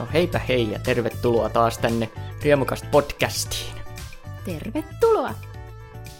No 0.00 0.08
heipä 0.12 0.38
hei 0.38 0.70
ja 0.72 0.78
tervetuloa 0.78 1.48
taas 1.48 1.78
tänne 1.78 2.10
Riemukasta 2.42 2.88
podcastiin. 2.90 3.74
Tervetuloa! 4.44 5.34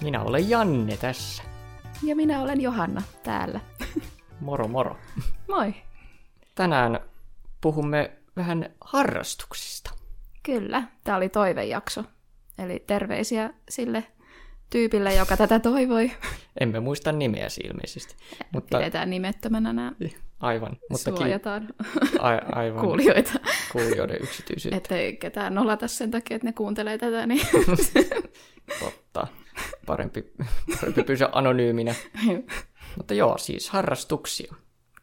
Minä 0.02 0.22
olen 0.22 0.50
Janne 0.50 0.96
tässä. 0.96 1.42
Ja 2.02 2.16
minä 2.16 2.42
olen 2.42 2.60
Johanna 2.60 3.02
täällä. 3.22 3.60
Moro 4.40 4.68
moro. 4.68 4.96
Moi. 5.48 5.74
Tänään 6.54 7.00
puhumme 7.60 8.12
vähän 8.36 8.70
harrastuksista. 8.80 9.90
Kyllä, 10.42 10.82
tämä 11.04 11.16
oli 11.16 11.28
toivejakso. 11.28 12.04
Eli 12.58 12.84
terveisiä 12.86 13.50
sille 13.68 14.04
tyypille, 14.70 15.14
joka 15.14 15.36
tätä 15.36 15.58
toivoi. 15.60 16.10
Emme 16.60 16.80
muista 16.80 17.12
nimeä 17.12 17.46
ilmeisesti. 17.64 18.16
Mutta... 18.52 18.78
Pidetään 18.78 19.10
nimettömänä 19.10 19.72
nämä. 19.72 19.92
Aivan. 20.40 20.76
Mutta 20.90 21.10
Suojataan 21.16 21.68
a- 22.18 22.58
aivan. 22.58 22.80
kuulijoita. 22.86 23.32
Kuulijoiden 23.72 24.22
yksityisyyttä. 24.22 24.76
Että 24.76 24.96
ei 24.96 25.16
ketään 25.16 25.54
nolata 25.54 25.88
sen 25.88 26.10
takia, 26.10 26.34
että 26.34 26.48
ne 26.48 26.52
kuuntelee 26.52 26.98
tätä. 26.98 27.26
Niin... 27.26 27.46
Totta. 28.80 29.26
Parempi, 29.86 30.32
parempi 30.80 31.02
pysyä 31.02 31.28
anonyyminä. 31.32 31.94
Mutta 32.96 33.14
joo, 33.14 33.38
siis 33.38 33.70
harrastuksia. 33.70 34.54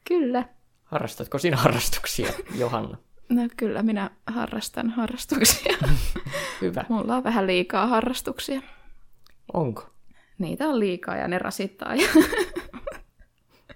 Kyllä. 0.07 0.45
Harrastatko 0.83 1.37
sinä 1.37 1.57
harrastuksia, 1.57 2.33
Johanna? 2.55 2.97
No 3.29 3.41
kyllä, 3.57 3.83
minä 3.83 4.09
harrastan 4.27 4.89
harrastuksia. 4.89 5.77
Hyvä. 6.61 6.85
Mulla 6.89 7.15
on 7.15 7.23
vähän 7.23 7.47
liikaa 7.47 7.87
harrastuksia. 7.87 8.61
Onko? 9.53 9.89
Niitä 10.37 10.67
on 10.67 10.79
liikaa 10.79 11.15
ja 11.15 11.27
ne 11.27 11.39
rasittaa. 11.39 11.95
Ja 11.95 12.07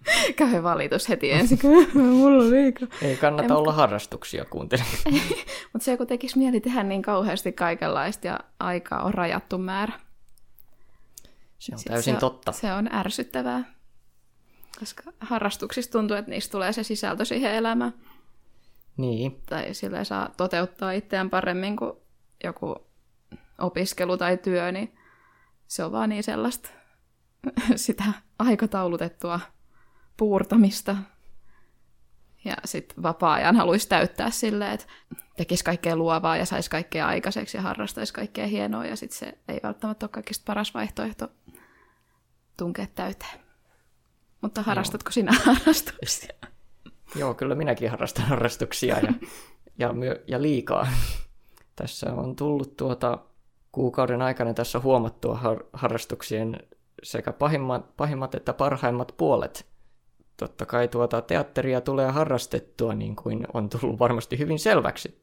Käy 0.36 0.64
valitus 0.64 1.10
heti 1.10 1.32
ensin, 1.38 1.60
mulla 1.94 2.44
on 2.44 2.52
liikaa. 2.52 2.88
Ei 3.02 3.18
kannata 3.18 3.54
Ei, 3.54 3.57
olla 3.60 3.74
harrastuksia 3.74 4.46
kuuntele. 4.46 4.84
mutta 5.74 5.85
se 5.85 5.98
kun 5.98 6.07
tekisi 6.07 6.38
mieli 6.38 6.60
tehdä 6.60 6.84
niin 6.84 7.02
kauheasti 7.02 7.52
kaikenlaista 7.52 8.27
ja 8.27 8.40
aikaa 8.60 9.04
on 9.04 9.13
rajattu 9.13 9.57
määrä. 9.57 9.94
Se 11.60 11.72
on 11.74 11.79
Sitten 11.79 11.94
täysin 11.94 12.13
se 12.13 12.20
totta. 12.20 12.52
Se 12.52 12.74
on 12.74 12.94
ärsyttävää, 12.94 13.74
koska 14.79 15.04
harrastuksista 15.20 15.91
tuntuu, 15.91 16.18
että 16.18 16.32
niistä 16.32 16.52
tulee 16.52 16.74
se 16.74 16.84
sisältö 16.84 17.26
siihen 17.26 17.54
elämään. 17.54 17.94
Niin. 18.98 19.41
Tai 19.49 19.74
sillä 19.74 20.04
saa 20.04 20.29
toteuttaa 20.38 20.91
itseään 20.91 21.29
paremmin 21.29 21.76
kuin 21.77 21.91
joku 22.44 22.76
opiskelu 23.57 24.18
tai 24.18 24.38
työ, 24.38 24.72
niin 24.72 24.96
se 25.68 25.84
on 25.84 25.91
vaan 25.91 26.10
niin 26.10 26.24
sellaista 26.24 26.70
sitä 27.76 28.04
aikataulutettua 28.40 29.40
puurtamista. 30.17 30.95
Ja 32.45 32.55
sitten 32.65 33.04
vapaa-ajan 33.04 33.55
haluaisi 33.55 33.90
täyttää 33.90 34.29
silleen, 34.29 34.71
että 34.71 34.85
tekisi 35.37 35.63
kaikkea 35.63 35.95
luovaa 35.95 36.37
ja 36.37 36.45
saisi 36.45 36.70
kaikkea 36.70 37.07
aikaiseksi 37.07 37.57
ja 37.57 37.62
harrastaisi 37.62 38.13
kaikkea 38.13 38.48
hienoa. 38.48 38.85
Ja 38.85 38.95
sitten 38.95 39.17
se 39.20 39.37
ei 39.48 39.59
välttämättä 39.63 40.05
ole 40.05 40.09
kaikista 40.09 40.43
paras 40.45 40.73
vaihtoehto 40.73 41.27
tunkea 42.57 42.87
täyteen. 42.95 43.39
Mutta 44.41 44.62
harrastatko 44.62 45.07
Joo. 45.07 45.13
sinä 45.13 45.32
harrastuksia? 45.45 46.34
Joo, 47.15 47.34
kyllä 47.34 47.55
minäkin 47.55 47.89
harrastan 47.89 48.26
harrastuksia 48.26 48.99
ja, 48.99 49.13
ja, 49.77 49.93
myö, 49.93 50.23
ja 50.27 50.41
liikaa. 50.41 50.87
Tässä 51.76 52.13
on 52.13 52.35
tullut 52.35 52.77
tuota 52.77 53.20
kuukauden 53.71 54.21
aikana 54.21 54.54
tässä 54.54 54.79
huomattua 54.79 55.37
har- 55.37 55.65
harrastuksien 55.73 56.59
sekä 57.04 57.34
pahimmat, 57.34 57.98
pahimmat 57.98 58.35
että 58.35 58.54
parhaimmat 58.54 59.13
puolet. 59.17 59.71
Totta 60.37 60.65
kai 60.65 60.87
tuota 60.87 61.21
teatteria 61.21 61.82
tulee 61.82 62.12
harrastettua 62.12 62.93
niin 62.93 63.15
kuin 63.15 63.48
on 63.54 63.70
tullut 63.70 63.99
varmasti 63.99 64.40
hyvin 64.40 64.59
selväksi. 64.59 65.22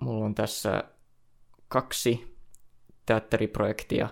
Mulla 0.00 0.24
on 0.24 0.34
tässä 0.34 0.84
kaksi 1.68 2.36
teatteriprojektia 3.06 4.08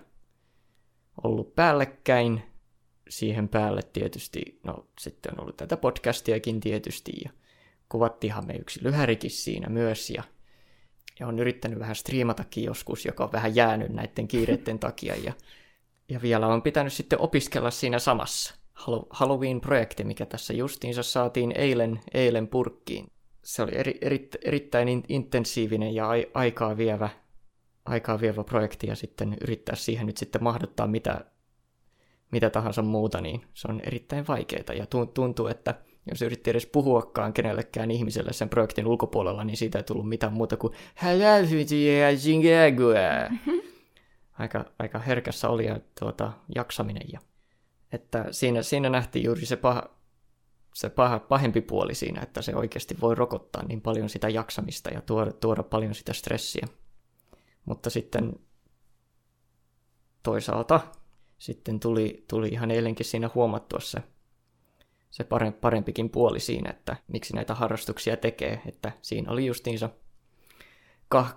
ollut 1.24 1.54
päällekkäin. 1.54 2.42
Siihen 3.08 3.48
päälle 3.48 3.82
tietysti, 3.92 4.60
no 4.64 4.86
sitten 5.00 5.32
on 5.32 5.40
ollut 5.40 5.56
tätä 5.56 5.76
podcastiakin 5.76 6.60
tietysti 6.60 7.12
ja 7.24 7.30
kuvattiinhan 7.88 8.46
me 8.46 8.54
yksi 8.54 8.84
lyhärikin 8.84 9.30
siinä 9.30 9.68
myös 9.68 10.10
ja 10.10 10.22
ja 11.20 11.26
on 11.26 11.38
yrittänyt 11.38 11.78
vähän 11.78 11.96
striimatakin 11.96 12.64
joskus, 12.64 13.04
joka 13.04 13.24
on 13.24 13.32
vähän 13.32 13.54
jäänyt 13.54 13.92
näiden 13.92 14.28
kiireiden 14.28 14.78
takia. 14.78 15.16
Ja, 15.16 15.32
ja 16.08 16.22
vielä 16.22 16.46
on 16.46 16.62
pitänyt 16.62 16.92
sitten 16.92 17.20
opiskella 17.20 17.70
siinä 17.70 17.98
samassa. 17.98 18.54
Halloween-projekti, 19.10 20.04
mikä 20.04 20.26
tässä 20.26 20.52
justiinsa 20.52 21.02
saatiin 21.02 21.52
eilen, 21.56 22.00
eilen 22.14 22.48
purkkiin. 22.48 23.06
Se 23.42 23.62
oli 23.62 23.72
eri, 23.74 23.98
eri, 24.00 24.28
erittäin 24.44 25.04
intensiivinen 25.08 25.94
ja 25.94 26.08
ai, 26.08 26.30
aikaa 26.34 26.76
vievä, 26.76 27.08
aikaa 27.84 28.20
vievä 28.20 28.44
projekti 28.44 28.86
ja 28.86 28.96
sitten 28.96 29.36
yrittää 29.40 29.76
siihen 29.76 30.06
nyt 30.06 30.16
sitten 30.16 30.42
mahdottaa 30.42 30.86
mitä, 30.86 31.24
mitä 32.30 32.50
tahansa 32.50 32.82
muuta, 32.82 33.20
niin 33.20 33.46
se 33.54 33.68
on 33.68 33.80
erittäin 33.80 34.26
vaikeaa 34.28 34.74
ja 34.78 34.86
tuntuu, 35.14 35.46
että 35.46 35.74
jos 36.10 36.22
yritti 36.22 36.50
edes 36.50 36.66
puhuakaan 36.66 37.32
kenellekään 37.32 37.90
ihmiselle 37.90 38.32
sen 38.32 38.48
projektin 38.48 38.86
ulkopuolella, 38.86 39.44
niin 39.44 39.56
siitä 39.56 39.78
ei 39.78 39.84
tullut 39.84 40.08
mitään 40.08 40.32
muuta 40.32 40.56
kuin 40.56 40.72
aika, 44.38 44.64
aika 44.78 44.98
herkässä 44.98 45.48
oli 45.48 45.66
ja 45.66 45.80
tuota, 46.00 46.32
jaksaminen. 46.54 47.02
Ja, 47.12 47.20
että 47.92 48.24
siinä, 48.30 48.62
siinä 48.62 48.88
nähtiin 48.88 49.24
juuri 49.24 49.46
se, 49.46 49.56
paha, 49.56 49.82
se 50.74 50.90
paha, 50.90 51.18
pahempi 51.18 51.60
puoli 51.60 51.94
siinä, 51.94 52.22
että 52.22 52.42
se 52.42 52.56
oikeasti 52.56 52.96
voi 53.00 53.14
rokottaa 53.14 53.64
niin 53.64 53.80
paljon 53.80 54.08
sitä 54.08 54.28
jaksamista 54.28 54.90
ja 54.90 55.00
tuoda, 55.00 55.32
tuoda 55.32 55.62
paljon 55.62 55.94
sitä 55.94 56.12
stressiä. 56.12 56.66
Mutta 57.64 57.90
sitten 57.90 58.32
toisaalta 60.22 60.80
sitten 61.38 61.80
tuli, 61.80 62.24
tuli 62.28 62.48
ihan 62.48 62.70
eilenkin 62.70 63.06
siinä 63.06 63.30
huomattua 63.34 63.80
se 63.80 64.02
se 65.12 65.26
parempikin 65.60 66.10
puoli 66.10 66.40
siinä, 66.40 66.70
että 66.70 66.96
miksi 67.08 67.34
näitä 67.34 67.54
harrastuksia 67.54 68.16
tekee, 68.16 68.62
että 68.66 68.92
siinä 69.02 69.32
oli 69.32 69.46
justiinsa 69.46 69.90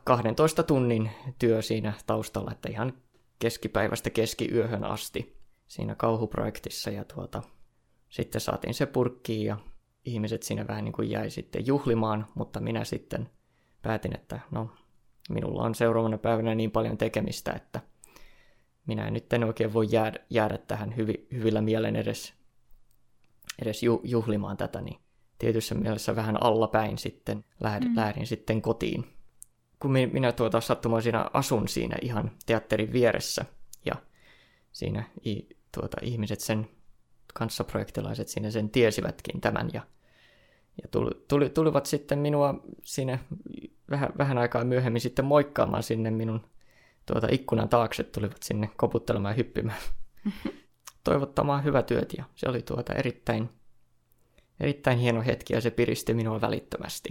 12 0.04 0.64
tunnin 0.64 1.12
työ 1.40 1.62
siinä 1.62 1.94
taustalla, 2.06 2.52
että 2.52 2.70
ihan 2.70 2.94
keskipäivästä 3.40 4.10
keskiyöhön 4.10 4.84
asti 4.84 5.35
siinä 5.68 5.96
kauhuprojektissa 5.96 6.90
ja 6.90 7.04
tuota, 7.04 7.44
sitten 8.10 8.42
saatiin 8.42 8.74
se 8.74 8.86
purkkiin 8.86 9.46
ja 9.46 9.58
ihmiset 10.06 10.44
siinä 10.44 10.68
vähän 10.68 10.84
niin 10.84 10.94
kuin 10.94 11.10
jäi 11.10 11.30
sitten 11.30 11.68
juhlimaan, 11.68 12.28
mutta 12.36 12.60
minä 12.60 12.84
sitten 12.84 13.30
päätin, 13.82 14.16
että 14.16 14.40
no, 14.52 14.70
minulla 15.30 15.64
on 15.64 15.76
seuraavana 15.76 16.18
päivänä 16.18 16.56
niin 16.56 16.72
paljon 16.72 16.98
tekemistä, 16.98 17.54
että 17.54 17.82
minä 18.88 19.08
en 19.08 19.14
nyt 19.14 19.34
en 19.34 19.44
oikein 19.44 19.74
voi 19.74 19.88
jäädä, 19.90 20.20
jäädä 20.30 20.58
tähän 20.58 20.96
hyvi, 20.96 21.28
hyvillä 21.32 21.62
mielen 21.62 21.96
edes 21.96 22.34
edes 23.62 23.84
ju, 23.84 24.02
juhlimaan 24.04 24.58
tätä, 24.58 24.82
niin 24.82 25.00
tietyssä 25.38 25.76
mielessä 25.76 26.16
vähän 26.16 26.44
allapäin 26.44 26.98
sitten 26.98 27.46
lähdin, 27.60 27.90
mm. 27.90 27.96
lähdin 27.96 28.28
sitten 28.28 28.62
kotiin. 28.62 29.06
Kun 29.80 29.92
minä 29.92 30.32
tuota 30.32 30.62
sattumoisina 30.62 31.30
asun 31.34 31.68
siinä 31.68 31.96
ihan 32.02 32.32
teatterin 32.46 32.94
vieressä 32.94 33.46
siinä 34.76 35.04
i, 35.26 35.48
tuota, 35.72 35.98
ihmiset 36.02 36.40
sen 36.40 36.68
kanssaprojektilaiset 37.34 38.28
siinä 38.28 38.52
sen 38.52 38.70
tiesivätkin 38.70 39.42
tämän 39.42 39.70
ja, 39.74 39.82
ja 40.82 40.88
tuli, 40.92 41.12
tuli, 41.28 41.50
tulivat 41.50 41.86
sitten 41.86 42.20
minua 42.20 42.64
siinä 42.84 43.20
vähän, 43.90 44.10
vähän 44.18 44.38
aikaa 44.38 44.64
myöhemmin 44.64 45.02
sitten 45.02 45.26
moikkaamaan 45.26 45.84
sinne 45.84 46.12
minun 46.12 46.42
tuota 47.06 47.28
ikkunan 47.32 47.70
taakse, 47.70 48.04
tulivat 48.04 48.44
sinne 48.44 48.70
koputtelemaan 48.78 49.32
ja 49.32 49.36
hyppimään. 49.36 49.82
toivottamaan 51.04 51.64
hyvää 51.64 51.84
työt 51.84 52.14
ja 52.18 52.24
se 52.36 52.50
oli 52.50 52.62
tuota 52.62 52.94
erittäin, 52.94 53.50
erittäin 54.60 54.98
hieno 54.98 55.22
hetki 55.26 55.54
ja 55.54 55.62
se 55.62 55.72
piristi 55.72 56.14
minua 56.14 56.42
välittömästi. 56.42 57.10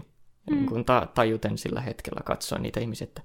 Mm. 0.50 0.66
Kun 0.66 0.84
ta- 0.84 1.08
tajuten 1.14 1.58
sillä 1.58 1.80
hetkellä 1.80 2.20
katsoa 2.24 2.58
niitä 2.58 2.80
ihmisiä, 2.80 3.04
että 3.04 3.22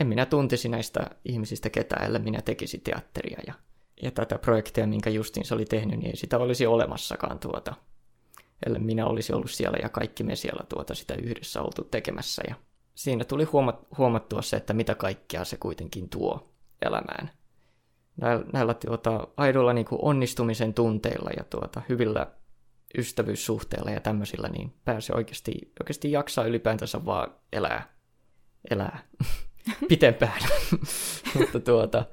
en 0.00 0.06
minä 0.06 0.26
tuntisi 0.26 0.68
näistä 0.68 1.10
ihmisistä 1.24 1.70
ketään, 1.70 2.06
ellei 2.06 2.22
minä 2.22 2.42
tekisi 2.42 2.78
teatteria. 2.78 3.38
Ja, 3.46 3.54
ja 4.02 4.10
tätä 4.10 4.38
projektia, 4.38 4.86
minkä 4.86 5.10
Justin 5.10 5.44
oli 5.52 5.64
tehnyt, 5.64 5.98
niin 5.98 6.10
ei 6.10 6.16
sitä 6.16 6.38
olisi 6.38 6.66
olemassakaan 6.66 7.38
tuota, 7.38 7.74
ellei 8.66 8.80
minä 8.80 9.06
olisi 9.06 9.32
ollut 9.32 9.50
siellä 9.50 9.78
ja 9.82 9.88
kaikki 9.88 10.24
me 10.24 10.36
siellä 10.36 10.64
tuota 10.68 10.94
sitä 10.94 11.14
yhdessä 11.14 11.62
oltu 11.62 11.84
tekemässä. 11.84 12.42
Ja 12.48 12.54
siinä 12.94 13.24
tuli 13.24 13.44
huomattua 13.98 14.42
se, 14.42 14.56
että 14.56 14.72
mitä 14.72 14.94
kaikkea 14.94 15.44
se 15.44 15.56
kuitenkin 15.56 16.08
tuo 16.08 16.52
elämään 16.82 17.30
näillä, 18.16 18.44
näillä 18.52 18.74
tuota, 18.74 19.28
aidoilla 19.36 19.72
niin 19.72 19.86
kuin 19.86 19.98
onnistumisen 20.02 20.74
tunteilla 20.74 21.30
ja 21.36 21.44
tuota, 21.44 21.82
hyvillä 21.88 22.26
ystävyyssuhteilla 22.98 23.90
ja 23.90 24.00
tämmöisillä, 24.00 24.48
niin 24.48 24.72
pääsee 24.84 25.16
oikeasti, 25.16 25.72
oikeasti 25.80 26.12
jaksaa 26.12 26.44
ylipäätänsä 26.44 27.04
vaan 27.04 27.34
elää, 27.52 27.94
elää 28.70 28.98
pitempään. 29.88 30.42
Mutta 31.38 31.60
tuota, 31.60 32.04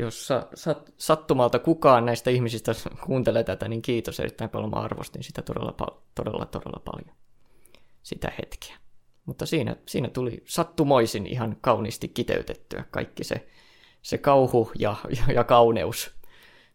jos 0.00 0.28
sat, 0.54 0.92
sattumalta 0.98 1.58
kukaan 1.58 2.04
näistä 2.04 2.30
ihmisistä 2.30 2.72
kuuntelee 3.06 3.44
tätä, 3.44 3.68
niin 3.68 3.82
kiitos 3.82 4.20
erittäin 4.20 4.50
paljon. 4.50 4.70
Mä 4.70 4.76
arvostin 4.76 5.22
sitä 5.22 5.42
todella, 5.42 5.74
todella, 6.14 6.46
todella 6.46 6.82
paljon, 6.84 7.16
sitä 8.02 8.32
hetkeä. 8.38 8.76
Mutta 9.26 9.46
siinä, 9.46 9.76
siinä 9.86 10.08
tuli 10.08 10.42
sattumoisin 10.44 11.26
ihan 11.26 11.56
kauniisti 11.60 12.08
kiteytettyä 12.08 12.84
kaikki 12.90 13.24
se, 13.24 13.46
se 14.02 14.18
kauhu 14.18 14.72
ja, 14.78 14.96
ja, 15.16 15.32
ja 15.34 15.44
kauneus, 15.44 16.10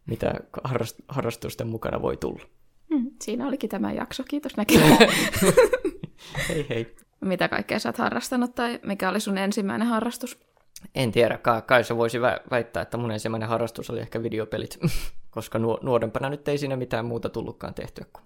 mitä 0.05 0.33
harrast, 0.63 0.99
harrastusten 1.07 1.67
mukana 1.67 2.01
voi 2.01 2.17
tulla. 2.17 2.43
Mm, 2.89 3.11
siinä 3.21 3.47
olikin 3.47 3.69
tämä 3.69 3.93
jakso. 3.93 4.23
Kiitos 4.29 4.57
näkemään. 4.57 4.97
hei 6.49 6.65
hei. 6.69 6.95
Mitä 7.21 7.47
kaikkea 7.47 7.79
sä 7.79 7.89
oot 7.89 7.97
harrastanut 7.97 8.55
tai 8.55 8.79
mikä 8.83 9.09
oli 9.09 9.19
sun 9.19 9.37
ensimmäinen 9.37 9.87
harrastus? 9.87 10.39
En 10.95 11.11
tiedä, 11.11 11.39
kai, 11.65 11.83
se 11.83 11.97
voisi 11.97 12.21
väittää, 12.51 12.81
että 12.81 12.97
mun 12.97 13.11
ensimmäinen 13.11 13.49
harrastus 13.49 13.89
oli 13.89 13.99
ehkä 13.99 14.23
videopelit, 14.23 14.79
koska 15.29 15.59
nuorempana 15.81 16.29
nyt 16.29 16.47
ei 16.47 16.57
siinä 16.57 16.75
mitään 16.75 17.05
muuta 17.05 17.29
tullutkaan 17.29 17.73
tehtyä 17.73 18.05
kuin 18.13 18.23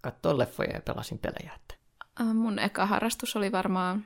katsoa 0.00 0.38
leffoja 0.38 0.70
ja 0.74 0.80
pelasin 0.80 1.18
pelejä. 1.18 1.52
Että. 1.56 1.74
Mun 2.34 2.58
eka 2.58 2.86
harrastus 2.86 3.36
oli 3.36 3.52
varmaan 3.52 4.04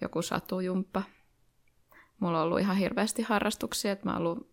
joku 0.00 0.22
satujumppa. 0.22 1.02
Mulla 2.20 2.38
on 2.38 2.44
ollut 2.44 2.60
ihan 2.60 2.76
hirveästi 2.76 3.22
harrastuksia, 3.22 3.92
että 3.92 4.06
mä 4.06 4.12
oon 4.12 4.20
ollut 4.20 4.50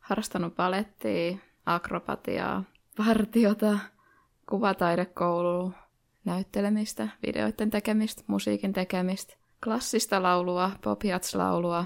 harrastanut 0.00 0.56
balettia, 0.56 1.38
akrobatiaa, 1.66 2.64
partiota, 2.96 3.78
kuvataidekoulua, 4.48 5.72
näyttelemistä, 6.28 7.08
videoiden 7.26 7.70
tekemistä, 7.70 8.22
musiikin 8.26 8.72
tekemistä, 8.72 9.34
klassista 9.64 10.22
laulua, 10.22 10.70
pop 10.84 11.00
laulua 11.34 11.84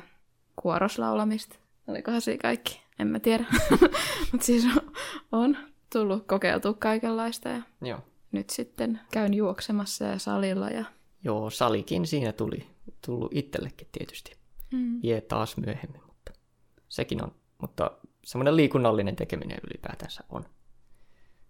kuoroslaulamista. 0.57 1.57
Olikohan 1.89 2.21
siinä 2.21 2.43
kaikki? 2.43 2.83
En 2.99 3.07
mä 3.07 3.21
tiedä. 3.21 3.45
Mutta 4.33 4.47
siis 4.47 4.65
on, 4.65 4.93
on 5.33 5.57
tullut 5.93 6.27
kokeiltua 6.27 6.75
kaikenlaista 6.75 7.49
ja 7.49 7.63
Joo. 7.83 8.01
nyt 8.33 8.51
sitten 8.51 9.01
käyn 9.13 9.35
juoksemassa 9.35 10.05
ja 10.05 10.19
salilla. 10.19 10.69
Ja... 10.71 10.85
Joo, 11.25 11.51
salikin 11.51 12.07
siinä 12.07 12.33
tuli 12.33 12.67
tullut 13.07 13.33
itsellekin 13.35 13.89
tietysti. 13.93 14.37
Mm. 14.73 15.01
Jee 15.03 15.21
taas 15.21 15.57
myöhemmin, 15.57 16.03
mutta 16.07 16.33
sekin 16.89 17.25
on. 17.25 17.35
Mutta 17.59 17.91
semmoinen 18.25 18.57
liikunnallinen 18.57 19.17
tekeminen 19.17 19.59
ylipäätänsä 19.71 20.25
on, 20.29 20.45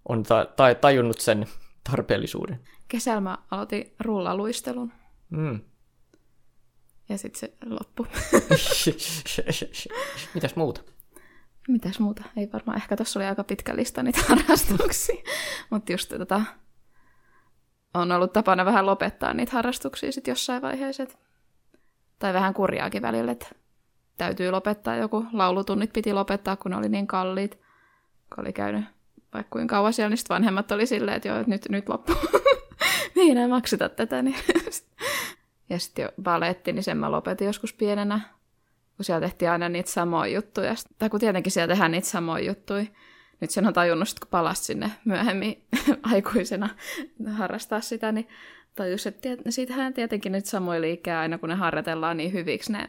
on 0.09 0.23
ta- 0.23 0.47
ta- 0.57 0.75
tajunnut 0.75 1.21
sen 1.21 1.47
tarpeellisuuden. 1.91 2.61
Kesällä 2.93 3.21
mä 3.21 3.39
aloitin 3.51 3.95
rullaluistelun. 4.01 4.93
Mm. 5.31 5.61
Ja 7.09 7.19
sitten 7.19 7.41
se 7.41 7.53
loppu. 7.65 8.07
Mitäs 10.35 10.57
muuta? 10.57 10.81
Mitäs 11.69 11.99
muuta? 11.99 12.23
Ei 12.37 12.49
varmaan. 12.53 12.77
Ehkä 12.77 12.97
tuossa 12.97 13.19
oli 13.19 13.27
aika 13.27 13.45
pitkä 13.45 13.77
lista 13.77 14.03
niitä 14.03 14.21
harrastuksia. 14.29 15.23
Mutta 15.71 15.93
just 15.93 16.09
tota, 16.19 16.43
on 17.95 18.13
ollut 18.13 18.33
tapana 18.33 18.65
vähän 18.65 18.87
lopettaa 18.87 19.35
niitä 19.35 19.53
harrastuksia 19.53 20.13
sitten 20.13 20.33
jossain 20.33 20.63
vaiheessa. 20.63 21.07
Tai 22.19 22.33
vähän 22.33 22.55
kurjaakin 22.55 23.03
välillä, 23.03 23.33
että 23.33 23.49
täytyy 24.19 24.51
lopettaa 24.51 24.97
joku. 24.97 25.27
Laulutunnit 25.33 25.93
piti 25.93 26.13
lopettaa, 26.13 26.57
kun 26.57 26.71
ne 26.71 26.77
oli 26.77 26.89
niin 26.89 27.07
kalliit. 27.07 27.59
Kun 28.35 28.45
oli 28.45 28.53
käynyt 28.53 28.85
vaikka 29.35 29.51
kuinka 29.51 29.77
kauan 29.77 29.93
siellä, 29.93 30.11
niin 30.11 30.25
vanhemmat 30.29 30.73
oli 30.73 30.87
silleen, 30.87 31.17
että 31.17 31.29
joo, 31.29 31.39
että 31.39 31.51
nyt, 31.51 31.69
nyt 31.69 31.89
loppu. 31.89 32.13
niin 33.17 33.37
enää 33.37 33.49
makseta 33.49 33.89
tätä. 33.89 34.23
Niin 34.23 34.37
ja 35.71 35.79
sitten 35.79 36.03
jo 36.03 36.09
baletti, 36.23 36.73
niin 36.73 36.83
sen 36.83 36.99
mä 36.99 37.11
lopetin 37.11 37.47
joskus 37.47 37.73
pienenä, 37.73 38.21
kun 38.97 39.05
siellä 39.05 39.27
tehtiin 39.27 39.51
aina 39.51 39.69
niitä 39.69 39.91
samoja 39.91 40.35
juttuja. 40.35 40.75
Tai 40.99 41.09
kun 41.09 41.21
tietenkin 41.21 41.53
siellä 41.53 41.73
tehdään 41.73 41.91
niitä 41.91 42.09
samoja 42.09 42.45
juttuja. 42.45 42.85
Nyt 43.41 43.51
sen 43.51 43.67
on 43.67 43.73
tajunnut, 43.73 44.09
että 44.09 44.21
kun 44.21 44.31
palasi 44.31 44.65
sinne 44.65 44.91
myöhemmin 45.05 45.65
aikuisena 46.13 46.69
harrastaa 47.33 47.81
sitä, 47.81 48.13
niin 48.13 48.29
tajus, 48.75 49.07
että 49.07 49.29
siitähän 49.49 49.95
tietenkin 49.95 50.33
nyt 50.33 50.47
samoja 50.47 50.81
liikkejä 50.81 51.21
aina, 51.21 51.39
kun 51.39 51.49
ne 51.49 51.55
harjoitellaan 51.55 52.17
niin 52.17 52.33
hyviksi 52.33 52.73
ne, 52.73 52.89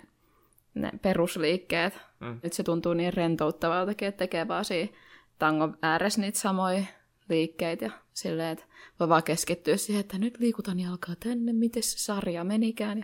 ne 0.74 0.92
perusliikkeet. 1.02 2.00
Mm. 2.20 2.40
Nyt 2.44 2.54
se 2.54 2.64
tuntuu 2.64 2.94
niin 2.94 3.14
rentouttavaltakin, 3.14 4.08
että 4.08 4.18
tekee 4.18 4.48
vaan 4.48 4.66
siinä 4.66 4.94
tangon 5.40 5.78
ääressä 5.82 6.22
niitä 6.22 6.40
samoja 6.40 6.84
liikkeitä 7.30 7.86
ja 7.86 7.92
silleen, 8.14 8.50
että 8.50 8.66
voi 9.00 9.10
vaan 9.10 9.24
keskittyä 9.24 9.78
siihen, 9.78 10.00
että 10.00 10.18
nyt 10.18 10.40
liikutan 10.40 10.80
jalkaa 10.80 11.16
tänne, 11.24 11.54
miten 11.54 11.84
se 11.84 11.98
sarja 11.98 12.44
menikään. 12.44 12.98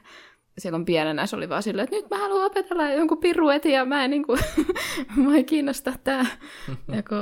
Ja 0.55 0.61
silloin 0.61 0.85
pienenä 0.85 1.25
se 1.25 1.35
oli 1.35 1.49
vaan 1.49 1.63
silleen, 1.63 1.83
että 1.83 1.95
nyt 1.95 2.09
mä 2.09 2.17
haluan 2.17 2.45
opetella 2.45 2.89
jonkun 2.89 3.17
piruetin 3.17 3.71
ja 3.71 3.85
mä 3.85 4.03
en, 4.05 4.11
niin 4.11 4.25
kuin, 4.25 4.39
mä 5.25 5.35
ei 5.35 5.43
kiinnosta 5.43 5.93
tämä 6.03 6.25
joku 6.97 7.15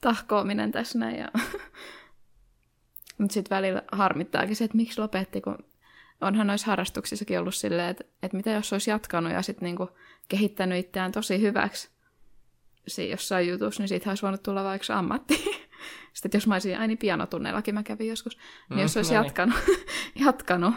tahkoaminen 0.00 0.72
tässä 0.72 0.98
näin. 0.98 1.18
Ja... 1.18 1.28
Mutta 3.18 3.34
sitten 3.34 3.56
välillä 3.56 3.82
harmittaakin 3.92 4.56
se, 4.56 4.64
että 4.64 4.76
miksi 4.76 5.00
lopetti, 5.00 5.40
kun 5.40 5.58
onhan 6.20 6.46
noissa 6.46 6.66
harrastuksissakin 6.66 7.38
ollut 7.38 7.54
silleen, 7.54 7.88
että, 7.88 8.04
että 8.22 8.36
mitä 8.36 8.50
jos 8.50 8.72
olisi 8.72 8.90
jatkanut 8.90 9.32
ja 9.32 9.42
sitten 9.42 9.66
niinku 9.66 9.88
kehittänyt 10.28 10.86
itseään 10.86 11.12
tosi 11.12 11.40
hyväksi 11.40 11.92
siinä 12.88 13.10
jossain 13.10 13.48
jutussa, 13.48 13.82
niin 13.82 13.88
siitä 13.88 14.10
olisi 14.10 14.22
voinut 14.22 14.42
tulla 14.42 14.64
vaikka 14.64 14.98
ammatti. 14.98 15.44
Sitten 16.12 16.38
jos 16.38 16.46
mä 16.46 16.54
olisin 16.54 16.78
aina 16.78 16.96
pianotunneillakin, 17.00 17.74
mä 17.74 17.82
kävin 17.82 18.08
joskus, 18.08 18.36
niin 18.70 18.78
mm, 18.78 18.82
jos 18.82 18.96
olisi 18.96 19.14
no 19.14 19.20
niin. 19.20 19.26
jatkanut, 19.26 19.56
jatkanut, 20.24 20.74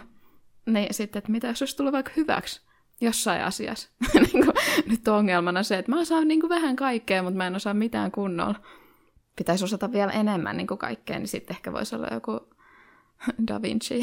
niin 0.65 0.93
sitten, 0.93 1.19
että 1.19 1.31
mitä 1.31 1.47
jos 1.47 1.61
olisi 1.61 1.77
tullut 1.77 1.93
vaikka 1.93 2.11
hyväksi 2.15 2.61
jossain 3.01 3.43
asiassa. 3.43 3.89
niin 4.13 4.45
kuin, 4.45 4.55
nyt 4.89 5.07
on 5.07 5.15
ongelmana 5.15 5.63
se, 5.63 5.77
että 5.77 5.91
mä 5.91 5.99
osaan 5.99 6.27
niin 6.27 6.39
kuin 6.41 6.49
vähän 6.49 6.75
kaikkea, 6.75 7.23
mutta 7.23 7.37
mä 7.37 7.47
en 7.47 7.55
osaa 7.55 7.73
mitään 7.73 8.11
kunnolla. 8.11 8.61
Pitäisi 9.35 9.63
osata 9.63 9.91
vielä 9.91 10.11
enemmän 10.11 10.57
niin 10.57 10.67
kuin 10.67 10.77
kaikkea, 10.77 11.19
niin 11.19 11.27
sitten 11.27 11.55
ehkä 11.55 11.73
voisi 11.73 11.95
olla 11.95 12.07
joku 12.11 12.49
Da 13.47 13.61
Vinci, 13.61 14.01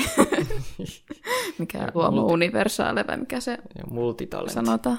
mikä 1.58 1.88
luomu 1.94 2.26
universaale, 2.26 3.05
vai 3.08 3.17
mikä 3.17 3.40
se 3.40 3.50
ja 3.50 3.85
multitalent. 3.90 4.52
sanotaan. 4.52 4.99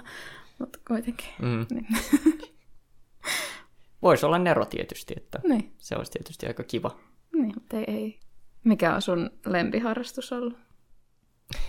Mutta 0.59 0.79
kuitenkin. 0.87 1.29
Mm. 1.41 1.65
Niin. 1.71 1.87
Voisi 4.03 4.25
olla 4.25 4.39
Nero 4.39 4.65
tietysti, 4.65 5.13
että 5.17 5.39
niin. 5.43 5.73
se 5.77 5.95
olisi 5.95 6.11
tietysti 6.11 6.47
aika 6.47 6.63
kiva. 6.63 6.99
Niin, 7.33 7.51
mutta 7.55 7.77
ei, 7.77 7.85
ei. 7.87 8.19
Mikä 8.63 8.95
on 8.95 9.01
sun 9.01 9.29
lempiharrastus 9.45 10.31
ollut? 10.31 10.57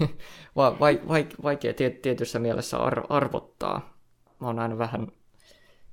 va- 0.57 0.77
vai, 0.81 1.01
vai, 1.09 1.27
vaikea 1.43 1.73
tietyssä 2.03 2.39
mielessä 2.39 2.79
ar- 2.79 3.07
arvottaa. 3.09 3.99
Mä 4.41 4.47
oon 4.47 4.59
aina 4.59 4.79
vähän 4.79 5.09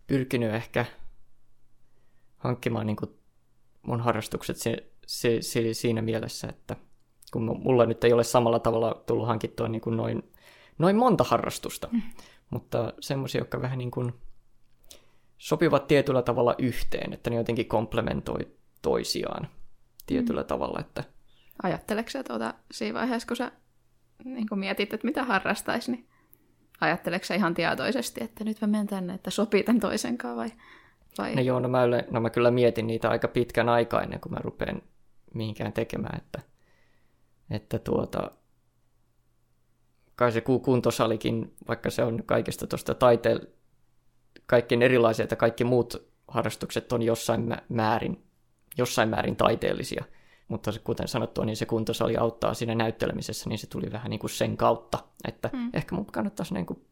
pyrkinyt 0.07 0.53
ehkä 0.53 0.85
hankkimaan 2.37 2.85
niin 2.87 2.95
kuin 2.95 3.11
mun 3.81 4.01
harrastukset 4.01 4.57
se, 4.57 4.77
se, 5.07 5.41
se, 5.41 5.73
siinä 5.73 6.01
mielessä, 6.01 6.47
että 6.47 6.75
kun 7.33 7.61
mulla 7.63 7.85
nyt 7.85 8.03
ei 8.03 8.13
ole 8.13 8.23
samalla 8.23 8.59
tavalla 8.59 9.03
tullut 9.05 9.27
hankittua 9.27 9.67
niin 9.67 9.81
kuin 9.81 9.97
noin, 9.97 10.31
noin 10.77 10.95
monta 10.95 11.23
harrastusta, 11.23 11.89
mm. 11.91 12.01
mutta 12.49 12.93
semmoisia, 12.99 13.41
jotka 13.41 13.61
vähän 13.61 13.77
niin 13.77 13.91
kuin 13.91 14.13
sopivat 15.41 15.87
tietyllä 15.87 16.21
tavalla 16.21 16.55
yhteen, 16.57 17.13
että 17.13 17.29
ne 17.29 17.35
jotenkin 17.35 17.65
komplementoi 17.65 18.51
toisiaan 18.81 19.47
tietyllä 20.07 20.41
mm. 20.41 20.47
tavalla. 20.47 20.79
Että... 20.79 21.03
Ajatteleksä 21.63 22.23
tuota 22.23 22.53
siinä 22.71 22.99
vaiheessa, 22.99 23.27
kun 23.27 23.37
sä 23.37 23.51
niin 24.23 24.49
kun 24.49 24.59
mietit, 24.59 24.93
että 24.93 25.07
mitä 25.07 25.23
harrastaisi, 25.23 25.91
niin 25.91 26.07
ajatteleksä 26.81 27.35
ihan 27.35 27.53
tietoisesti, 27.53 28.23
että 28.23 28.43
nyt 28.43 28.61
mä 28.61 28.67
menen 28.67 28.87
tänne, 28.87 29.13
että 29.13 29.29
sopii 29.29 29.63
tämän 29.63 29.79
toisen 29.79 30.17
kanssa 30.17 30.37
vai? 30.37 30.51
vai? 31.17 31.35
No 31.35 31.41
joo, 31.41 31.59
no 31.59 31.69
mä, 31.69 31.83
yle, 31.83 32.07
no 32.11 32.21
mä 32.21 32.29
kyllä 32.29 32.51
mietin 32.51 32.87
niitä 32.87 33.09
aika 33.09 33.27
pitkän 33.27 33.69
aikaa 33.69 34.01
ennen 34.01 34.19
kuin 34.19 34.33
mä 34.33 34.39
rupean 34.39 34.81
mihinkään 35.33 35.73
tekemään, 35.73 36.17
että, 36.17 36.41
että 37.49 37.79
tuota, 37.79 38.31
kai 40.15 40.31
se 40.31 40.41
kuntosalikin, 40.41 41.55
vaikka 41.67 41.89
se 41.89 42.03
on 42.03 42.23
kaikesta 42.25 42.67
tuosta 42.67 42.93
taiteen, 42.93 43.39
kaikkien 44.51 44.81
erilaisia, 44.81 45.23
että 45.23 45.35
kaikki 45.35 45.63
muut 45.63 46.11
harrastukset 46.27 46.91
on 46.91 47.01
jossain 47.01 47.57
määrin, 47.69 48.23
jossain 48.77 49.09
määrin 49.09 49.35
taiteellisia. 49.35 50.05
Mutta 50.47 50.71
kuten 50.83 51.07
sanottua, 51.07 51.45
niin 51.45 51.57
se 51.57 51.65
kuntosali 51.65 52.17
auttaa 52.17 52.53
siinä 52.53 52.75
näyttelemisessä, 52.75 53.49
niin 53.49 53.59
se 53.59 53.67
tuli 53.67 53.91
vähän 53.91 54.09
niin 54.09 54.19
kuin 54.19 54.29
sen 54.29 54.57
kautta, 54.57 54.99
että 55.27 55.49
mm. 55.53 55.69
ehkä 55.73 55.95
mun 55.95 56.05
kannattaisi 56.05 56.53
niin 56.53 56.65
kuin 56.65 56.85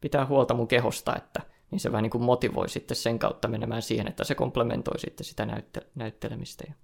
pitää 0.00 0.26
huolta 0.26 0.54
mun 0.54 0.68
kehosta, 0.68 1.16
että 1.16 1.42
niin 1.70 1.80
se 1.80 1.92
vähän 1.92 2.02
niin 2.02 2.10
kuin 2.10 2.24
motivoi 2.24 2.68
sitten 2.68 2.96
sen 2.96 3.18
kautta 3.18 3.48
menemään 3.48 3.82
siihen, 3.82 4.08
että 4.08 4.24
se 4.24 4.34
komplementoi 4.34 4.98
sitten 4.98 5.24
sitä 5.24 5.44
näytte- 5.44 5.86
näyttelemistä. 5.94 6.64
Ja 6.68 6.74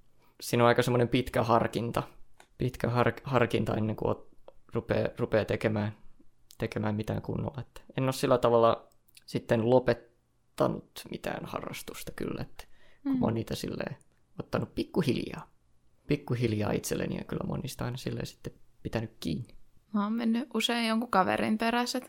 siinä 0.40 0.64
on 0.64 0.68
aika 0.68 0.82
semmoinen 0.82 1.08
pitkä 1.08 1.42
harkinta, 1.42 2.02
pitkä 2.58 2.90
har- 2.90 3.20
harkinta 3.24 3.74
ennen 3.74 3.96
kuin 3.96 4.14
rupeaa, 4.72 5.08
rupeaa 5.18 5.44
tekemään, 5.44 5.96
tekemään 6.58 6.94
mitään 6.94 7.22
kunnolla. 7.22 7.60
Että 7.60 7.80
en 7.98 8.04
ole 8.04 8.12
sillä 8.12 8.38
tavalla 8.38 8.91
sitten 9.32 9.70
lopettanut 9.70 11.04
mitään 11.10 11.46
harrastusta 11.46 12.12
kyllä, 12.12 12.42
että 12.42 12.64
kun 13.02 13.12
mm. 13.12 13.18
mä 13.18 13.26
oon 13.26 13.34
niitä 13.34 13.54
silleen 13.54 13.96
ottanut 14.38 14.74
pikkuhiljaa, 14.74 15.50
pikkuhiljaa 16.06 16.72
itselleni 16.72 17.16
ja 17.16 17.24
kyllä 17.24 17.46
monista 17.46 17.84
aina 17.84 17.96
silleen 17.96 18.26
sitten 18.26 18.52
pitänyt 18.82 19.12
kiinni. 19.20 19.54
Mä 19.94 20.02
oon 20.02 20.12
mennyt 20.12 20.48
usein 20.54 20.88
jonkun 20.88 21.10
kaverin 21.10 21.58
perässä, 21.58 22.00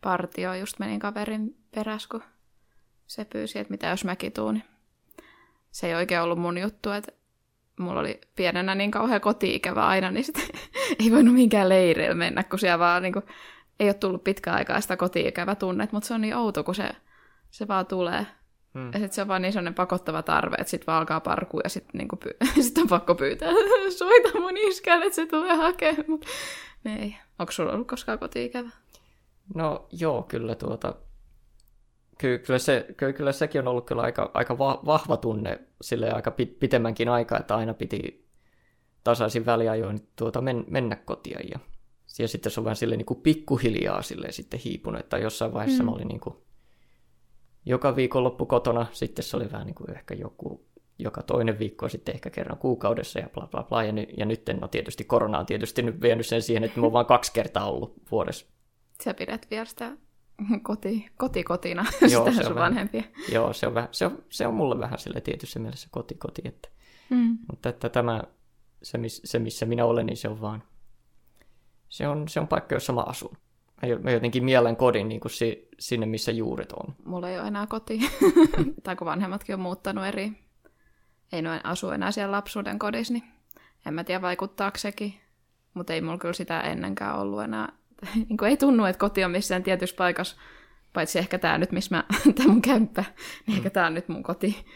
partio 0.00 0.54
just 0.54 0.78
menin 0.78 1.00
kaverin 1.00 1.56
perässä, 1.74 2.08
kun 2.10 2.22
se 3.06 3.24
pyysi, 3.24 3.58
että 3.58 3.70
mitä 3.70 3.88
jos 3.88 4.04
mäkin 4.04 4.32
tuun, 4.32 4.54
niin 4.54 4.64
se 5.70 5.86
ei 5.86 5.94
oikein 5.94 6.20
ollut 6.20 6.38
mun 6.38 6.58
juttu, 6.58 6.90
että 6.90 7.12
mulla 7.78 8.00
oli 8.00 8.20
pienenä 8.36 8.74
niin 8.74 8.90
kauhean 8.90 9.20
koti 9.20 9.60
aina, 9.74 10.10
niin 10.10 10.24
sitten 10.24 10.44
ei 11.00 11.10
voinut 11.10 11.34
minkään 11.34 11.68
leirille 11.68 12.14
mennä, 12.14 12.44
kun 12.44 12.58
siellä 12.58 12.78
vaan 12.78 13.02
niin 13.02 13.12
kuin, 13.12 13.24
ei 13.80 13.88
ole 13.88 13.94
tullut 13.94 14.24
pitkään 14.24 14.56
aikaa 14.56 14.80
sitä 14.80 14.96
kotiikävä 14.96 15.54
tunnet, 15.54 15.92
mutta 15.92 16.06
se 16.06 16.14
on 16.14 16.20
niin 16.20 16.36
outo, 16.36 16.64
kun 16.64 16.74
se, 16.74 16.90
se 17.50 17.68
vaan 17.68 17.86
tulee. 17.86 18.26
Hmm. 18.74 18.86
Ja 18.86 18.92
sitten 18.92 19.12
se 19.12 19.22
on 19.22 19.28
vaan 19.28 19.42
niin 19.42 19.52
sellainen 19.52 19.74
pakottava 19.74 20.22
tarve, 20.22 20.56
että 20.58 20.70
sitten 20.70 20.86
vaan 20.86 20.98
alkaa 20.98 21.20
parkua 21.20 21.60
ja 21.64 21.70
sitten 21.70 21.98
niinku 21.98 22.16
py- 22.24 22.46
sit 22.62 22.78
on 22.78 22.88
pakko 22.88 23.14
pyytää, 23.14 23.48
soita 23.98 24.40
mun 24.40 24.56
iskään, 24.56 25.02
että 25.02 25.16
se 25.16 25.26
tulee 25.26 25.54
hakemaan. 25.54 26.20
Ei. 26.84 27.16
Onko 27.38 27.52
sulla 27.52 27.72
ollut 27.72 27.88
koskaan 27.88 28.18
kotiikävä? 28.18 28.70
No 29.54 29.86
joo, 29.92 30.22
kyllä 30.22 30.54
tuota, 30.54 30.94
Ky- 32.18 32.38
kyllä, 32.38 32.58
se, 32.58 32.86
kyllä, 32.96 33.12
kyllä 33.12 33.32
sekin 33.32 33.60
on 33.60 33.68
ollut 33.68 33.86
kyllä 33.86 34.02
aika, 34.02 34.30
aika 34.34 34.58
va- 34.58 34.80
vahva 34.86 35.16
tunne 35.16 35.58
sille 35.82 36.12
aika 36.12 36.30
pit- 36.30 36.56
pitemmänkin 36.60 37.08
aikaa, 37.08 37.38
että 37.38 37.56
aina 37.56 37.74
piti 37.74 38.26
tasaisin 39.04 39.46
väliajoin 39.46 40.08
tuota 40.16 40.40
men- 40.40 40.64
mennä 40.68 40.96
kotia. 40.96 41.38
Ja, 41.50 41.58
ja 42.18 42.28
sitten 42.28 42.52
se 42.52 42.60
on 42.60 42.64
vähän 42.64 42.76
silleen 42.76 42.98
niin 42.98 43.06
kuin 43.06 43.20
pikkuhiljaa 43.20 44.02
silleen 44.02 44.32
sitten 44.32 44.60
hiipunut, 44.60 45.00
että 45.00 45.18
jossain 45.18 45.52
vaiheessa 45.52 45.82
mm. 45.82 45.86
mä 45.86 45.94
olin 45.94 46.08
niin 46.08 46.20
kuin 46.20 46.36
joka 47.66 47.96
viikonloppu 47.96 48.46
kotona, 48.46 48.86
sitten 48.92 49.22
se 49.22 49.36
oli 49.36 49.52
vähän 49.52 49.66
niin 49.66 49.74
kuin 49.74 49.90
ehkä 49.90 50.14
joku 50.14 50.66
joka 50.98 51.22
toinen 51.22 51.58
viikko, 51.58 51.88
sitten 51.88 52.14
ehkä 52.14 52.30
kerran 52.30 52.58
kuukaudessa 52.58 53.18
ja 53.18 53.28
bla 53.34 53.46
bla 53.46 53.62
bla. 53.62 53.84
Ja, 53.84 53.92
ny- 53.92 54.06
ja 54.16 54.26
nyt 54.26 54.42
no 54.60 54.68
tietysti 54.68 55.04
korona 55.04 55.38
on 55.38 55.46
tietysti 55.46 55.82
nyt 55.82 56.00
vienyt 56.00 56.26
sen 56.26 56.42
siihen, 56.42 56.64
että 56.64 56.80
mä 56.80 56.86
oon 56.86 56.92
vain 56.92 57.06
kaksi 57.06 57.32
kertaa 57.32 57.70
ollut 57.70 57.94
vuodessa. 58.10 58.46
Sä 59.04 59.14
pidät 59.14 59.46
vielä 59.50 59.64
sitä 59.64 59.96
koti, 60.62 61.06
kotikotina 61.16 61.84
Joo, 62.12 62.30
sitä 62.30 62.46
sun 62.46 62.54
vanhempia. 62.54 63.02
Joo, 63.32 63.52
se 63.52 63.66
on, 63.66 63.74
vähän, 63.74 63.88
se, 63.92 64.06
on, 64.06 64.22
se 64.28 64.46
on 64.46 64.54
mulle 64.54 64.78
vähän 64.78 64.98
sille 64.98 65.20
tietyssä 65.20 65.58
mielessä 65.58 65.88
koti, 65.90 66.14
koti. 66.14 66.42
Että, 66.44 66.68
mm. 67.10 67.38
Mutta 67.50 67.68
että 67.68 67.88
tämä, 67.88 68.22
se, 68.82 68.98
se, 69.08 69.38
missä 69.38 69.66
minä 69.66 69.84
olen, 69.84 70.06
niin 70.06 70.16
se 70.16 70.28
on 70.28 70.40
vaan, 70.40 70.62
se 71.96 72.08
on, 72.08 72.28
se 72.28 72.40
on 72.40 72.48
paikka, 72.48 72.74
jossa 72.74 72.92
mä 72.92 73.00
asun. 73.00 73.36
Mä, 74.02 74.10
jotenkin 74.10 74.44
mielen 74.44 74.76
kodin 74.76 75.08
niin 75.08 75.20
kuin 75.20 75.32
si, 75.32 75.68
sinne, 75.78 76.06
missä 76.06 76.32
juuret 76.32 76.72
on. 76.72 76.94
Mulla 77.04 77.30
ei 77.30 77.38
ole 77.38 77.48
enää 77.48 77.66
koti. 77.66 78.00
tai 78.84 78.96
kun 78.96 79.06
vanhemmatkin 79.06 79.54
on 79.54 79.60
muuttanut 79.60 80.04
eri, 80.04 80.32
ei 81.32 81.42
noin 81.42 81.60
asu 81.64 81.90
enää 81.90 82.10
siellä 82.10 82.32
lapsuuden 82.32 82.78
kodissa, 82.78 83.12
niin 83.12 83.24
en 83.86 83.94
mä 83.94 84.04
tiedä 84.04 84.22
vaikuttaako 84.22 84.78
sekin. 84.78 85.14
Mutta 85.74 85.92
ei 85.92 86.00
mulla 86.00 86.18
kyllä 86.18 86.34
sitä 86.34 86.60
ennenkään 86.60 87.18
ollut 87.18 87.42
enää 87.42 87.72
niin 88.28 88.44
ei 88.44 88.56
tunnu, 88.56 88.84
että 88.84 89.00
koti 89.00 89.24
on 89.24 89.30
missään 89.30 89.62
tietyssä 89.62 89.96
paikassa, 89.96 90.36
paitsi 90.92 91.18
ehkä 91.18 91.38
tämä 91.38 91.58
nyt, 91.58 91.72
missä 91.72 91.96
mä, 91.96 92.04
tämä 92.36 92.48
mun 92.48 92.62
kämppä, 92.62 93.04
niin 93.46 93.56
ehkä 93.56 93.70
tämä 93.70 93.86
on 93.86 93.94
nyt 93.94 94.08
mun 94.08 94.22
koti. 94.22 94.66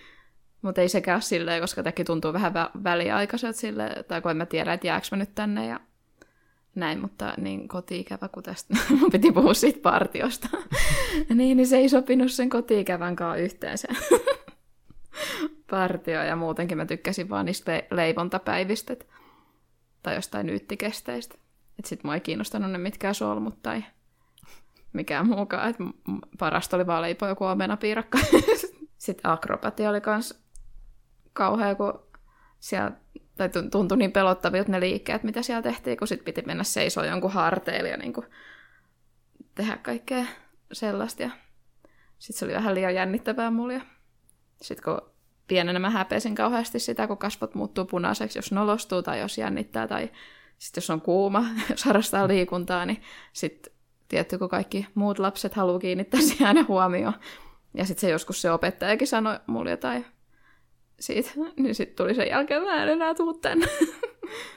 Mutta 0.62 0.80
ei 0.80 0.88
sekään 0.88 1.16
ole 1.16 1.22
silleen, 1.22 1.60
koska 1.60 1.82
tämäkin 1.82 2.06
tuntuu 2.06 2.32
vähän 2.32 2.52
vä- 2.52 2.84
väliaikaiselta 2.84 3.58
sille, 3.58 4.04
tai 4.08 4.20
kun 4.20 4.30
en 4.30 4.36
mä 4.36 4.46
tiedä, 4.46 4.72
että 4.72 4.86
jääkö 4.86 5.06
mä 5.10 5.16
nyt 5.16 5.34
tänne 5.34 5.66
ja 5.66 5.80
näin, 6.74 7.00
mutta 7.00 7.34
niin 7.36 7.68
koti-ikävä, 7.68 8.28
kun 8.28 8.42
tästä 8.42 8.74
piti 9.12 9.32
puhua 9.32 9.54
siitä 9.54 9.80
partiosta. 9.82 10.48
niin, 11.34 11.56
niin 11.56 11.66
se 11.66 11.76
ei 11.76 11.88
sopinut 11.88 12.32
sen 12.32 12.50
koti-ikävän 12.50 13.16
kanssa 13.16 13.42
yhteen 13.42 13.78
se 13.78 13.88
partio, 15.70 16.22
ja 16.22 16.36
muutenkin 16.36 16.76
mä 16.76 16.86
tykkäsin 16.86 17.28
vaan 17.28 17.46
niistä 17.46 17.72
le- 17.72 17.86
leivontapäivistä 17.90 18.96
tai 20.02 20.14
jostain 20.14 20.46
nyyttikesteistä. 20.46 21.34
Että 21.78 21.88
sit 21.88 22.04
mua 22.04 22.14
ei 22.14 22.20
kiinnostanut 22.20 22.70
ne 22.70 22.78
mitkään 22.78 23.14
solmut 23.14 23.62
tai 23.62 23.84
mikään 24.92 25.26
muukaan. 25.26 25.70
Et 25.70 25.76
parasta 26.38 26.76
oli 26.76 26.86
vaan 26.86 27.02
leipoa 27.02 27.28
joku 27.28 27.44
omenapiirakka. 27.44 28.18
Sitten 28.98 29.30
akrobatia 29.30 29.90
oli 29.90 30.00
kans 30.00 30.44
kauhea, 31.32 31.74
kun 31.74 32.02
siellä, 32.60 32.92
tai 33.40 33.62
tuntui 33.70 33.98
niin 33.98 34.12
pelottavilta 34.12 34.72
ne 34.72 34.80
liikkeet, 34.80 35.22
mitä 35.22 35.42
siellä 35.42 35.62
tehtiin, 35.62 35.96
kun 35.96 36.08
sit 36.08 36.24
piti 36.24 36.42
mennä 36.46 36.64
seisoo 36.64 37.04
jonkun 37.04 37.32
harteille 37.32 37.88
ja 37.88 37.96
niin 37.96 38.12
kuin 38.12 38.26
tehdä 39.54 39.76
kaikkea 39.76 40.24
sellaista. 40.72 41.30
Sitten 42.18 42.38
se 42.38 42.44
oli 42.44 42.54
vähän 42.54 42.74
liian 42.74 42.94
jännittävää 42.94 43.50
mulle. 43.50 43.82
Sitten 44.62 44.84
kun 44.84 45.10
pienenä 45.46 45.78
mä 45.78 45.90
häpesin 45.90 46.34
kauheasti 46.34 46.78
sitä, 46.78 47.06
kun 47.06 47.18
kasvot 47.18 47.54
muuttuu 47.54 47.84
punaiseksi, 47.84 48.38
jos 48.38 48.52
nolostuu 48.52 49.02
tai 49.02 49.20
jos 49.20 49.38
jännittää 49.38 49.88
tai 49.88 50.10
sitten 50.58 50.82
jos 50.82 50.90
on 50.90 51.00
kuuma, 51.00 51.46
jos 51.70 51.84
harrastaa 51.84 52.28
liikuntaa, 52.28 52.86
niin 52.86 53.02
sitten 53.32 53.72
tietty, 54.08 54.38
kun 54.38 54.48
kaikki 54.48 54.86
muut 54.94 55.18
lapset 55.18 55.54
haluaa 55.54 55.78
kiinnittää 55.78 56.20
siihen 56.20 56.68
huomioon. 56.68 57.14
Ja 57.74 57.84
sitten 57.84 58.00
se 58.00 58.10
joskus 58.10 58.42
se 58.42 58.50
opettajakin 58.50 59.08
sanoi 59.08 59.40
mulle 59.46 59.70
jotain 59.70 60.06
siitä, 61.00 61.30
niin 61.56 61.74
sitten 61.74 61.96
tuli 61.96 62.14
sen 62.14 62.28
jälkeen, 62.28 62.62
mä 62.62 62.82
en 62.82 62.88
enää 62.88 63.14
tuu 63.14 63.34
tänne. 63.34 63.66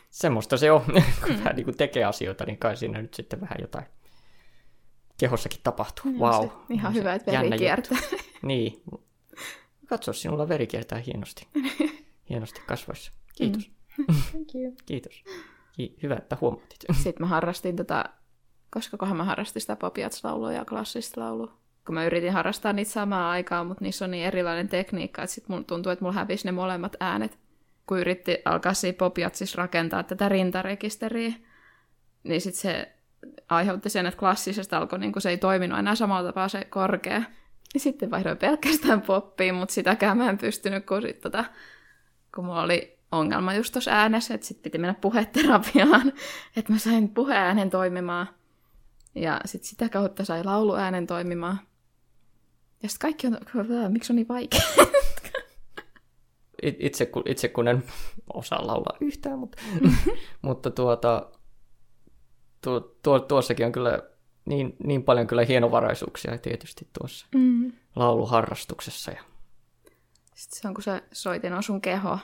Semmoista 0.09 0.57
se 0.57 0.71
on, 0.71 0.81
kun 1.21 1.31
mm. 1.31 1.37
vähän 1.37 1.55
niin 1.55 1.65
kuin 1.65 1.77
tekee 1.77 2.03
asioita, 2.03 2.45
niin 2.45 2.57
kai 2.57 2.77
siinä 2.77 3.01
nyt 3.01 3.13
sitten 3.13 3.41
vähän 3.41 3.57
jotain 3.61 3.85
kehossakin 5.19 5.59
tapahtuu. 5.63 6.11
No, 6.11 6.17
wow. 6.17 6.49
ihan 6.69 6.93
hyvä, 6.93 7.13
että 7.13 7.31
veri 7.31 7.57
kiertää. 7.57 7.97
niin. 8.41 8.81
Katso, 9.87 10.13
sinulla 10.13 10.49
veri 10.49 10.67
kiertää 10.67 10.99
hienosti. 10.99 11.47
Hienosti 12.29 12.61
kasvoissa. 12.65 13.11
Kiitos. 13.35 13.71
Mm. 13.97 14.05
Thank 14.31 14.55
you. 14.55 14.75
Kiitos. 14.85 15.23
Hyvä, 16.03 16.15
että 16.15 16.37
huomaatit. 16.41 16.79
Sitten 16.91 17.21
mä 17.23 17.27
harrastin 17.27 17.75
tätä, 17.75 18.05
koska 18.69 18.97
kohan 18.97 19.17
mä 19.17 19.23
harrastin 19.23 19.61
sitä 19.61 19.75
popiatslaulua 19.75 20.51
ja 20.51 20.65
klassista 20.65 21.21
laulua. 21.21 21.57
Kun 21.85 21.95
mä 21.95 22.05
yritin 22.05 22.33
harrastaa 22.33 22.73
niitä 22.73 22.91
samaa 22.91 23.31
aikaa, 23.31 23.63
mutta 23.63 23.83
niissä 23.83 24.05
on 24.05 24.11
niin 24.11 24.25
erilainen 24.25 24.69
tekniikka, 24.69 25.23
että 25.23 25.33
sitten 25.33 25.65
tuntuu, 25.65 25.91
että 25.91 26.05
mulla 26.05 26.15
hävisi 26.15 26.45
ne 26.45 26.51
molemmat 26.51 26.95
äänet. 26.99 27.39
Kun 27.87 27.99
yritti 27.99 28.37
alkaa 28.45 28.73
siinä 28.73 28.95
popiatsissa 28.97 29.61
rakentaa 29.61 30.03
tätä 30.03 30.29
rintarekisteriä, 30.29 31.33
niin 32.23 32.41
sitten 32.41 32.61
se 32.61 32.93
aiheutti 33.49 33.89
sen, 33.89 34.05
että 34.05 34.19
klassisesta 34.19 34.77
alkoi, 34.77 34.99
niin 34.99 35.13
se 35.17 35.29
ei 35.29 35.37
toiminut 35.37 35.79
enää 35.79 35.95
samalla 35.95 36.29
tapaa 36.29 36.47
se 36.47 36.63
korkea. 36.63 37.23
Ja 37.73 37.79
sitten 37.79 38.11
vaihdoin 38.11 38.37
pelkästään 38.37 39.01
poppiin, 39.01 39.55
mutta 39.55 39.73
sitäkään 39.73 40.17
mä 40.17 40.29
en 40.29 40.37
pystynyt, 40.37 40.85
kun, 40.85 41.01
sit, 41.01 41.21
tota, 41.21 41.45
kun 42.35 42.45
mulla 42.45 42.61
oli 42.61 42.97
ongelma 43.11 43.53
just 43.53 43.73
tuossa 43.73 43.91
äänessä, 43.91 44.33
että 44.33 44.47
sitten 44.47 44.63
piti 44.63 44.77
mennä 44.77 44.93
puheterapiaan, 45.01 46.13
että 46.57 46.73
mä 46.73 46.79
sain 46.79 47.09
puheäänen 47.09 47.69
toimimaan. 47.69 48.29
Ja 49.15 49.41
sitten 49.45 49.69
sitä 49.69 49.89
kautta 49.89 50.25
sai 50.25 50.43
lauluäänen 50.43 51.07
toimimaan. 51.07 51.59
Ja 52.83 52.89
sitten 52.89 53.01
kaikki 53.01 53.27
on, 53.27 53.37
miksi 53.91 54.13
on 54.13 54.15
niin 54.15 54.27
vaikea? 54.27 54.61
Itse 56.61 57.05
kun, 57.05 57.23
itse 57.25 57.47
kun 57.47 57.67
en 57.67 57.83
osaa 58.33 58.67
laulaa 58.67 58.97
yhtään, 59.01 59.39
mutta, 59.39 59.61
mutta 60.41 60.71
tuota, 60.71 61.31
tuo, 62.61 62.79
tuo, 62.79 63.19
tuossakin 63.19 63.65
on 63.65 63.71
kyllä 63.71 63.99
niin, 64.45 64.75
niin 64.83 65.03
paljon 65.03 65.27
kyllä 65.27 65.45
hienovaraisuuksia 65.45 66.37
tietysti 66.37 66.87
tuossa 66.99 67.27
mm. 67.35 67.71
lauluharrastuksessa. 67.95 69.11
Ja... 69.11 69.23
Sitten 70.35 70.61
se 70.61 70.67
on, 70.67 70.73
kun 70.73 70.83
se 70.83 71.03
soitin 71.11 71.53
on 71.53 71.63
sun 71.63 71.81
keho, 71.81 72.19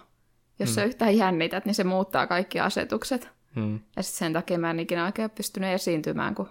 jos 0.60 0.70
mm. 0.70 0.74
sä 0.74 0.84
yhtään 0.84 1.18
jännität, 1.18 1.66
niin 1.66 1.76
se 1.76 1.84
muuttaa 1.84 2.28
kaikki 2.28 2.60
asetukset. 2.60 3.30
Mm. 3.56 3.80
Ja 3.96 4.04
sitten 4.04 4.18
sen 4.18 4.34
takia 4.34 4.60
mä 4.60 4.70
en 4.70 4.80
ikinä 4.80 5.06
oikein 5.06 5.30
pystynyt 5.30 5.70
esiintymään, 5.70 6.36
kun 6.36 6.50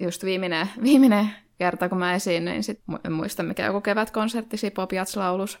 just 0.00 0.24
viimeinen, 0.24 0.68
viimeinen 0.82 1.30
kerta, 1.64 1.88
kun 1.88 1.98
mä 1.98 2.14
esiinnyin, 2.14 2.62
sit 2.62 2.80
en 3.04 3.12
muista 3.12 3.42
mikä 3.42 3.66
joku 3.66 3.80
kevätkonsertti 3.80 4.56
siinä 4.56 4.74
Popiats-laulus. 4.74 5.58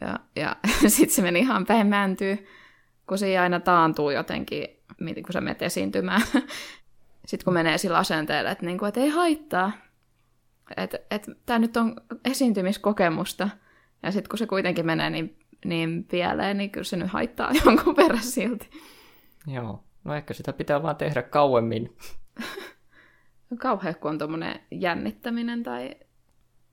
Ja, 0.00 0.18
ja 0.36 0.56
sitten 0.88 1.14
se 1.14 1.22
meni 1.22 1.38
ihan 1.38 1.66
päin 1.66 1.86
mäntyy, 1.86 2.46
kun 3.06 3.18
se 3.18 3.38
aina 3.38 3.60
taantuu 3.60 4.10
jotenkin, 4.10 4.68
kun 4.98 5.32
sä 5.32 5.40
menet 5.40 5.62
esiintymään. 5.62 6.22
sitten 7.26 7.44
kun 7.44 7.54
menee 7.54 7.78
sillä 7.78 7.98
asenteella, 7.98 8.50
että, 8.50 8.66
niinku, 8.66 8.84
että 8.84 9.00
ei 9.00 9.08
haittaa, 9.08 9.72
että 10.76 10.98
et, 11.10 11.26
tämä 11.46 11.58
nyt 11.58 11.76
on 11.76 11.96
esiintymiskokemusta. 12.24 13.48
Ja 14.02 14.12
sitten 14.12 14.28
kun 14.28 14.38
se 14.38 14.46
kuitenkin 14.46 14.86
menee 14.86 15.10
niin 15.10 15.38
niin 15.64 16.04
pieleen, 16.04 16.58
niin 16.58 16.70
kyllä 16.70 16.84
se 16.84 16.96
nyt 16.96 17.10
haittaa 17.10 17.50
jonkun 17.64 17.96
verran 17.96 18.22
silti. 18.22 18.70
Joo, 19.46 19.84
no 20.04 20.14
ehkä 20.14 20.34
sitä 20.34 20.52
pitää 20.52 20.82
vaan 20.82 20.96
tehdä 20.96 21.22
kauemmin. 21.22 21.96
Kauhea, 23.58 23.94
kun 23.94 24.10
on 24.10 24.18
tuommoinen 24.18 24.60
jännittäminen 24.70 25.62
tai 25.62 25.94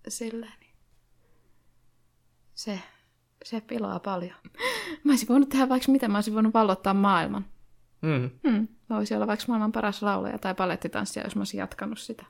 silleen. 0.08 0.54
Niin 0.60 0.76
se, 2.54 2.80
se 3.44 3.62
pilaa 3.62 4.00
paljon. 4.00 4.36
Mä 5.04 5.12
olisin 5.12 5.28
voinut 5.28 5.50
tehdä 5.50 5.70
vaikka 5.70 5.92
mitä, 5.92 6.08
mä 6.08 6.18
olisin 6.18 6.34
voinut 6.34 6.54
vallottaa 6.54 6.94
maailman. 6.94 7.46
Mm. 8.02 8.52
Mm. 8.52 8.68
Mä 8.90 8.96
voisin 8.96 9.18
olla 9.18 9.28
vaikka 9.28 9.46
maailman 9.48 9.72
paras 9.72 10.02
laulaja 10.02 10.40
tai 10.40 10.56
palettitanssija, 10.56 11.24
jos 11.24 11.36
mä 11.36 11.40
olisin 11.40 11.58
jatkanut 11.58 12.00
sitä. 12.00 12.26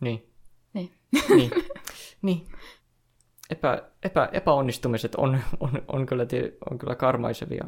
Niin. 0.00 0.32
Niin. 0.74 0.92
niin. 1.36 1.50
niin 2.22 2.46
epä, 3.50 3.82
epä, 4.02 4.28
epäonnistumiset 4.32 5.14
on, 5.14 5.38
on, 5.60 5.82
on, 5.88 6.06
kyllä, 6.06 6.26
on 6.70 6.78
kyllä 6.78 6.94
karmaisevia, 6.94 7.64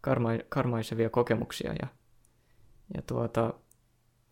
karma, 0.00 0.28
karmaisevia 0.48 1.10
kokemuksia. 1.10 1.72
Ja, 1.72 1.88
ja 2.94 3.02
tuota, 3.02 3.54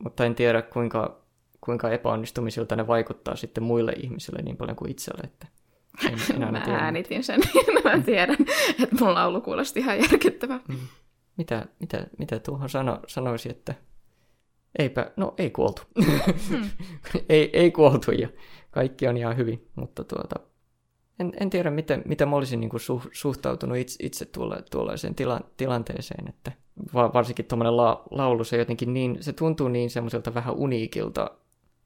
mutta 0.02 0.24
en 0.24 0.34
tiedä, 0.34 0.62
kuinka, 0.62 1.20
kuinka 1.60 1.90
epäonnistumisilta 1.90 2.76
ne 2.76 2.86
vaikuttaa 2.86 3.36
sitten 3.36 3.64
muille 3.64 3.92
ihmisille 3.92 4.42
niin 4.42 4.56
paljon 4.56 4.76
kuin 4.76 4.90
itselle. 4.90 5.22
Että 5.24 5.46
en, 6.08 6.42
en 6.42 6.52
mä 6.52 6.60
tiedä. 6.60 6.78
äänitin 6.78 7.24
sen, 7.24 7.40
niin 7.54 7.84
mä 7.84 8.02
tiedän, 8.04 8.36
että 8.82 8.96
mun 9.00 9.14
laulu 9.14 9.40
kuulosti 9.40 9.80
ihan 9.80 9.98
järkyttävää. 9.98 10.60
Mm. 10.68 10.76
mitä, 11.36 11.66
mitä, 11.80 12.06
mitä 12.18 12.38
tuohon 12.38 12.68
sano, 12.68 13.00
sanoisi, 13.06 13.50
että 13.50 13.74
eipä, 14.78 15.10
no 15.16 15.34
ei 15.38 15.50
kuoltu. 15.50 15.82
Hmm. 16.48 16.70
ei, 17.28 17.50
ei 17.52 17.70
kuoltu 17.70 18.10
ja 18.10 18.28
kaikki 18.70 19.08
on 19.08 19.16
ihan 19.16 19.36
hyvin, 19.36 19.68
mutta 19.74 20.04
tuota, 20.04 20.40
en, 21.20 21.32
en 21.40 21.50
tiedä, 21.50 21.70
miten, 21.70 22.02
mitä 22.04 22.26
mä 22.26 22.36
olisin 22.36 22.60
niin 22.60 22.70
kuin 22.70 22.80
su, 22.80 23.02
suhtautunut 23.12 23.76
itse, 23.76 24.06
itse 24.06 24.24
tuolla, 24.24 24.56
tuollaiseen 24.70 25.14
tila, 25.14 25.40
tilanteeseen, 25.56 26.28
että 26.28 26.52
varsinkin 26.94 27.44
tuommoinen 27.44 27.76
la, 27.76 28.02
laulu, 28.10 28.44
se 28.44 28.56
jotenkin 28.56 28.94
niin, 28.94 29.18
se 29.20 29.32
tuntuu 29.32 29.68
niin 29.68 29.90
semmoiselta 29.90 30.34
vähän 30.34 30.54
uniikilta, 30.54 31.30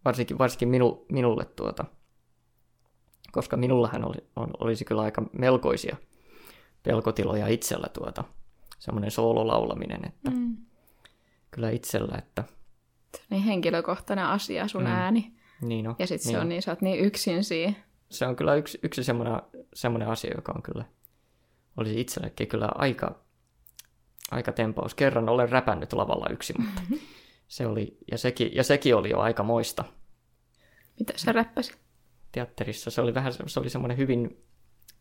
varsinkin, 0.05 0.39
varsinkin 0.39 0.69
minu, 0.69 1.07
minulle 1.13 1.45
tuota, 1.45 1.85
koska 3.33 3.57
minullahan 3.57 4.05
oli, 4.05 4.27
on, 4.37 4.51
olisi 4.59 4.85
kyllä 4.85 5.03
aika 5.03 5.23
melkoisia 5.33 5.97
pelkotiloja 6.83 7.49
itsellä 7.49 7.87
tuota, 7.93 8.25
semmoinen 8.79 9.11
soololaulaminen, 9.11 10.05
että 10.05 10.31
mm. 10.31 10.57
kyllä 11.51 11.71
itsellä, 11.71 12.19
että... 12.19 12.45
Niin 13.31 13.43
henkilökohtainen 13.43 14.27
asia 14.27 14.69
sun 14.69 14.83
mm. 14.83 14.87
ääni. 14.87 15.33
Niin 15.61 15.89
on. 15.89 15.97
Ja 15.99 16.07
sitten 16.07 16.27
niin 16.27 16.37
se 16.37 16.41
on 16.41 16.49
niin, 16.49 16.63
sä 16.63 16.73
oot 16.73 16.81
niin 16.81 17.05
yksin 17.05 17.45
siihen. 17.45 17.77
Se 18.11 18.27
on 18.27 18.37
kyllä 18.37 18.55
yksi, 18.55 18.79
yksi 18.83 19.05
semmoinen, 19.05 19.43
semmoinen 19.75 20.09
asia, 20.09 20.35
joka 20.37 20.53
on 20.57 20.63
kyllä, 20.63 20.85
olisi 21.77 22.01
itsellekin 22.01 22.49
kyllä 22.49 22.69
aika, 22.75 23.24
aika 24.31 24.53
tempaus. 24.53 24.95
Kerran 24.95 25.29
olen 25.29 25.49
räpännyt 25.49 25.93
lavalla 25.93 26.27
yksin, 26.31 26.57
mutta 26.59 26.81
mm-hmm. 26.81 26.99
se 27.49 27.67
oli, 27.67 27.99
ja 28.11 28.19
sekin, 28.19 28.55
ja 28.55 28.65
sekin 28.65 28.97
oli 28.97 29.11
jo 29.11 29.19
aika 29.19 29.43
moista. 29.43 29.85
Mitä 30.99 31.13
sä 31.17 31.33
räppäsit? 31.33 31.79
Teatterissa 32.33 32.91
se 32.91 33.01
oli 33.01 33.15
vähän, 33.15 33.33
se 33.47 33.61
oli 33.61 33.71
semmoinen 33.71 33.99
hyvin 33.99 34.45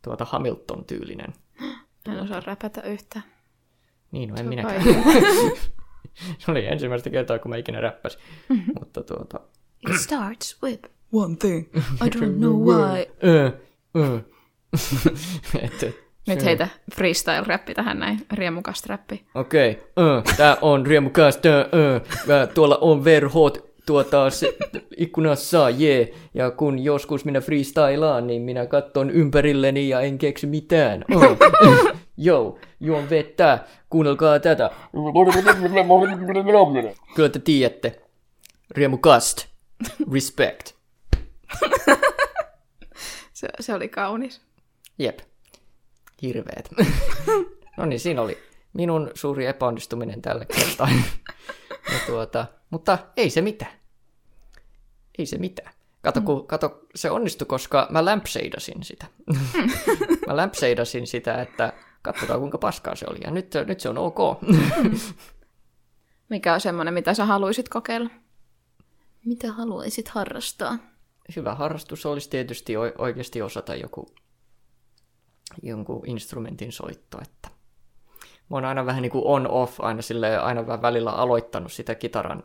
tuota 0.02 0.24
Hamilton-tyylinen. 0.24 1.32
En 2.08 2.20
osaa 2.20 2.40
räpätä 2.40 2.80
yhtään. 2.82 3.24
Niin, 4.10 4.28
no 4.28 4.36
en 4.36 4.46
minäkään. 4.46 4.82
se 6.38 6.50
oli 6.50 6.66
ensimmäistä 6.66 7.10
kertaa, 7.10 7.38
kun 7.38 7.48
mä 7.48 7.56
ikinä 7.56 7.80
räppäsin. 7.80 8.20
Mm-hmm. 8.48 8.72
Mutta 8.78 9.02
tuota... 9.02 9.40
It 9.90 10.00
starts 10.00 10.62
with 10.62 10.90
one 11.12 11.36
thing. 11.36 11.68
I 11.76 12.08
don't 12.16 12.36
know 12.36 12.52
why. 12.52 13.06
Uh, 13.22 13.52
uh. 14.02 14.20
Et, 15.62 16.03
Nyt 16.26 16.44
heitä 16.44 16.68
freestyle-räppi 16.94 17.74
tähän 17.74 17.98
näin, 17.98 18.18
riemukasta 18.32 18.86
räppi. 18.88 19.24
Okei, 19.34 19.70
okay. 19.70 20.16
uh, 20.18 20.22
tää 20.36 20.56
on 20.60 20.86
riemukasta, 20.86 21.48
uh, 21.48 22.54
tuolla 22.54 22.78
on 22.80 23.04
verhot 23.04 23.74
tuota, 23.86 24.30
se, 24.30 24.56
ikkunassa, 24.96 25.70
jee. 25.70 25.98
Yeah. 25.98 26.20
Ja 26.34 26.50
kun 26.50 26.78
joskus 26.78 27.24
minä 27.24 27.40
freestylaan, 27.40 28.26
niin 28.26 28.42
minä 28.42 28.66
katson 28.66 29.10
ympärilleni 29.10 29.88
ja 29.88 30.00
en 30.00 30.18
keksi 30.18 30.46
mitään. 30.46 31.04
Oh. 31.14 31.36
Joo, 32.16 32.58
juon 32.80 33.10
vettä, 33.10 33.58
kuunnelkaa 33.90 34.40
tätä. 34.40 34.70
Kyllä 37.14 37.28
te 37.28 37.38
tiedätte. 37.38 38.00
Riemukast. 38.70 39.46
Respect. 40.12 40.72
se, 43.32 43.48
se 43.60 43.74
oli 43.74 43.88
kaunis. 43.88 44.40
Jep. 44.98 45.18
Hirveet. 46.22 46.70
no 47.76 47.86
niin, 47.86 48.00
siinä 48.00 48.22
oli 48.22 48.38
minun 48.72 49.10
suuri 49.14 49.46
epäonnistuminen 49.46 50.22
tällä 50.22 50.44
kertaa. 50.44 50.88
ja 51.92 51.98
tuota, 52.06 52.46
mutta 52.70 52.98
ei 53.16 53.30
se 53.30 53.40
mitään. 53.40 53.72
Ei 55.18 55.26
se 55.26 55.38
mitään. 55.38 55.72
Kato, 56.02 56.20
mm. 56.20 56.26
kun, 56.26 56.46
kato, 56.46 56.86
se 56.94 57.10
onnistui, 57.10 57.46
koska 57.46 57.86
mä 57.90 58.04
lämpseidasin 58.04 58.82
sitä. 58.82 59.06
mä 60.26 60.36
lämpseidasin 60.36 61.06
sitä, 61.06 61.42
että 61.42 61.72
katsotaan 62.02 62.40
kuinka 62.40 62.58
paskaa 62.58 62.94
se 62.94 63.06
oli. 63.10 63.18
Ja 63.24 63.30
nyt, 63.30 63.52
nyt 63.66 63.80
se 63.80 63.88
on 63.88 63.98
ok. 63.98 64.18
Mikä 66.28 66.54
on 66.54 66.60
semmoinen, 66.60 66.94
mitä 66.94 67.14
sä 67.14 67.24
haluaisit 67.24 67.68
kokeilla? 67.68 68.10
Mitä 69.24 69.52
haluaisit 69.52 70.08
harrastaa? 70.08 70.78
Hyvä 71.36 71.54
harrastus 71.54 72.06
olisi 72.06 72.30
tietysti 72.30 72.76
oikeasti 72.98 73.42
osata 73.42 73.74
joku, 73.74 74.14
jonkun 75.62 76.02
instrumentin 76.06 76.72
soitto. 76.72 77.18
Että 77.22 77.48
mä 78.50 78.56
oon 78.56 78.64
aina 78.64 78.86
vähän 78.86 79.02
niin 79.02 79.12
kuin 79.12 79.24
on-off, 79.24 79.80
aina, 79.80 80.02
sille, 80.02 80.38
aina 80.38 80.66
vähän 80.66 80.82
välillä 80.82 81.10
aloittanut 81.10 81.72
sitä 81.72 81.94
kitaran, 81.94 82.42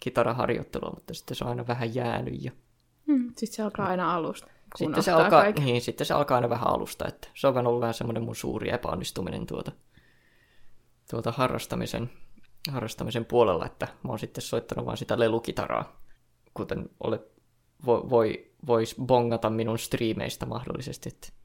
kitaraharjoittelua, 0.00 0.90
mutta 0.94 1.14
sitten 1.14 1.36
se 1.36 1.44
on 1.44 1.50
aina 1.50 1.66
vähän 1.66 1.94
jäänyt. 1.94 2.44
Ja... 2.44 2.52
Hmm, 3.06 3.28
sitten 3.28 3.56
se 3.56 3.62
alkaa 3.62 3.86
aina 3.86 4.14
alusta. 4.14 4.48
Sitten 4.76 5.02
se, 5.02 5.12
alkaa, 5.12 5.44
niin, 5.50 5.80
sitten 5.80 6.06
se 6.06 6.14
alkaa 6.14 6.34
aina 6.34 6.50
vähän 6.50 6.68
alusta. 6.68 7.08
Että 7.08 7.28
se 7.34 7.46
on 7.46 7.66
ollut 7.66 7.80
vähän 7.80 7.94
semmoinen 7.94 8.22
mun 8.22 8.36
suuri 8.36 8.70
epäonnistuminen 8.70 9.46
tuota, 9.46 9.72
tuota 11.10 11.32
harrastamisen, 11.32 12.10
harrastamisen 12.70 13.24
puolella, 13.24 13.66
että 13.66 13.88
mä 14.04 14.08
oon 14.08 14.18
sitten 14.18 14.42
soittanut 14.42 14.86
vaan 14.86 14.96
sitä 14.96 15.18
lelukitaraa, 15.18 16.00
kuten 16.54 16.90
olet, 17.00 17.22
voi, 17.86 18.10
voi, 18.10 18.52
vois 18.66 18.94
bongata 19.06 19.50
minun 19.50 19.78
striimeistä 19.78 20.46
mahdollisesti. 20.46 21.08
Että... 21.08 21.41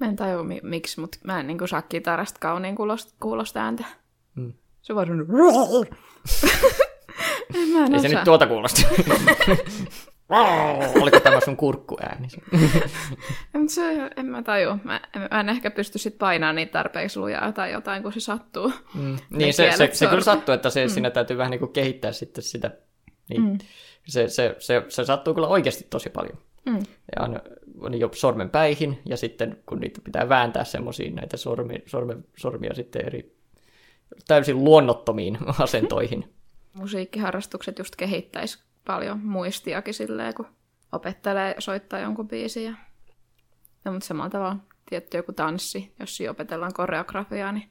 Mä 0.00 0.06
en 0.06 0.16
tajua 0.16 0.44
miksi, 0.62 1.00
mutta 1.00 1.18
mä 1.24 1.40
en 1.40 1.46
niin 1.46 1.68
saa 1.68 1.82
kitarasta 1.82 2.40
kauniin 2.40 2.76
kuulosta, 2.76 3.14
kuulosta 3.20 3.60
ääntä. 3.60 3.84
Mm. 4.34 4.52
Se 4.82 4.92
on 4.92 4.96
vaan 4.96 5.08
Mä 7.52 7.58
en 7.58 7.76
Ei 7.76 7.84
osaa. 7.84 7.98
se 7.98 8.08
nyt 8.08 8.24
tuota 8.24 8.46
kuulosta. 8.46 8.82
Oliko 11.00 11.20
tämä 11.20 11.40
sun 11.40 11.56
kurkkuääni? 11.56 12.28
se, 13.66 14.10
en 14.16 14.26
mä 14.26 14.42
taju. 14.42 14.70
Mä, 14.84 15.00
mä 15.30 15.40
en 15.40 15.48
ehkä 15.48 15.70
pysty 15.70 15.98
sit 15.98 16.18
painamaan 16.18 16.56
niitä 16.56 16.72
tarpeeksi 16.72 17.20
lujaa 17.20 17.52
tai 17.52 17.72
jotain, 17.72 18.02
kun 18.02 18.12
se 18.12 18.20
sattuu. 18.20 18.72
Mm. 18.94 19.16
Niin, 19.30 19.54
se, 19.54 19.72
se, 19.76 19.90
se, 19.92 20.06
kyllä 20.06 20.20
sattuu, 20.20 20.54
että 20.54 20.70
se, 20.70 20.84
mm. 20.84 20.90
siinä 20.90 21.10
täytyy 21.10 21.38
vähän 21.38 21.50
niin 21.50 21.58
kuin 21.58 21.72
kehittää 21.72 22.12
sitten 22.12 22.44
sitä. 22.44 22.70
Niin, 23.30 23.42
mm. 23.42 23.58
se, 24.06 24.28
se, 24.28 24.56
se, 24.58 24.84
se 24.88 25.04
sattuu 25.04 25.34
kyllä 25.34 25.48
oikeasti 25.48 25.86
tosi 25.90 26.10
paljon. 26.10 26.38
Mm. 26.66 26.78
Ja 27.16 27.22
on, 27.22 27.40
on 27.80 28.00
jo 28.00 28.10
sormen 28.14 28.50
päihin, 28.50 28.98
ja 29.04 29.16
sitten 29.16 29.62
kun 29.66 29.80
niitä 29.80 30.00
pitää 30.04 30.28
vääntää 30.28 30.64
semmoisiin 30.64 31.14
näitä 31.14 31.36
sormi, 31.36 31.74
sorme, 31.86 32.16
sormia 32.36 32.74
sitten 32.74 33.06
eri 33.06 33.36
täysin 34.28 34.64
luonnottomiin 34.64 35.38
asentoihin. 35.58 36.34
Musiikkiharrastukset 36.74 37.78
just 37.78 37.96
kehittäisi 37.96 38.62
paljon 38.86 39.18
muistiakin 39.18 39.94
silleen, 39.94 40.34
kun 40.34 40.46
opettelee 40.92 41.54
soittaa 41.58 41.98
jonkun 41.98 42.28
biisin. 42.28 42.64
Ja... 42.64 42.74
No, 43.84 43.92
mutta 43.92 44.06
samalla 44.06 44.30
tavalla 44.30 44.56
tietty 44.88 45.16
joku 45.16 45.32
tanssi, 45.32 45.94
jos 46.00 46.16
siinä 46.16 46.30
opetellaan 46.30 46.74
koreografiaa, 46.74 47.52
niin 47.52 47.70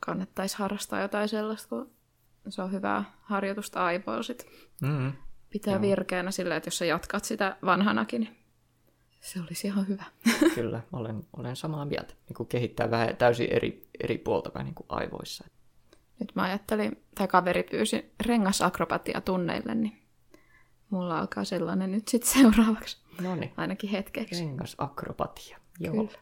kannattaisi 0.00 0.58
harrastaa 0.58 1.00
jotain 1.00 1.28
sellaista, 1.28 1.68
kun 1.68 2.52
se 2.52 2.62
on 2.62 2.72
hyvää 2.72 3.04
harjoitusta 3.22 3.84
aivoilla 3.84 4.22
sit. 4.22 4.46
Mm-hmm. 4.82 5.12
Pitää 5.50 5.74
Joo. 5.74 5.82
virkeänä 5.82 6.30
sillä, 6.30 6.56
että 6.56 6.66
jos 6.66 6.78
sä 6.78 6.84
jatkat 6.84 7.24
sitä 7.24 7.56
vanhanakin, 7.64 8.20
niin 8.20 8.41
se 9.22 9.40
olisi 9.40 9.66
ihan 9.66 9.88
hyvä. 9.88 10.04
Kyllä, 10.54 10.80
olen, 10.92 11.26
olen 11.36 11.56
samaa 11.56 11.84
mieltä. 11.84 12.14
Niin 12.28 12.36
kuin 12.36 12.48
kehittää 12.48 12.90
vähän 12.90 13.16
täysin 13.16 13.52
eri, 13.52 13.88
eri 14.04 14.18
puolta 14.18 14.50
vähän 14.54 14.64
niin 14.64 14.74
kuin 14.74 14.86
aivoissa. 14.88 15.44
Nyt 16.20 16.34
mä 16.34 16.42
ajattelin, 16.42 17.02
tai 17.14 17.28
kaveri 17.28 17.62
pyysi 17.62 18.12
rengasakrobatia 18.26 19.20
tunneille, 19.20 19.74
niin 19.74 20.02
mulla 20.90 21.18
alkaa 21.18 21.44
sellainen 21.44 21.90
nyt 21.90 22.08
sitten 22.08 22.30
seuraavaksi. 22.42 22.96
Noniin. 23.20 23.52
Ainakin 23.56 23.90
hetkeksi. 23.90 24.44
Rengasakrobatia, 24.44 25.58
joo. 25.80 25.94
Kyllä. 25.94 26.18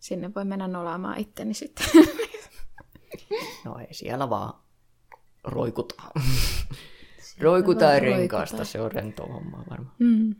Sinne 0.00 0.34
voi 0.34 0.44
mennä 0.44 0.68
nolaamaan 0.68 1.20
itteni 1.20 1.54
sitten. 1.54 1.86
no 3.64 3.78
ei 3.78 3.94
siellä 3.94 4.30
vaan 4.30 4.54
roikutaan. 5.44 6.10
roikutaan 7.40 8.02
renkaasta, 8.02 8.64
se 8.64 8.80
on 8.80 8.92
rentoa 8.92 9.32
hommaa 9.32 9.64
varmaan. 9.70 9.96
Mm. 9.98 10.34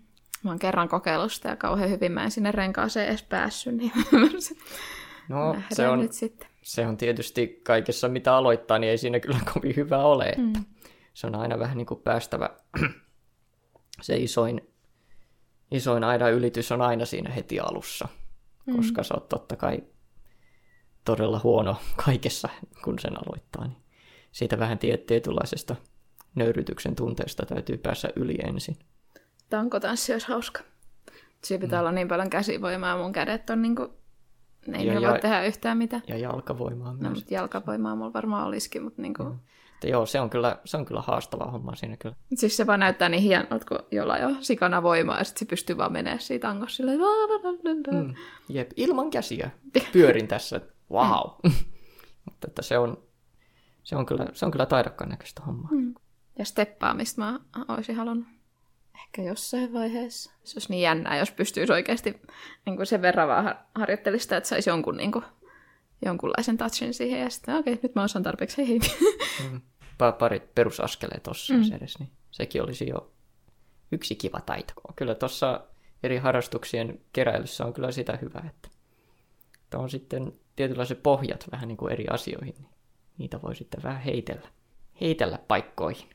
Mä 0.44 0.50
oon 0.50 0.58
kerran 0.58 0.88
kokeillut 0.88 1.32
sitä 1.32 1.48
ja 1.48 1.56
kauhean 1.56 1.90
hyvin 1.90 2.12
mä 2.12 2.24
en 2.24 2.30
sinne 2.30 2.52
renkaaseen 2.52 3.08
edes 3.08 3.22
päässyt, 3.22 3.74
niin 3.74 3.92
no, 5.28 5.56
se 5.72 5.88
on, 5.88 5.98
nyt 5.98 6.12
sitten. 6.12 6.48
se 6.62 6.86
on 6.86 6.96
tietysti 6.96 7.60
kaikessa 7.62 8.08
mitä 8.08 8.36
aloittaa, 8.36 8.78
niin 8.78 8.90
ei 8.90 8.98
siinä 8.98 9.20
kyllä 9.20 9.40
kovin 9.54 9.76
hyvä 9.76 9.98
ole. 9.98 10.24
Että 10.24 10.58
mm. 10.58 10.64
Se 11.14 11.26
on 11.26 11.34
aina 11.34 11.58
vähän 11.58 11.76
niin 11.76 11.86
kuin 11.86 12.00
päästävä 12.00 12.50
se 14.02 14.16
isoin, 14.16 14.60
isoin 15.70 16.04
aidan 16.04 16.32
ylitys 16.32 16.72
on 16.72 16.82
aina 16.82 17.04
siinä 17.04 17.30
heti 17.30 17.60
alussa, 17.60 18.08
mm. 18.66 18.76
koska 18.76 19.02
sä 19.02 19.14
oot 19.14 19.28
totta 19.28 19.56
kai 19.56 19.82
todella 21.04 21.40
huono 21.44 21.76
kaikessa, 22.04 22.48
kun 22.84 22.98
sen 22.98 23.16
aloittaa. 23.26 23.66
Niin 23.66 23.82
siitä 24.32 24.58
vähän 24.58 24.78
tietynlaisesta 24.78 25.76
nöyrytyksen 26.34 26.96
tunteesta 26.96 27.46
täytyy 27.46 27.76
päästä 27.76 28.08
yli 28.16 28.38
ensin. 28.44 28.76
Tankotanssi 29.50 30.12
olisi 30.12 30.28
hauska. 30.28 30.60
Siinä 31.44 31.60
pitää 31.60 31.78
mm. 31.78 31.80
olla 31.80 31.92
niin 31.92 32.08
paljon 32.08 32.30
käsivoimaa, 32.30 32.98
mun 32.98 33.12
kädet 33.12 33.50
on 33.50 33.62
niin 33.62 33.76
kuin, 33.76 33.88
ne 34.66 34.78
ei 34.78 34.86
ja, 34.86 35.00
voi 35.00 35.20
tehdä 35.20 35.44
yhtään 35.44 35.78
mitään. 35.78 36.02
Ja 36.06 36.18
jalkavoimaa 36.18 36.92
no, 36.92 36.98
myös. 36.98 37.02
No, 37.02 37.14
mutta 37.14 37.34
jalkavoimaa 37.34 37.96
mulla 37.96 38.12
varmaan 38.12 38.46
olisikin, 38.46 38.82
mutta 38.82 39.02
niin 39.02 39.14
kuin... 39.14 39.28
Mm. 39.28 39.38
Joo, 39.84 40.06
se 40.06 40.20
on, 40.20 40.30
kyllä, 40.30 40.58
se 40.64 40.76
on 40.76 40.84
kyllä 40.84 41.00
haastava 41.00 41.50
homma 41.50 41.74
siinä 41.74 41.96
kyllä. 41.96 42.16
Siis 42.34 42.56
se 42.56 42.66
vaan 42.66 42.80
näyttää 42.80 43.08
niin 43.08 43.22
hienolta, 43.22 43.66
kun 43.68 43.78
jolla 43.90 44.18
jo 44.18 44.30
sikana 44.40 44.82
voimaa, 44.82 45.18
ja 45.18 45.24
sitten 45.24 45.38
se 45.38 45.50
pystyy 45.50 45.76
vaan 45.76 45.92
menemään 45.92 46.20
siitä 46.20 46.48
tangossa 46.48 46.76
silleen... 46.76 46.98
Mm, 47.92 48.14
jep, 48.48 48.70
ilman 48.76 49.10
käsiä 49.10 49.50
pyörin 49.92 50.28
tässä. 50.28 50.60
Wow. 50.90 51.30
Mm. 51.42 51.52
Mutta 52.30 52.48
että 52.48 52.62
se 52.62 52.78
on, 52.78 53.02
Se 53.82 53.96
on 53.96 54.06
kyllä, 54.06 54.26
se 54.32 54.44
on 54.44 54.50
kyllä 54.50 54.66
taidokkaan 54.66 55.10
näköistä 55.10 55.42
hommaa. 55.42 55.70
Mm. 55.70 55.94
Ja 56.38 56.44
steppaamista 56.44 57.22
mä 57.22 57.40
olisin 57.68 57.96
halunnut 57.96 58.28
ehkä 58.94 59.22
jossain 59.22 59.72
vaiheessa. 59.72 60.32
Se 60.44 60.56
olisi 60.56 60.70
niin 60.70 60.82
jännää, 60.82 61.18
jos 61.18 61.30
pystyisi 61.30 61.72
oikeasti 61.72 62.20
niin 62.66 62.76
kuin 62.76 62.86
sen 62.86 63.02
verran 63.02 63.28
vaan 63.28 63.58
harjoittelista, 63.74 64.36
että 64.36 64.48
saisi 64.48 64.70
jonkun 64.70 64.96
niin 64.96 65.12
kuin, 65.12 65.24
jonkunlaisen 66.04 66.56
touchin 66.56 66.94
siihen. 66.94 67.20
Ja 67.20 67.30
sitten 67.30 67.56
okei, 67.56 67.72
okay, 67.72 67.82
nyt 67.82 67.94
mä 67.94 68.02
osaan 68.02 68.22
tarpeeksi. 68.22 68.56
Hei, 68.56 68.68
hei. 68.68 68.80
Mm. 69.50 69.60
Parit 70.18 70.54
perusaskeleet 70.54 71.22
tuossa 71.22 71.54
mm. 71.54 71.72
edes, 71.72 71.98
niin 71.98 72.10
sekin 72.30 72.62
olisi 72.62 72.88
jo 72.88 73.12
yksi 73.92 74.14
kiva 74.14 74.40
taito. 74.40 74.72
Kyllä 74.96 75.14
tuossa 75.14 75.60
eri 76.02 76.16
harrastuksien 76.16 77.00
keräilyssä 77.12 77.64
on 77.64 77.72
kyllä 77.72 77.92
sitä 77.92 78.18
hyvää, 78.22 78.50
että, 78.54 78.68
että 79.64 79.78
on 79.78 79.90
sitten 79.90 80.32
tietynlaiset 80.56 81.02
pohjat 81.02 81.48
vähän 81.52 81.68
niin 81.68 81.76
kuin 81.76 81.92
eri 81.92 82.06
asioihin, 82.08 82.54
niin 82.58 82.70
niitä 83.18 83.42
voi 83.42 83.54
sitten 83.54 83.82
vähän 83.82 84.02
heitellä, 84.02 84.48
heitellä 85.00 85.38
paikkoihin. 85.48 86.10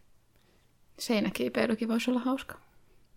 Seinäkiipeilykin 1.00 1.88
voisi 1.88 2.12
olla 2.12 2.20
hauska. 2.20 2.69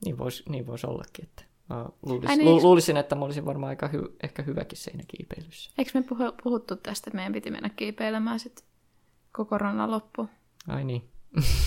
Niin 0.04 0.18
voisi 0.18 0.42
niin 0.48 0.66
vois 0.66 0.84
ollakin, 0.84 1.24
että 1.24 1.44
mä 1.68 1.86
luulis, 2.02 2.30
Ai 2.30 2.36
niin, 2.36 2.48
lu, 2.48 2.62
luulisin, 2.62 2.96
että 2.96 3.14
mä 3.14 3.24
olisin 3.24 3.44
varmaan 3.44 3.68
aika 3.68 3.88
hy, 3.88 4.16
ehkä 4.22 4.42
hyväkin 4.42 4.78
seinäkiipeilyssä. 4.78 5.70
Eikö 5.78 5.90
me 5.94 6.04
puhuttu 6.42 6.76
tästä, 6.76 7.10
että 7.10 7.16
meidän 7.16 7.32
piti 7.32 7.50
mennä 7.50 7.68
kiipeilemään 7.68 8.40
sitten 8.40 8.64
koko 9.32 9.48
korona 9.48 9.90
loppu? 9.90 10.28
Ai 10.68 10.84
niin. 10.84 11.08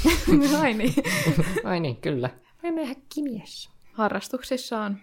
Ai 0.61 0.73
niin. 0.73 0.93
Ai 1.63 1.79
niin, 1.79 1.97
kyllä. 1.97 2.29
Me 2.63 2.71
mies. 3.21 3.69
Harrastuksissa 3.93 4.79
on 4.79 4.97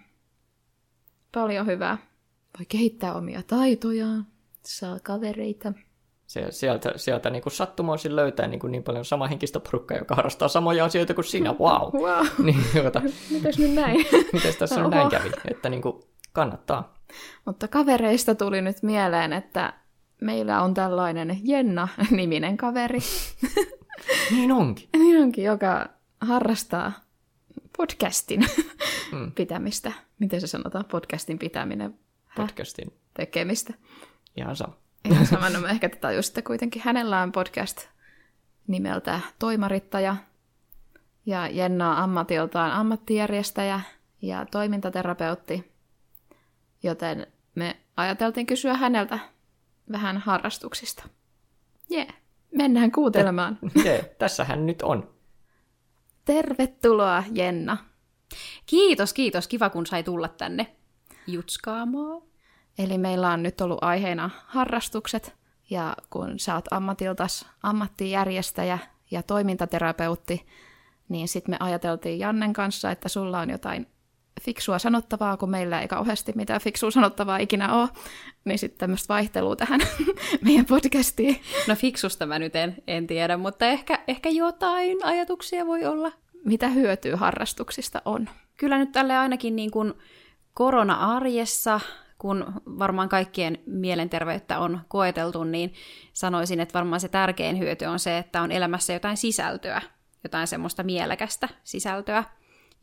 paljon 1.33 1.65
hyvää. 1.65 1.97
Voi 2.59 2.65
kehittää 2.65 3.13
omia 3.13 3.43
taitojaan, 3.43 4.27
saa 4.65 4.99
kavereita. 4.99 5.73
Se, 6.33 6.45
sieltä 6.49 6.93
sieltä 6.95 7.29
niin 7.29 7.41
kuin 7.43 7.53
sattumoisin 7.53 8.15
löytää 8.15 8.47
niin, 8.47 8.59
kuin 8.59 8.71
niin 8.71 8.83
paljon 8.83 9.05
samahenkistä 9.05 9.59
porukkaa, 9.59 9.97
joka 9.97 10.15
harrastaa 10.15 10.47
samoja 10.47 10.85
asioita 10.85 11.13
kuin 11.13 11.25
sinä. 11.25 11.53
Wow! 11.53 11.93
wow. 11.93 12.25
niin, 12.45 12.65
jota, 12.83 13.01
Mites 13.31 13.59
nyt 13.59 13.73
näin? 13.73 14.05
Mites 14.33 14.57
tässä 14.57 14.83
on 14.85 14.91
näin 14.91 15.09
kävi? 15.09 15.31
Että 15.51 15.69
niin 15.69 15.81
kuin 15.81 16.03
kannattaa. 16.31 16.93
Mutta 17.45 17.67
kavereista 17.67 18.35
tuli 18.35 18.61
nyt 18.61 18.83
mieleen, 18.83 19.33
että 19.33 19.73
meillä 20.21 20.61
on 20.61 20.73
tällainen 20.73 21.39
Jenna-niminen 21.43 22.57
kaveri. 22.57 22.99
niin 24.31 24.51
onkin. 24.51 24.89
niin 24.93 25.21
onkin, 25.21 25.43
joka 25.43 25.89
harrastaa 26.21 26.91
podcastin 27.77 28.45
mm. 29.11 29.31
pitämistä. 29.31 29.91
Miten 30.19 30.41
se 30.41 30.47
sanotaan? 30.47 30.85
Podcastin 30.85 31.39
pitäminen. 31.39 31.99
Podcastin. 32.35 32.93
Tekemistä. 33.13 33.73
Ihan 34.37 34.55
sama. 34.55 34.82
Ihan 35.05 35.25
sama, 35.25 35.49
no 35.49 35.67
ehkä 35.67 35.89
tätä 35.89 36.11
just 36.11 36.37
kuitenkin. 36.47 36.81
Hänellä 36.85 37.21
on 37.21 37.31
podcast 37.31 37.87
nimeltä 38.67 39.19
Toimarittaja. 39.39 40.15
Ja 41.25 41.47
Jenna 41.47 41.91
on 41.91 41.97
ammatiltaan 41.97 42.71
ammattijärjestäjä 42.71 43.81
ja 44.21 44.45
toimintaterapeutti. 44.51 45.71
Joten 46.83 47.27
me 47.55 47.77
ajateltiin 47.97 48.45
kysyä 48.45 48.73
häneltä 48.73 49.19
vähän 49.91 50.17
harrastuksista. 50.17 51.09
Jee, 51.89 52.03
yeah. 52.03 52.15
mennään 52.51 52.91
kuuntelemaan. 52.91 53.59
Jee, 53.75 53.95
yeah, 53.95 54.05
tässä 54.19 54.43
hän 54.43 54.65
nyt 54.65 54.81
on. 54.81 55.13
Tervetuloa, 56.25 57.23
Jenna. 57.31 57.77
Kiitos, 58.65 59.13
kiitos. 59.13 59.47
Kiva, 59.47 59.69
kun 59.69 59.85
sai 59.85 60.03
tulla 60.03 60.27
tänne 60.27 60.75
jutskaamaan. 61.27 62.21
Eli 62.77 62.97
meillä 62.97 63.29
on 63.29 63.43
nyt 63.43 63.61
ollut 63.61 63.83
aiheena 63.83 64.29
harrastukset, 64.45 65.35
ja 65.69 65.95
kun 66.09 66.39
sä 66.39 66.55
oot 66.55 66.65
ammatiltas 66.71 67.45
ammattijärjestäjä 67.63 68.77
ja 69.11 69.23
toimintaterapeutti, 69.23 70.45
niin 71.09 71.27
sitten 71.27 71.53
me 71.53 71.57
ajateltiin 71.59 72.19
Jannen 72.19 72.53
kanssa, 72.53 72.91
että 72.91 73.09
sulla 73.09 73.39
on 73.39 73.49
jotain 73.49 73.87
fiksua 74.41 74.79
sanottavaa, 74.79 75.37
kun 75.37 75.49
meillä 75.49 75.81
ei 75.81 75.87
kauheasti 75.87 76.31
mitään 76.35 76.61
fiksua 76.61 76.91
sanottavaa 76.91 77.37
ikinä 77.37 77.73
ole, 77.73 77.89
niin 78.45 78.59
sitten 78.59 78.79
tämmöistä 78.79 79.13
vaihtelua 79.13 79.55
tähän 79.55 79.79
meidän 80.45 80.65
podcastiin. 80.65 81.41
No 81.67 81.75
fiksusta 81.75 82.25
mä 82.25 82.39
nyt 82.39 82.55
en, 82.55 82.75
en 82.87 83.07
tiedä, 83.07 83.37
mutta 83.37 83.65
ehkä, 83.65 83.99
ehkä 84.07 84.29
jotain 84.29 84.97
ajatuksia 85.03 85.65
voi 85.65 85.85
olla. 85.85 86.11
Mitä 86.45 86.67
hyötyä 86.67 87.17
harrastuksista 87.17 88.01
on? 88.05 88.29
Kyllä 88.57 88.77
nyt 88.77 88.91
tälle 88.91 89.17
ainakin 89.17 89.55
niin 89.55 89.71
kuin 89.71 89.93
korona-arjessa, 90.53 91.79
kun 92.23 92.53
varmaan 92.65 93.09
kaikkien 93.09 93.57
mielenterveyttä 93.65 94.59
on 94.59 94.79
koeteltu, 94.87 95.43
niin 95.43 95.73
sanoisin, 96.13 96.59
että 96.59 96.73
varmaan 96.73 96.99
se 96.99 97.07
tärkein 97.07 97.59
hyöty 97.59 97.85
on 97.85 97.99
se, 97.99 98.17
että 98.17 98.41
on 98.41 98.51
elämässä 98.51 98.93
jotain 98.93 99.17
sisältöä, 99.17 99.81
jotain 100.23 100.47
semmoista 100.47 100.83
mielekästä 100.83 101.49
sisältöä. 101.63 102.23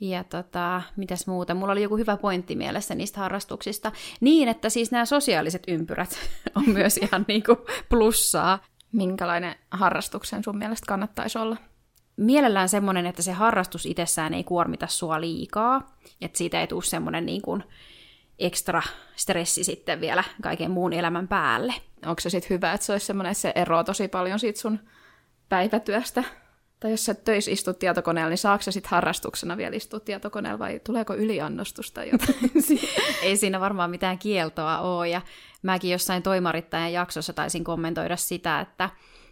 Ja 0.00 0.24
tota, 0.24 0.83
mitäs 0.96 1.26
muuta? 1.26 1.55
Mulla 1.55 1.72
oli 1.72 1.83
joku 1.83 1.96
hyvä 1.96 2.16
pointti 2.16 2.57
mielessä 2.57 2.94
niistä 2.94 3.20
harrastuksista. 3.20 3.92
Niin, 4.20 4.48
että 4.48 4.68
siis 4.68 4.90
nämä 4.90 5.05
sosiaaliset 5.05 5.62
ympyrät 5.68 6.18
on 6.57 6.64
myös 6.66 6.96
ihan 6.96 7.24
niinku 7.29 7.57
plussaa. 7.88 8.59
Minkälainen 8.92 9.55
harrastuksen 9.70 10.44
sun 10.44 10.59
mielestä 10.59 10.87
kannattaisi 10.87 11.38
olla? 11.38 11.57
Mielellään 12.16 12.68
semmoinen, 12.68 13.07
että 13.07 13.22
se 13.22 13.33
harrastus 13.33 13.87
itsessään 13.87 14.35
ei 14.35 14.44
kuormita 14.44 14.87
sua 14.87 15.20
liikaa. 15.20 15.96
Että 16.20 16.38
siitä 16.38 16.61
ei 16.61 16.66
tule 16.66 16.83
semmoinen 16.83 17.26
niin 17.26 17.42
kuin 17.42 17.64
ekstra 18.40 18.83
stressi 19.16 19.64
sitten 19.64 20.00
vielä 20.00 20.24
kaiken 20.42 20.70
muun 20.70 20.92
elämän 20.92 21.29
päälle. 21.29 21.74
Onko 22.07 22.20
se 22.20 22.31
sitten 22.31 22.50
hyvä, 22.50 22.72
että 22.72 22.87
se 22.87 22.92
olisi 22.92 23.07
semmoinen, 23.07 23.31
että 23.31 23.42
se 23.42 23.53
eroaa 23.55 23.85
tosi 23.85 24.09
paljon 24.09 24.38
siitä 24.38 24.61
sun 24.61 24.81
päivätyöstä? 25.48 26.24
Tai 26.81 26.90
jos 26.90 27.05
sä 27.05 27.14
töis 27.14 27.48
istut 27.48 27.79
tietokoneella, 27.79 28.29
niin 28.29 28.38
saako 28.38 28.62
sä 28.62 28.70
sitten 28.70 28.90
harrastuksena 28.90 29.57
vielä 29.57 29.76
istua 29.76 30.00
tietokoneella 30.00 30.59
vai 30.59 30.81
tuleeko 30.87 31.14
yliannostus 31.14 31.92
tai 31.92 32.11
jotain? 32.11 32.53
Ei 33.22 33.37
siinä 33.37 33.61
varmaan 33.61 33.90
mitään 33.90 34.18
kieltoa 34.18 34.79
ole. 34.79 35.09
Ja 35.09 35.20
mäkin 35.62 35.90
jossain 35.90 36.22
toimarittajan 36.22 36.92
jaksossa 36.92 37.33
taisin 37.33 37.64
kommentoida 37.64 38.16
sitä, 38.16 38.61
että 38.61 38.90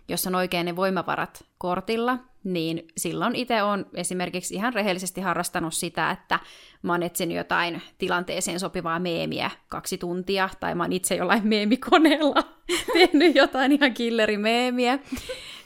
jos 0.09 0.27
on 0.27 0.35
oikein 0.35 0.66
ne 0.66 0.77
voimavarat 0.77 1.44
kortilla, 1.59 2.18
niin 2.53 2.89
silloin 2.97 3.35
itse 3.35 3.63
on 3.63 3.87
esimerkiksi 3.95 4.55
ihan 4.55 4.75
rehellisesti 4.75 5.21
harrastanut 5.21 5.75
sitä, 5.75 6.11
että 6.11 6.41
mä 6.83 6.93
oon 6.93 7.03
etsinyt 7.03 7.37
jotain 7.37 7.83
tilanteeseen 7.99 8.61
sopivaa 8.61 8.99
meemiä 8.99 9.51
kaksi 9.69 9.99
tuntia, 9.99 10.49
tai 10.61 10.75
mä 10.75 10.83
oon 10.83 10.93
itse 10.93 11.15
jollain 11.15 11.47
meemikoneella 11.47 12.43
tehnyt 12.93 13.35
jotain 13.35 13.73
ihan 13.73 13.95
killerimeemiä. 13.95 14.99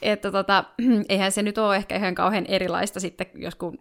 Että 0.03 0.33
tota, 0.33 0.65
eihän 1.09 1.33
se 1.33 1.43
nyt 1.43 1.59
ole 1.59 1.77
ehkä 1.77 1.97
ihan 1.97 2.15
kauhean 2.15 2.47
erilaista 2.47 3.01
sitten, 3.01 3.27
jos 3.35 3.55
kun 3.55 3.79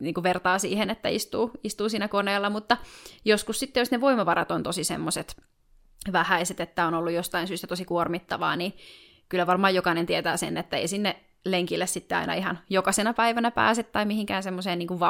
niin 0.00 0.14
kuin 0.14 0.24
vertaa 0.24 0.58
siihen, 0.58 0.90
että 0.90 1.08
istuu, 1.08 1.50
istuu 1.64 1.88
siinä 1.88 2.08
koneella, 2.08 2.50
mutta 2.50 2.76
joskus 3.24 3.60
sitten, 3.60 3.80
jos 3.80 3.90
ne 3.90 4.00
voimavarat 4.00 4.50
on 4.50 4.62
tosi 4.62 4.84
semmoiset 4.84 5.36
vähäiset, 6.12 6.60
että 6.60 6.86
on 6.86 6.94
ollut 6.94 7.12
jostain 7.12 7.48
syystä 7.48 7.66
tosi 7.66 7.84
kuormittavaa, 7.84 8.56
niin 8.56 8.72
kyllä 9.28 9.46
varmaan 9.46 9.74
jokainen 9.74 10.06
tietää 10.06 10.36
sen, 10.36 10.56
että 10.56 10.76
ei 10.76 10.88
sinne 10.88 11.16
lenkille 11.44 11.86
sitten 11.86 12.18
aina 12.18 12.34
ihan 12.34 12.58
jokaisena 12.70 13.12
päivänä 13.14 13.50
pääse 13.50 13.82
tai 13.82 14.04
mihinkään 14.04 14.42
semmoiseen 14.42 14.78
niin 14.78 15.00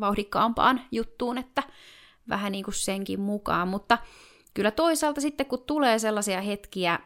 vauhdikkaampaan 0.00 0.80
juttuun, 0.92 1.38
että 1.38 1.62
vähän 2.28 2.52
niin 2.52 2.64
kuin 2.64 2.74
senkin 2.74 3.20
mukaan. 3.20 3.68
Mutta 3.68 3.98
kyllä 4.54 4.70
toisaalta 4.70 5.20
sitten, 5.20 5.46
kun 5.46 5.62
tulee 5.66 5.98
sellaisia 5.98 6.40
hetkiä, 6.40 6.98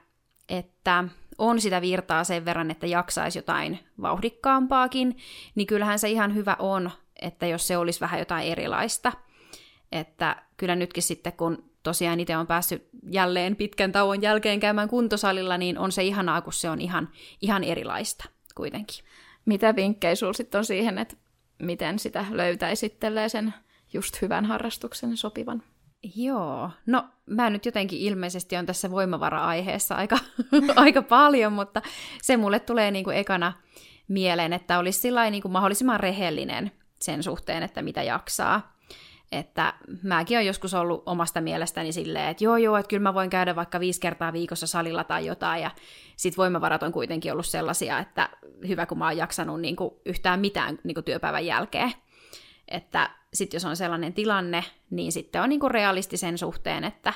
että 0.49 1.05
on 1.39 1.61
sitä 1.61 1.81
virtaa 1.81 2.25
sen 2.25 2.45
verran, 2.45 2.71
että 2.71 2.87
jaksaisi 2.87 3.39
jotain 3.39 3.79
vauhdikkaampaakin, 4.03 5.17
niin 5.55 5.67
kyllähän 5.67 5.99
se 5.99 6.11
ihan 6.11 6.35
hyvä 6.35 6.57
on, 6.59 6.91
että 7.23 7.47
jos 7.47 7.67
se 7.67 7.77
olisi 7.77 8.01
vähän 8.01 8.19
jotain 8.19 8.49
erilaista. 8.49 9.13
Että 9.93 10.43
kyllä 10.57 10.77
nytkin 10.77 11.03
sitten, 11.03 11.33
kun 11.33 11.70
tosiaan 11.83 12.21
itse 12.21 12.37
on 12.37 12.47
päässyt 12.47 12.89
jälleen 13.11 13.57
pitkän 13.57 13.93
tauon 13.93 14.23
jälkeen 14.23 14.61
käymään 14.61 14.89
kuntosalilla, 14.89 15.59
niin 15.59 15.79
on 15.79 15.93
se 15.93 16.05
ihanaa, 16.05 16.41
kun 16.41 16.53
se 16.53 16.71
on 16.71 16.81
ihan, 16.81 17.09
ihan 17.41 17.65
erilaista 17.65 18.25
kuitenkin. 18.55 19.05
Mitä 19.47 19.77
vinkkejä 19.77 20.15
sinulla 20.15 20.33
sitten 20.33 20.59
on 20.59 20.65
siihen, 20.65 20.99
että 20.99 21.17
miten 21.59 21.99
sitä 21.99 22.27
löytäisi 22.31 22.97
sen 23.29 23.55
just 23.93 24.23
hyvän 24.23 24.45
harrastuksen 24.45 25.17
sopivan? 25.17 25.63
Joo, 26.17 26.71
no 26.87 27.05
mä 27.27 27.51
nyt 27.51 27.67
jotenkin 27.67 27.99
ilmeisesti 27.99 28.57
on 28.57 28.67
tässä 28.67 28.91
voimavara-aiheessa 28.91 29.95
aika, 29.95 30.19
aika 30.77 31.03
paljon, 31.03 31.53
mutta 31.53 31.83
se 32.23 32.37
mulle 32.37 32.61
tulee 32.61 32.91
niin 32.91 33.05
kuin 33.05 33.17
ekana 33.17 33.53
mieleen, 34.09 34.53
että 34.53 34.79
olisi 34.79 35.01
sillä 35.01 35.31
niin 35.31 35.43
kuin 35.43 35.53
mahdollisimman 35.53 36.01
rehellinen 36.01 36.73
sen 37.01 37.23
suhteen, 37.23 37.63
että 37.63 37.83
mitä 37.83 38.03
jaksaa. 38.03 38.70
Että 39.33 39.75
mäkin 40.03 40.37
olen 40.37 40.47
joskus 40.47 40.75
ollut 40.75 41.03
omasta 41.07 41.41
mielestäni 41.41 41.93
silleen, 41.93 42.29
että 42.29 42.45
joo 42.45 42.57
joo, 42.57 42.77
että 42.77 42.89
kyllä 42.89 43.03
mä 43.03 43.15
voin 43.15 43.31
käydä 43.31 43.57
vaikka 43.57 43.81
viisi 43.81 44.01
kertaa 44.01 44.33
viikossa 44.33 44.67
salilla 44.67 45.05
tai 45.05 45.27
jotain, 45.27 45.63
ja 45.63 45.71
sit 46.17 46.37
voimavarat 46.37 46.83
on 46.83 46.93
kuitenkin 46.93 47.33
ollut 47.33 47.47
sellaisia, 47.47 47.99
että 47.99 48.29
hyvä 48.69 48.87
kun 48.87 48.99
mä 48.99 49.05
oon 49.07 49.17
jaksanut 49.17 49.61
niin 49.61 49.77
kuin 49.77 49.95
yhtään 50.07 50.41
mitään 50.41 50.79
niin 50.85 50.95
kuin 50.95 51.05
työpäivän 51.05 51.47
jälkeen. 51.47 51.93
Että 52.69 53.11
sitten 53.35 53.57
jos 53.59 53.65
on 53.65 53.77
sellainen 53.77 54.13
tilanne, 54.13 54.65
niin 54.91 55.13
sitten 55.13 55.43
on 55.43 55.49
niin 55.49 55.61
kuin 55.61 55.71
realistisen 55.71 56.39
suhteen, 56.39 56.85
että 56.85 57.13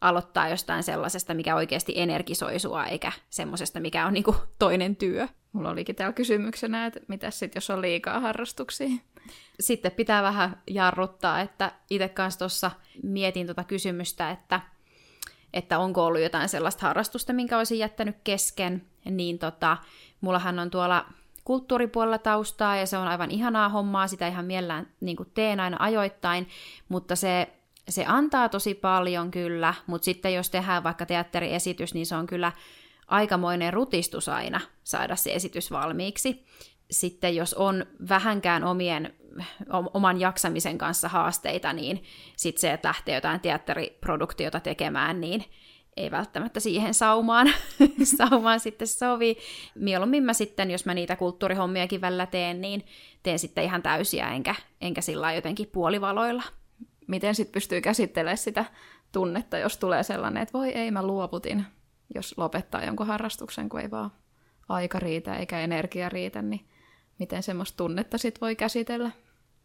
aloittaa 0.00 0.48
jostain 0.48 0.82
sellaisesta, 0.82 1.34
mikä 1.34 1.54
oikeasti 1.54 1.92
energisoi 1.96 2.58
sua, 2.58 2.84
eikä 2.84 3.12
semmoisesta, 3.30 3.80
mikä 3.80 4.06
on 4.06 4.12
niinku 4.12 4.36
toinen 4.58 4.96
työ. 4.96 5.28
Mulla 5.52 5.70
olikin 5.70 5.96
täällä 5.96 6.12
kysymyksenä, 6.12 6.86
että 6.86 7.00
mitä 7.08 7.30
sitten, 7.30 7.56
jos 7.56 7.70
on 7.70 7.82
liikaa 7.82 8.20
harrastuksia? 8.20 8.88
Sitten 9.60 9.92
pitää 9.92 10.22
vähän 10.22 10.62
jarruttaa, 10.70 11.40
että 11.40 11.72
itse 11.90 12.08
kanssa 12.08 12.38
tuossa 12.38 12.70
mietin 13.02 13.46
tuota 13.46 13.64
kysymystä, 13.64 14.30
että, 14.30 14.60
että 15.52 15.78
onko 15.78 16.04
ollut 16.04 16.20
jotain 16.20 16.48
sellaista 16.48 16.86
harrastusta, 16.86 17.32
minkä 17.32 17.58
olisin 17.58 17.78
jättänyt 17.78 18.16
kesken, 18.24 18.86
niin 19.04 19.38
tota, 19.38 19.76
mullahan 20.20 20.58
on 20.58 20.70
tuolla 20.70 21.06
kulttuuripuolella 21.44 22.18
taustaa 22.18 22.76
ja 22.76 22.86
se 22.86 22.98
on 22.98 23.08
aivan 23.08 23.30
ihanaa 23.30 23.68
hommaa, 23.68 24.08
sitä 24.08 24.28
ihan 24.28 24.44
mielellään 24.44 24.86
niin 25.00 25.16
teen 25.34 25.60
aina 25.60 25.76
ajoittain, 25.80 26.48
mutta 26.88 27.16
se 27.16 27.48
se 27.88 28.04
antaa 28.06 28.48
tosi 28.48 28.74
paljon 28.74 29.30
kyllä, 29.30 29.74
mutta 29.86 30.04
sitten 30.04 30.34
jos 30.34 30.50
tehdään 30.50 30.84
vaikka 30.84 31.06
teatteriesitys, 31.06 31.94
niin 31.94 32.06
se 32.06 32.16
on 32.16 32.26
kyllä 32.26 32.52
aikamoinen 33.06 33.72
rutistus 33.72 34.28
aina 34.28 34.60
saada 34.84 35.16
se 35.16 35.32
esitys 35.32 35.70
valmiiksi. 35.70 36.44
Sitten 36.90 37.36
jos 37.36 37.54
on 37.54 37.86
vähänkään 38.08 38.64
omien, 38.64 39.14
oman 39.94 40.20
jaksamisen 40.20 40.78
kanssa 40.78 41.08
haasteita, 41.08 41.72
niin 41.72 42.02
sitten 42.36 42.60
se, 42.60 42.72
että 42.72 42.88
lähtee 42.88 43.14
jotain 43.14 43.40
teatteriproduktiota 43.40 44.60
tekemään, 44.60 45.20
niin 45.20 45.44
ei 45.96 46.10
välttämättä 46.10 46.60
siihen 46.60 46.94
saumaan, 46.94 47.52
saumaan 48.18 48.60
sitten 48.60 48.88
sovi. 48.88 49.36
Mieluummin 49.74 50.24
mä 50.24 50.32
sitten, 50.32 50.70
jos 50.70 50.84
mä 50.84 50.94
niitä 50.94 51.16
kulttuurihommiakin 51.16 52.00
välillä 52.00 52.26
teen, 52.26 52.60
niin 52.60 52.86
teen 53.22 53.38
sitten 53.38 53.64
ihan 53.64 53.82
täysiä, 53.82 54.30
enkä, 54.30 54.54
enkä 54.80 55.00
sillä 55.00 55.32
jotenkin 55.32 55.66
puolivaloilla 55.66 56.42
miten 57.08 57.34
sitten 57.34 57.52
pystyy 57.52 57.80
käsittelemään 57.80 58.38
sitä 58.38 58.64
tunnetta, 59.12 59.58
jos 59.58 59.78
tulee 59.78 60.02
sellainen, 60.02 60.42
että 60.42 60.58
voi 60.58 60.68
ei, 60.68 60.90
mä 60.90 61.06
luovutin, 61.06 61.64
jos 62.14 62.34
lopettaa 62.38 62.84
jonkun 62.84 63.06
harrastuksen, 63.06 63.68
kun 63.68 63.80
ei 63.80 63.90
vaan 63.90 64.10
aika 64.68 64.98
riitä 64.98 65.36
eikä 65.36 65.60
energia 65.60 66.08
riitä, 66.08 66.42
niin 66.42 66.68
miten 67.18 67.42
semmoista 67.42 67.76
tunnetta 67.76 68.18
sitten 68.18 68.40
voi 68.40 68.56
käsitellä? 68.56 69.10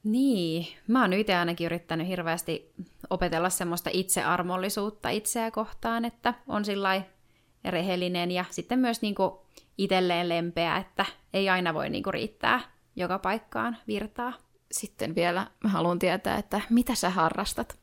Niin, 0.04 0.68
mä 0.88 1.02
oon 1.02 1.14
itse 1.14 1.36
ainakin 1.36 1.66
yrittänyt 1.66 2.08
hirveästi 2.08 2.74
opetella 3.10 3.50
semmoista 3.50 3.90
itsearmollisuutta 3.94 5.10
itseä 5.10 5.52
kohtaan, 5.52 6.06
että 6.06 6.34
on 6.48 6.66
sillä 6.66 7.02
rehellinen 7.66 8.32
ja 8.32 8.46
sitten 8.50 8.80
myös 8.80 9.02
niinku 9.02 9.46
itselleen 9.78 10.30
lempeä, 10.30 10.78
että 10.78 11.06
ei 11.34 11.50
aina 11.50 11.74
voi 11.74 11.90
niinku 11.90 12.12
riittää 12.12 12.60
joka 12.96 13.20
paikkaan 13.20 13.78
virtaa 13.88 14.34
sitten 14.74 15.16
vielä 15.16 15.48
mä 15.64 15.70
haluan 15.70 16.00
tietää, 16.00 16.38
että 16.38 16.62
mitä 16.70 16.96
sä 16.96 17.10
harrastat? 17.10 17.80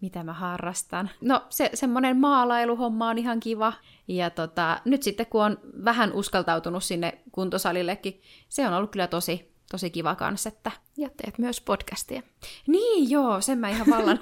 Mitä 0.00 0.24
mä 0.24 0.32
harrastan? 0.32 1.10
No 1.20 1.46
se, 1.50 1.70
semmoinen 1.74 2.16
maalailuhomma 2.16 3.08
on 3.08 3.18
ihan 3.18 3.40
kiva. 3.40 3.72
Ja 4.08 4.30
tota, 4.30 4.80
nyt 4.84 5.02
sitten 5.02 5.26
kun 5.26 5.44
on 5.44 5.58
vähän 5.84 6.12
uskaltautunut 6.12 6.84
sinne 6.84 7.18
kuntosalillekin, 7.32 8.22
se 8.48 8.66
on 8.66 8.72
ollut 8.72 8.90
kyllä 8.90 9.06
tosi, 9.06 9.52
tosi 9.70 9.90
kiva 9.90 10.14
kanssa. 10.14 10.48
Että... 10.48 10.70
Ja 10.96 11.08
teet 11.08 11.38
myös 11.38 11.60
podcastia. 11.60 12.22
Niin 12.66 13.10
joo, 13.10 13.40
sen 13.40 13.58
mä 13.58 13.68
ihan 13.68 13.86
vallan, 13.90 14.20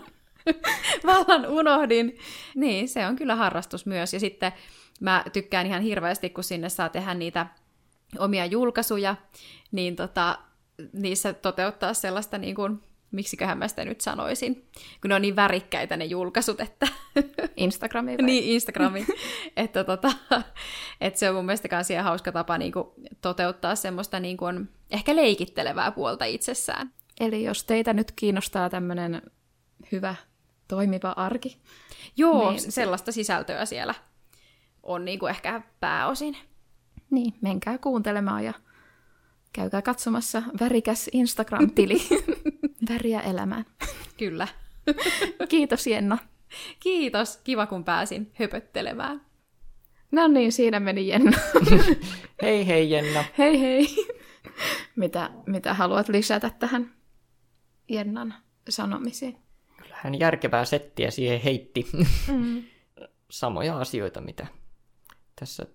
vallan 1.06 1.46
unohdin. 1.46 2.18
Niin, 2.54 2.88
se 2.88 3.06
on 3.06 3.16
kyllä 3.16 3.36
harrastus 3.36 3.86
myös. 3.86 4.14
Ja 4.14 4.20
sitten 4.20 4.52
mä 5.00 5.24
tykkään 5.32 5.66
ihan 5.66 5.82
hirveästi, 5.82 6.30
kun 6.30 6.44
sinne 6.44 6.68
saa 6.68 6.88
tehdä 6.88 7.14
niitä 7.14 7.46
omia 8.18 8.46
julkaisuja, 8.46 9.16
niin 9.72 9.96
tota, 9.96 10.38
niissä 10.92 11.32
toteuttaa 11.32 11.94
sellaista, 11.94 12.38
niin 12.38 12.54
kuin, 12.54 12.80
miksiköhän 13.10 13.58
mä 13.58 13.68
sitä 13.68 13.84
nyt 13.84 14.00
sanoisin, 14.00 14.54
kun 15.00 15.08
ne 15.08 15.14
on 15.14 15.22
niin 15.22 15.36
värikkäitä 15.36 15.96
ne 15.96 16.04
julkaisut, 16.04 16.60
että... 16.60 16.88
Instagrami 17.56 18.10
vai? 18.18 18.26
niin, 18.26 18.44
Instagrami. 18.44 19.06
että, 19.56 19.84
tota, 19.84 20.12
että 21.00 21.18
se 21.18 21.28
on 21.28 21.34
mun 21.34 21.44
mielestä 21.44 21.68
myös 21.76 21.90
ihan 21.90 22.04
hauska 22.04 22.32
tapa 22.32 22.58
niin 22.58 22.72
kuin, 22.72 22.88
toteuttaa 23.20 23.74
semmoista 23.74 24.20
niin 24.20 24.36
kuin, 24.36 24.68
ehkä 24.90 25.16
leikittelevää 25.16 25.90
puolta 25.90 26.24
itsessään. 26.24 26.92
Eli 27.20 27.44
jos 27.44 27.64
teitä 27.64 27.92
nyt 27.92 28.12
kiinnostaa 28.16 28.70
tämmöinen 28.70 29.22
hyvä, 29.92 30.14
toimiva 30.68 31.10
arki. 31.10 31.58
Joo, 32.16 32.50
niin... 32.50 32.72
sellaista 32.72 33.12
sisältöä 33.12 33.64
siellä 33.64 33.94
on 34.82 35.04
niin 35.04 35.18
kuin 35.18 35.30
ehkä 35.30 35.62
pääosin. 35.80 36.36
Niin, 37.10 37.34
menkää 37.40 37.78
kuuntelemaan 37.78 38.44
ja 38.44 38.54
Käykää 39.52 39.82
katsomassa 39.82 40.42
värikäs 40.60 41.10
Instagram-tili. 41.12 42.00
Väriä 42.90 43.20
elämään. 43.20 43.64
Kyllä. 44.16 44.48
Kiitos 45.48 45.86
Jenna. 45.86 46.18
Kiitos, 46.80 47.36
kiva 47.36 47.66
kun 47.66 47.84
pääsin 47.84 48.32
höpöttelemään. 48.34 49.20
No 50.10 50.28
niin, 50.28 50.52
siinä 50.52 50.80
meni 50.80 51.08
Jenna. 51.08 51.38
hei 52.42 52.66
hei 52.66 52.90
Jenna. 52.90 53.24
Hei 53.38 53.60
hei. 53.60 53.86
Mitä, 54.96 55.30
mitä 55.46 55.74
haluat 55.74 56.08
lisätä 56.08 56.50
tähän 56.58 56.94
Jennan 57.88 58.34
sanomisiin? 58.68 59.38
Kyllähän 59.82 60.18
järkevää 60.18 60.64
settiä 60.64 61.10
siihen 61.10 61.40
heitti. 61.40 61.86
Mm. 62.32 62.62
Samoja 63.30 63.78
asioita, 63.78 64.20
mitä 64.20 64.46
tässä 65.40 65.66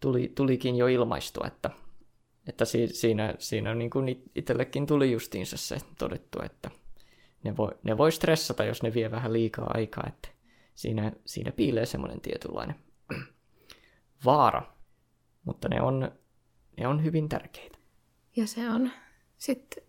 tuli, 0.00 0.32
tulikin 0.34 0.76
jo 0.76 0.86
ilmaistua, 0.86 1.46
että 1.46 1.70
että 2.50 2.64
si- 2.64 2.94
siinä, 2.94 3.34
siinä 3.38 3.74
niin 3.74 3.90
kuin 3.90 4.22
itsellekin 4.34 4.86
tuli 4.86 5.12
justiinsa 5.12 5.56
se 5.56 5.78
todettu, 5.98 6.42
että 6.42 6.70
ne 7.42 7.56
voi, 7.56 7.70
ne 7.82 7.98
voi 7.98 8.12
stressata, 8.12 8.64
jos 8.64 8.82
ne 8.82 8.94
vie 8.94 9.10
vähän 9.10 9.32
liikaa 9.32 9.70
aikaa, 9.74 10.04
että 10.08 10.28
siinä, 10.74 11.12
siinä 11.26 11.52
piilee 11.52 11.86
semmoinen 11.86 12.20
tietynlainen 12.20 12.76
vaara, 14.24 14.62
mutta 15.44 15.68
ne 15.68 15.82
on, 15.82 16.12
ne 16.76 16.86
on 16.86 17.04
hyvin 17.04 17.28
tärkeitä. 17.28 17.78
Ja 18.36 18.46
se 18.46 18.70
on 18.70 18.90
sitten 19.36 19.84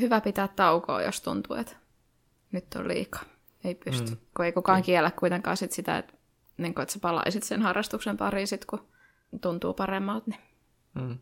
hyvä 0.00 0.20
pitää 0.20 0.48
taukoa, 0.48 1.02
jos 1.02 1.20
tuntuu, 1.20 1.56
että 1.56 1.76
nyt 2.52 2.74
on 2.74 2.88
liikaa. 2.88 3.22
Ei 3.64 3.74
pysty, 3.74 4.10
mm. 4.10 4.16
kun 4.36 4.44
ei 4.44 4.52
kukaan 4.52 4.82
kiellä 4.82 5.10
kuitenkaan 5.10 5.56
sit 5.56 5.72
sitä, 5.72 5.98
että, 5.98 6.14
niin 6.58 6.74
kun, 6.74 6.82
että 6.82 6.92
sä 6.92 6.98
palaisit 7.02 7.42
sen 7.42 7.62
harrastuksen 7.62 8.16
pariin 8.16 8.46
sit, 8.46 8.64
kun 8.64 8.88
tuntuu 9.40 9.74
paremmalta. 9.74 10.30
Niin. 10.30 10.40
Mm. 10.94 11.18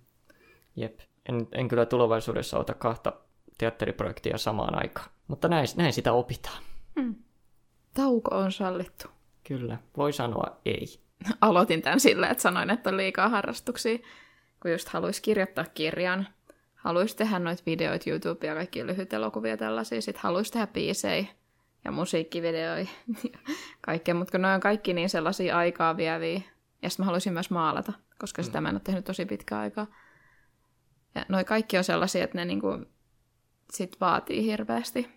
Jep. 0.78 1.00
En, 1.28 1.48
en 1.52 1.68
kyllä 1.68 1.86
tulevaisuudessa 1.86 2.58
ota 2.58 2.74
kahta 2.74 3.12
teatteriprojektia 3.58 4.38
samaan 4.38 4.82
aikaan. 4.82 5.10
Mutta 5.28 5.48
näin, 5.48 5.66
näin 5.76 5.92
sitä 5.92 6.12
opitaan. 6.12 6.62
Hmm. 7.00 7.14
Tauko 7.94 8.34
on 8.34 8.52
sallittu. 8.52 9.08
Kyllä, 9.44 9.78
voi 9.96 10.12
sanoa 10.12 10.56
ei. 10.64 10.86
Aloitin 11.40 11.82
tämän 11.82 12.00
sillä, 12.00 12.28
että 12.28 12.42
sanoin, 12.42 12.70
että 12.70 12.90
on 12.90 12.96
liikaa 12.96 13.28
harrastuksia, 13.28 13.98
kun 14.62 14.70
just 14.70 14.88
haluaisi 14.88 15.22
kirjoittaa 15.22 15.64
kirjan, 15.74 16.28
haluaisi 16.74 17.16
tehdä 17.16 17.38
noita 17.38 17.62
videoita, 17.66 18.10
YouTube 18.10 18.46
ja 18.46 18.54
kaikki 18.54 18.86
lyhyt 18.86 19.12
elokuvia 19.12 19.56
tällaisia, 19.56 20.02
sitten 20.02 20.22
haluaisi 20.22 20.52
tehdä 20.52 20.66
biisejä 20.66 21.26
ja 21.84 21.92
musiikkivideoja 21.92 22.86
kaikkea, 23.80 24.14
mutta 24.14 24.30
kun 24.30 24.42
ne 24.42 24.54
on 24.54 24.60
kaikki 24.60 24.92
niin 24.94 25.08
sellaisia 25.10 25.58
aikaa 25.58 25.96
vieviä, 25.96 26.40
ja 26.82 26.90
sitten 26.90 27.04
mä 27.04 27.06
haluaisin 27.06 27.32
myös 27.32 27.50
maalata, 27.50 27.92
koska 28.18 28.42
sitä 28.42 28.60
mm. 28.60 28.62
mä 28.62 28.68
en 28.68 28.74
ole 28.74 28.80
tehnyt 28.84 29.04
tosi 29.04 29.26
pitkään 29.26 29.60
aikaa. 29.62 29.86
Ja 31.18 31.24
noi 31.28 31.44
kaikki 31.44 31.78
on 31.78 31.84
sellaisia, 31.84 32.24
että 32.24 32.38
ne 32.38 32.44
niinku 32.44 32.78
sit 33.72 33.96
vaatii 34.00 34.44
hirveästi. 34.44 35.08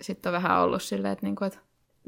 Sitten 0.00 0.30
on 0.30 0.42
vähän 0.42 0.60
ollut 0.60 0.82
silleen, 0.82 1.12
että, 1.12 1.26
niinku, 1.26 1.44
että 1.44 1.58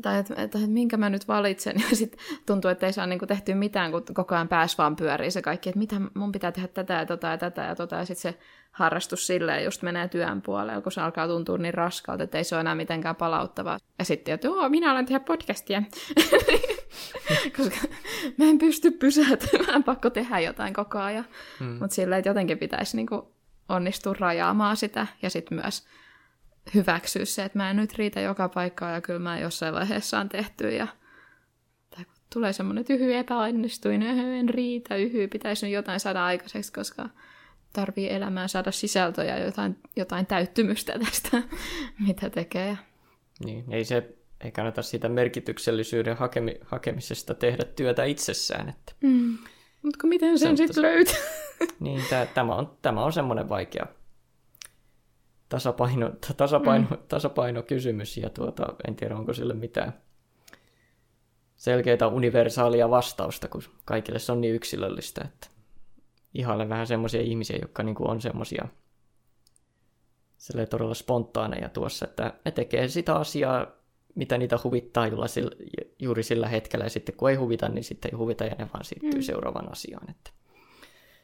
tai 0.02 0.18
että, 0.18 0.34
että, 0.34 0.58
että 0.58 0.70
minkä 0.70 0.96
mä 0.96 1.10
nyt 1.10 1.28
valitsen, 1.28 1.76
ja 1.90 1.96
sitten 1.96 2.20
tuntuu, 2.46 2.70
että 2.70 2.86
ei 2.86 2.92
saa 2.92 3.06
niinku 3.06 3.26
tehty 3.26 3.54
mitään, 3.54 3.90
kun 3.90 4.02
koko 4.14 4.34
ajan 4.34 4.48
pääs 4.48 4.78
vaan 4.78 4.96
pyörii 4.96 5.30
se 5.30 5.42
kaikki, 5.42 5.68
että 5.68 5.78
mitä 5.78 5.96
mun 6.14 6.32
pitää 6.32 6.52
tehdä 6.52 6.68
tätä 6.68 6.94
ja 6.94 7.06
tota 7.06 7.26
ja 7.26 7.38
tätä 7.38 7.62
ja 7.62 7.76
tota, 7.76 7.96
ja 7.96 8.04
sitten 8.04 8.32
se 8.32 8.38
harrastus 8.70 9.26
silleen 9.26 9.64
just 9.64 9.82
menee 9.82 10.08
työn 10.08 10.42
puolelle, 10.42 10.82
kun 10.82 10.92
se 10.92 11.00
alkaa 11.00 11.28
tuntua 11.28 11.58
niin 11.58 11.74
raskalta, 11.74 12.24
että 12.24 12.38
ei 12.38 12.44
se 12.44 12.54
ole 12.54 12.60
enää 12.60 12.74
mitenkään 12.74 13.16
palauttavaa. 13.16 13.78
Ja 13.98 14.04
sitten, 14.04 14.34
että 14.34 14.46
joo, 14.46 14.68
minä 14.68 14.92
olen 14.92 15.06
tehdä 15.06 15.20
podcastia. 15.20 15.82
Koska 17.56 17.88
mä 18.36 18.44
en 18.44 18.58
pysty 18.58 18.90
pysäytymään, 18.90 19.84
pakko 19.92 20.10
tehdä 20.10 20.40
jotain 20.40 20.74
koko 20.74 20.98
ajan. 20.98 21.24
Hmm. 21.58 21.68
Mutta 21.68 21.94
silleen, 21.94 22.18
että 22.18 22.28
jotenkin 22.28 22.58
pitäisi 22.58 22.96
niinku 22.96 23.34
onnistua 23.68 24.14
rajaamaan 24.18 24.76
sitä 24.76 25.06
ja 25.22 25.30
sitten 25.30 25.58
myös 25.58 25.86
hyväksyä 26.74 27.24
se, 27.24 27.44
että 27.44 27.58
mä 27.58 27.70
en 27.70 27.76
nyt 27.76 27.94
riitä 27.94 28.20
joka 28.20 28.48
paikkaan 28.48 28.94
ja 28.94 29.00
kyllä 29.00 29.18
mä 29.18 29.38
jossain 29.38 29.74
vaiheessa 29.74 30.18
on 30.18 30.28
tehty 30.28 30.70
ja 30.70 30.86
tai 31.90 32.04
kun 32.04 32.14
tulee 32.32 32.52
semmoinen, 32.52 32.80
että 32.80 32.94
yhy 32.94 33.14
epäonnistuin, 33.14 34.02
en 34.02 34.48
riitä, 34.48 34.96
yhy, 34.96 35.28
pitäisi 35.28 35.66
nyt 35.66 35.72
jotain 35.72 36.00
saada 36.00 36.24
aikaiseksi, 36.24 36.72
koska 36.72 37.08
tarvii 37.72 38.10
elämään 38.10 38.48
saada 38.48 38.70
sisältöä 38.70 39.24
ja 39.24 39.44
jotain, 39.44 39.78
jotain 39.96 40.26
täyttymystä 40.26 40.98
tästä, 40.98 41.42
mitä 42.06 42.30
tekee. 42.30 42.78
Niin, 43.44 43.72
ei 43.72 43.84
se 43.84 44.14
ei 44.44 44.52
kannata 44.52 44.82
siitä 44.82 45.08
merkityksellisyyden 45.08 46.16
hakemi, 46.16 46.58
hakemisesta 46.64 47.34
tehdä 47.34 47.64
työtä 47.64 48.04
itsessään. 48.04 48.68
Että... 48.68 48.92
Mm. 49.00 49.38
Mutta 49.82 50.06
miten 50.06 50.38
sen 50.38 50.56
sitten 50.56 50.82
löytää? 50.82 51.14
niin, 51.80 52.02
tämä 52.34 52.54
on, 52.54 52.76
tämä 52.82 53.04
on 53.04 53.12
semmoinen 53.12 53.48
vaikea 53.48 53.86
tasapaino, 55.48 56.10
tasapaino, 56.36 56.86
mm. 56.90 56.96
tasapainokysymys, 57.08 58.16
ja 58.16 58.30
tuota, 58.30 58.66
en 58.88 58.96
tiedä, 58.96 59.16
onko 59.16 59.32
sille 59.32 59.54
mitään, 59.54 59.92
selkeää 61.56 62.08
universaalia 62.12 62.90
vastausta, 62.90 63.48
kun 63.48 63.62
kaikille 63.84 64.18
se 64.18 64.32
on 64.32 64.40
niin 64.40 64.54
yksilöllistä, 64.54 65.24
että 65.24 65.46
ihailen 66.34 66.68
vähän 66.68 66.86
semmoisia 66.86 67.20
ihmisiä, 67.20 67.58
jotka 67.62 67.82
niin 67.82 67.94
kuin 67.94 68.10
on 68.10 68.20
semmoisia 68.20 68.68
todella 70.70 70.94
spontaaneja 70.94 71.68
tuossa, 71.68 72.04
että 72.04 72.32
ne 72.44 72.50
tekee 72.50 72.88
sitä 72.88 73.14
asiaa, 73.16 73.66
mitä 74.14 74.38
niitä 74.38 74.58
huvittaa 74.64 75.06
juuri 75.98 76.22
sillä 76.22 76.48
hetkellä, 76.48 76.84
ja 76.84 76.90
sitten 76.90 77.14
kun 77.16 77.30
ei 77.30 77.36
huvita, 77.36 77.68
niin 77.68 77.84
sitten 77.84 78.10
ei 78.12 78.18
huvita, 78.18 78.44
ja 78.44 78.54
ne 78.58 78.68
vaan 78.74 78.84
siirtyy 78.84 79.20
mm. 79.20 79.22
seuraavaan 79.22 79.72
asiaan. 79.72 80.10
Että 80.10 80.30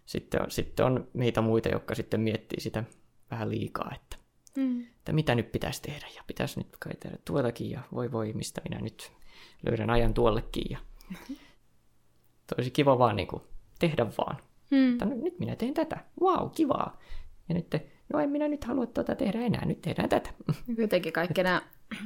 sitten, 0.07 0.43
on, 0.43 0.51
sitten 0.51 0.87
on 0.87 1.09
meitä 1.13 1.41
muita, 1.41 1.69
jotka 1.69 1.95
sitten 1.95 2.21
miettii 2.21 2.61
sitä 2.61 2.85
vähän 3.31 3.51
liikaa, 3.51 3.93
että, 3.95 4.17
mm. 4.57 4.81
että 4.81 5.13
mitä 5.13 5.35
nyt 5.35 5.53
pitäisi 5.53 5.83
tehdä, 5.83 6.07
ja 6.17 6.23
pitäisi 6.27 6.61
nyt 6.61 6.77
kai 6.79 6.93
tehdä 7.01 7.19
tuotakin, 7.25 7.71
ja 7.71 7.81
voi 7.95 8.13
voi, 8.13 8.33
mistä 8.33 8.61
minä 8.69 8.81
nyt 8.81 9.13
löydän 9.67 9.91
ajan 9.91 10.15
tuollekin, 10.15 10.65
ja 10.71 10.79
tosi 12.57 12.71
kiva 12.71 12.99
vaan 12.99 13.17
niin 13.17 13.29
kuin, 13.29 13.43
tehdä 13.79 14.07
vaan. 14.19 14.37
Mm. 14.71 14.93
Että 14.93 15.05
nyt 15.05 15.39
minä 15.39 15.57
teen 15.57 15.75
tätä, 15.75 16.05
wow, 16.21 16.51
kivaa. 16.51 17.01
Ja 17.49 17.55
nyt, 17.55 17.67
no 18.13 18.21
en 18.21 18.31
minä 18.31 18.49
nyt 18.49 18.65
halua 18.65 18.87
tuota 18.87 19.17
tehdä 19.17 19.41
enää, 19.41 19.65
nyt 19.65 19.83
tehdään 19.83 20.09
tätä. 20.09 20.31
Jotenkin 20.77 21.13
kaikki 21.13 21.43
nämä 21.45 21.63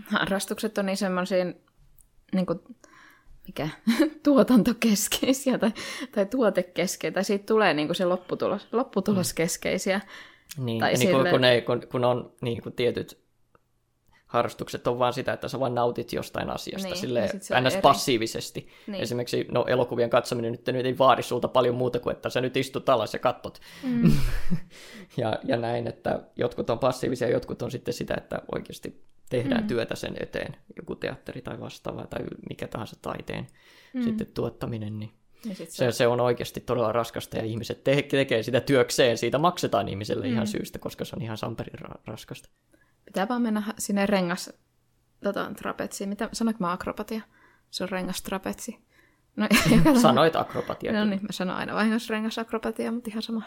harrastukset 0.06 0.78
on 0.78 0.86
niin 0.86 0.96
semmoisia, 0.96 1.44
niin 2.34 2.46
kuin, 2.46 2.60
mikä, 3.46 3.68
tuotantokeskeisiä 4.24 5.58
tai, 5.58 5.72
tai 6.14 6.26
tuotekeskeisiä, 6.26 7.12
tai 7.14 7.24
siitä 7.24 7.46
tulee 7.46 7.74
niin 7.74 7.88
kuin 7.88 7.96
se 7.96 8.04
lopputulos, 8.04 8.68
lopputuloskeiskeisiä. 8.72 10.00
Niin, 10.58 10.80
tai 10.80 10.96
sille... 10.96 11.12
niin 11.12 11.22
kun, 11.22 11.30
kun, 11.30 11.40
ne, 11.40 11.60
kun, 11.60 11.82
kun 11.90 12.04
on 12.04 12.32
niin 12.40 12.62
kuin 12.62 12.72
tietyt 12.72 13.23
harrastukset 14.34 14.86
on 14.86 14.98
vaan 14.98 15.12
sitä, 15.12 15.32
että 15.32 15.48
sä 15.48 15.60
vaan 15.60 15.74
nautit 15.74 16.12
jostain 16.12 16.50
asiasta 16.50 16.88
niin, 16.88 16.96
silleen 16.96 17.30
ns. 17.36 17.76
passiivisesti. 17.82 18.68
Niin. 18.86 19.02
Esimerkiksi 19.02 19.46
no, 19.50 19.64
elokuvien 19.68 20.10
katsominen 20.10 20.52
nyt, 20.52 20.66
nyt 20.66 20.86
ei 20.86 20.98
vaadi 20.98 21.22
sulta 21.22 21.48
paljon 21.48 21.74
muuta 21.74 22.00
kuin, 22.00 22.16
että 22.16 22.30
sä 22.30 22.40
nyt 22.40 22.56
istut 22.56 22.88
alas 22.88 23.12
ja 23.12 23.18
katsot. 23.18 23.60
Mm. 23.82 24.12
ja, 25.16 25.38
ja 25.44 25.56
näin, 25.56 25.86
että 25.86 26.20
jotkut 26.36 26.70
on 26.70 26.78
passiivisia, 26.78 27.28
jotkut 27.28 27.62
on 27.62 27.70
sitten 27.70 27.94
sitä, 27.94 28.14
että 28.16 28.42
oikeasti 28.54 29.04
tehdään 29.30 29.62
mm. 29.62 29.68
työtä 29.68 29.96
sen 29.96 30.16
eteen, 30.20 30.56
joku 30.76 30.94
teatteri 30.94 31.42
tai 31.42 31.60
vastaava 31.60 32.06
tai 32.06 32.20
mikä 32.48 32.68
tahansa 32.68 32.96
taiteen 33.02 33.46
mm. 33.94 34.02
sitten 34.02 34.26
tuottaminen, 34.26 34.98
niin 34.98 35.10
sit 35.52 35.70
se, 35.70 35.92
se 35.92 36.06
on 36.06 36.20
oikeasti 36.20 36.60
todella 36.60 36.92
raskasta 36.92 37.36
ja 37.36 37.44
ihmiset 37.44 37.84
te- 37.84 38.02
tekee 38.02 38.42
sitä 38.42 38.60
työkseen, 38.60 39.18
siitä 39.18 39.38
maksetaan 39.38 39.88
ihmiselle 39.88 40.26
mm. 40.26 40.32
ihan 40.32 40.46
syystä, 40.46 40.78
koska 40.78 41.04
se 41.04 41.16
on 41.16 41.22
ihan 41.22 41.38
samperin 41.38 41.78
ra- 41.80 42.00
raskasta. 42.06 42.48
Pitää 43.04 43.28
vaan 43.28 43.42
mennä 43.42 43.62
sinne 43.78 44.06
rengas 44.06 44.52
tota, 45.24 45.50
trapetsiin. 45.56 46.08
Mitä, 46.08 46.28
sanoinko 46.32 46.64
mä 46.64 46.72
akrobatia? 46.72 47.22
Se 47.70 47.84
on 47.84 47.88
rengas 47.88 48.22
trapetsi. 48.22 48.78
No, 49.36 49.48
Sanoit 50.02 50.36
akrobatia. 50.36 50.92
No 50.92 51.04
niin, 51.04 51.22
mä 51.22 51.32
sanon 51.32 51.56
aina 51.56 51.74
vahingossa 51.74 52.40
akrobatia, 52.40 52.92
mutta 52.92 53.10
ihan 53.10 53.22
sama 53.22 53.42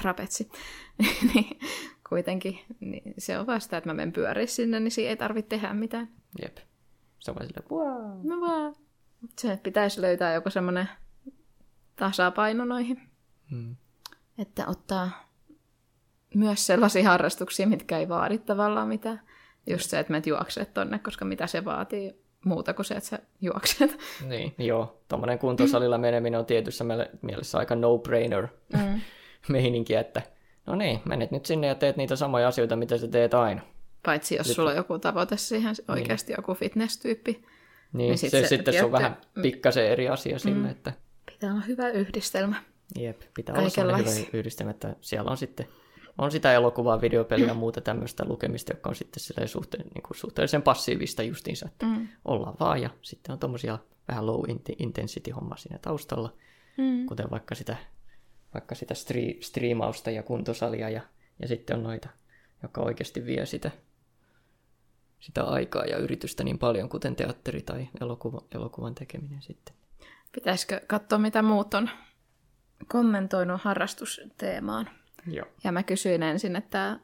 trapetsi. 0.00 0.50
niin, 1.34 1.58
kuitenkin 2.08 2.58
niin 2.80 3.14
se 3.18 3.38
on 3.38 3.46
vasta, 3.46 3.76
että 3.76 3.90
mä 3.90 3.94
menen 3.94 4.12
pyöriä 4.12 4.46
sinne, 4.46 4.80
niin 4.80 4.90
siinä 4.90 5.10
ei 5.10 5.16
tarvitse 5.16 5.48
tehdä 5.48 5.74
mitään. 5.74 6.08
Jep. 6.42 6.56
Se 7.18 7.30
on 7.30 7.36
silleen, 7.46 7.70
wow. 7.70 8.20
No 8.22 8.40
vaan. 8.40 8.74
Se 9.38 9.60
pitäisi 9.62 10.00
löytää 10.00 10.34
joku 10.34 10.50
semmoinen 10.50 10.88
tasapaino 11.96 12.64
noihin. 12.64 13.10
Hmm. 13.50 13.76
Että 14.38 14.66
ottaa 14.66 15.29
myös 16.34 16.66
sellaisia 16.66 17.04
harrastuksia, 17.04 17.66
mitkä 17.66 17.98
ei 17.98 18.08
vaadi 18.08 18.38
tavallaan 18.38 18.88
mitään. 18.88 19.20
Just 19.66 19.90
se, 19.90 19.98
että 19.98 20.10
menet 20.10 20.26
juokset 20.26 20.74
tonne, 20.74 20.98
koska 20.98 21.24
mitä 21.24 21.46
se 21.46 21.64
vaatii 21.64 22.14
muuta 22.44 22.74
kuin 22.74 22.86
se, 22.86 22.94
että 22.94 23.10
sä 23.10 23.18
juokset. 23.40 23.98
Niin, 24.28 24.54
joo. 24.58 25.02
Tuommoinen 25.08 25.38
kuntosalilla 25.38 25.98
meneminen 25.98 26.40
on 26.40 26.46
tietyssä 26.46 26.84
mielessä 27.22 27.58
aika 27.58 27.74
no-brainer 27.74 28.48
mm. 28.72 29.00
meininki, 29.52 29.94
että 29.94 30.22
no 30.66 30.74
niin, 30.74 31.00
menet 31.04 31.30
nyt 31.30 31.46
sinne 31.46 31.66
ja 31.66 31.74
teet 31.74 31.96
niitä 31.96 32.16
samoja 32.16 32.48
asioita, 32.48 32.76
mitä 32.76 32.98
sä 32.98 33.08
teet 33.08 33.34
aina. 33.34 33.60
Paitsi 34.04 34.34
jos 34.34 34.46
Sitten... 34.46 34.56
sulla 34.56 34.70
on 34.70 34.76
joku 34.76 34.98
tavoite 34.98 35.36
siihen, 35.36 35.74
niin. 35.78 35.90
oikeasti 35.90 36.32
niin. 36.32 36.38
joku 36.38 36.54
fitness-tyyppi. 36.54 37.32
Niin, 37.32 38.08
niin 38.08 38.18
sit 38.18 38.30
se, 38.30 38.40
se, 38.42 38.48
sitten 38.48 38.74
se 38.74 38.84
on 38.84 38.92
vähän 38.92 39.16
mm. 39.36 39.42
pikkasen 39.42 39.86
eri 39.86 40.08
asia 40.08 40.38
sille, 40.38 40.58
mm. 40.58 40.70
että... 40.70 40.92
Pitää 41.32 41.52
olla 41.52 41.62
hyvä 41.62 41.88
yhdistelmä. 41.88 42.56
Jep, 42.98 43.20
pitää 43.34 43.54
olla 43.54 43.96
hyvä 43.96 44.10
yhdistelmä, 44.32 44.70
että 44.70 44.96
siellä 45.00 45.30
on 45.30 45.36
sitten 45.36 45.66
on 46.20 46.30
sitä 46.30 46.52
elokuvaa, 46.52 47.00
videopeliä 47.00 47.46
ja 47.46 47.54
muuta 47.54 47.80
tämmöistä 47.80 48.24
lukemista, 48.26 48.72
joka 48.72 48.88
on 48.88 48.96
sitten 48.96 49.48
suhteen, 49.48 49.84
niin 49.94 50.02
kuin 50.02 50.16
suhteellisen 50.16 50.62
passiivista 50.62 51.22
justiinsa, 51.22 51.66
että 51.66 51.86
mm. 51.86 52.08
ollaan 52.24 52.56
vaan 52.60 52.82
ja 52.82 52.90
sitten 53.02 53.32
on 53.32 53.38
tommosia 53.38 53.78
vähän 54.08 54.26
low 54.26 54.44
intensity 54.78 55.30
homma 55.30 55.56
siinä 55.56 55.78
taustalla, 55.78 56.34
mm. 56.76 57.06
kuten 57.06 57.30
vaikka 57.30 57.54
sitä, 57.54 57.76
vaikka 58.54 58.74
sitä 58.74 58.94
stri- 58.94 59.42
striimausta 59.42 60.10
ja 60.10 60.22
kuntosalia 60.22 60.90
ja, 60.90 61.02
ja 61.42 61.48
sitten 61.48 61.76
on 61.76 61.82
noita, 61.82 62.08
joka 62.62 62.80
oikeasti 62.80 63.26
vie 63.26 63.46
sitä, 63.46 63.70
sitä 65.20 65.44
aikaa 65.44 65.84
ja 65.84 65.96
yritystä 65.96 66.44
niin 66.44 66.58
paljon, 66.58 66.88
kuten 66.88 67.16
teatteri 67.16 67.62
tai 67.62 67.88
elokuva, 68.00 68.42
elokuvan 68.54 68.94
tekeminen 68.94 69.42
sitten. 69.42 69.74
Pitäisikö 70.32 70.80
katsoa, 70.86 71.18
mitä 71.18 71.42
muut 71.42 71.74
on 71.74 71.90
kommentoinut 72.88 73.60
harrastusteemaan? 73.60 74.99
Joo. 75.26 75.46
Ja 75.64 75.72
mä 75.72 75.82
kysyin 75.82 76.22
ensin, 76.22 76.56
että, 76.56 76.98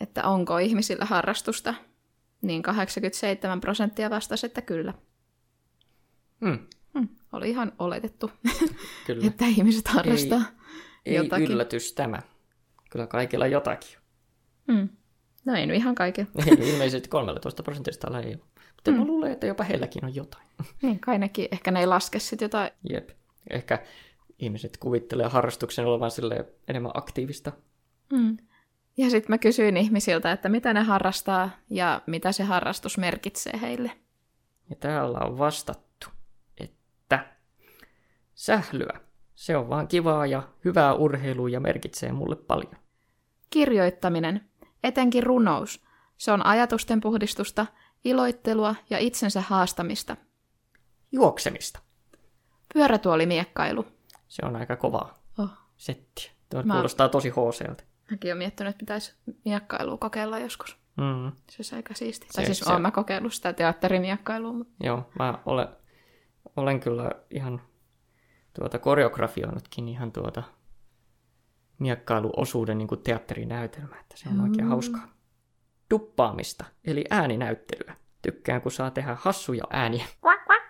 että 0.00 0.28
onko 0.28 0.58
ihmisillä 0.58 1.04
harrastusta, 1.04 1.74
niin 2.42 2.62
87 2.62 3.60
prosenttia 3.60 4.10
vastasi, 4.10 4.46
että 4.46 4.62
kyllä. 4.62 4.94
Hmm. 6.40 6.58
Hmm. 6.94 7.08
Oli 7.32 7.50
ihan 7.50 7.72
oletettu, 7.78 8.30
kyllä. 9.06 9.26
että 9.26 9.44
ihmiset 9.46 9.88
harrastaa 9.88 10.42
ei, 11.06 11.14
jotakin. 11.14 11.46
Ei 11.46 11.52
yllätys 11.52 11.92
tämä. 11.92 12.22
Kyllä 12.90 13.06
kaikilla 13.06 13.46
jotakin. 13.46 13.98
Hmm. 14.72 14.88
No 15.44 15.54
ei 15.54 15.66
nyt 15.66 15.76
ihan 15.76 15.94
kaikilla. 15.94 16.30
Ei, 16.46 16.70
ilmeisesti 16.72 17.08
13 17.08 17.62
prosentista 17.62 18.20
ei 18.20 18.34
ole. 18.34 18.38
Mutta 18.74 18.90
hmm. 18.90 19.00
mä 19.00 19.06
luulen, 19.06 19.32
että 19.32 19.46
jopa 19.46 19.64
heilläkin 19.64 20.04
on 20.04 20.14
jotain. 20.14 20.46
Niin, 20.82 21.00
kai 21.00 21.18
nekin, 21.18 21.48
ehkä 21.52 21.70
ne 21.70 21.80
ei 21.80 21.86
laske 21.86 22.18
sitten 22.18 22.46
jotain. 22.46 22.70
Jep. 22.90 23.10
Ehkä 23.50 23.78
ihmiset 24.42 24.76
kuvittelee 24.76 25.26
harrastuksen 25.26 25.86
olevan 25.86 26.10
sille 26.10 26.46
enemmän 26.68 26.92
aktiivista. 26.94 27.52
Mm. 28.12 28.36
Ja 28.96 29.10
sitten 29.10 29.32
mä 29.32 29.38
kysyin 29.38 29.76
ihmisiltä, 29.76 30.32
että 30.32 30.48
mitä 30.48 30.72
ne 30.72 30.82
harrastaa 30.82 31.50
ja 31.70 32.02
mitä 32.06 32.32
se 32.32 32.44
harrastus 32.44 32.98
merkitsee 32.98 33.60
heille. 33.60 33.90
Ja 34.70 34.76
täällä 34.76 35.18
on 35.18 35.38
vastattu, 35.38 36.06
että 36.60 37.26
sählyä. 38.34 39.00
Se 39.34 39.56
on 39.56 39.68
vaan 39.68 39.88
kivaa 39.88 40.26
ja 40.26 40.42
hyvää 40.64 40.94
urheilua 40.94 41.48
ja 41.48 41.60
merkitsee 41.60 42.12
mulle 42.12 42.36
paljon. 42.36 42.76
Kirjoittaminen, 43.50 44.50
etenkin 44.84 45.22
runous. 45.22 45.84
Se 46.16 46.32
on 46.32 46.46
ajatusten 46.46 47.00
puhdistusta, 47.00 47.66
iloittelua 48.04 48.74
ja 48.90 48.98
itsensä 48.98 49.40
haastamista. 49.40 50.16
Juoksemista. 51.12 51.80
Pyörätuolimiekkailu. 52.74 53.86
Se 54.32 54.46
on 54.46 54.56
aika 54.56 54.76
kova 54.76 55.14
oh. 55.38 55.50
setti. 55.76 56.30
Tuo 56.50 56.62
Mä... 56.62 56.74
kuulostaa 56.74 57.08
tosi 57.08 57.28
hooseelta. 57.28 57.84
Mäkin 58.10 58.28
olen 58.28 58.38
miettinyt, 58.38 58.70
että 58.70 58.78
pitäisi 58.78 59.14
miekkailua 59.44 59.96
kokeilla 59.96 60.38
joskus. 60.38 60.76
Mm. 60.96 61.32
Se 61.50 61.56
olisi 61.58 61.76
aika 61.76 61.94
siisti. 61.94 62.26
Tai 62.32 62.44
siis 62.44 62.58
se... 62.58 62.70
olen 62.70 62.82
mä 62.82 62.90
kokeillut 62.90 63.34
sitä 63.34 63.52
teatterimiekkailua. 63.52 64.52
Mutta... 64.52 64.72
Joo, 64.84 65.10
mä 65.18 65.38
olen, 65.46 65.68
olen 66.56 66.80
kyllä 66.80 67.10
ihan 67.30 67.62
tuota 68.52 68.78
koreografioinutkin 68.78 69.88
ihan 69.88 70.12
tuota 70.12 70.42
miekkailuosuuden 71.78 72.78
niin 72.78 72.88
kuin 72.88 73.02
teatterinäytelmä, 73.02 73.96
että 74.00 74.16
se 74.16 74.28
on 74.28 74.34
mm. 74.34 74.42
oikein 74.42 74.68
hauskaa. 74.68 75.08
Duppaamista, 75.90 76.64
eli 76.84 77.04
ääninäyttelyä. 77.10 77.96
Tykkään, 78.22 78.62
kun 78.62 78.72
saa 78.72 78.90
tehdä 78.90 79.16
hassuja 79.20 79.64
ääniä. 79.70 80.04
Quack, 80.24 80.42
quack. 80.50 80.64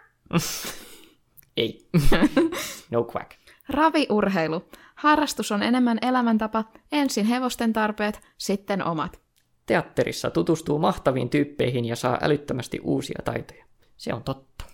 Ei. 1.57 1.89
no 2.91 3.07
quack. 3.17 3.42
Raviurheilu. 3.69 4.69
Harrastus 4.95 5.53
on 5.53 5.63
enemmän 5.63 5.99
elämäntapa, 6.03 6.65
ensin 6.93 7.27
hevosten 7.27 7.73
tarpeet, 7.73 8.21
sitten 8.39 8.85
omat. 8.85 9.21
Teatterissa 9.67 10.31
tutustuu 10.31 10.79
mahtaviin 10.79 11.31
tyyppeihin 11.31 11.85
ja 11.85 11.97
saa 11.97 12.19
älyttömästi 12.23 12.81
uusia 12.83 13.19
taitoja. 13.25 13.65
Se 13.97 14.15
on 14.15 14.23
totta. 14.23 14.65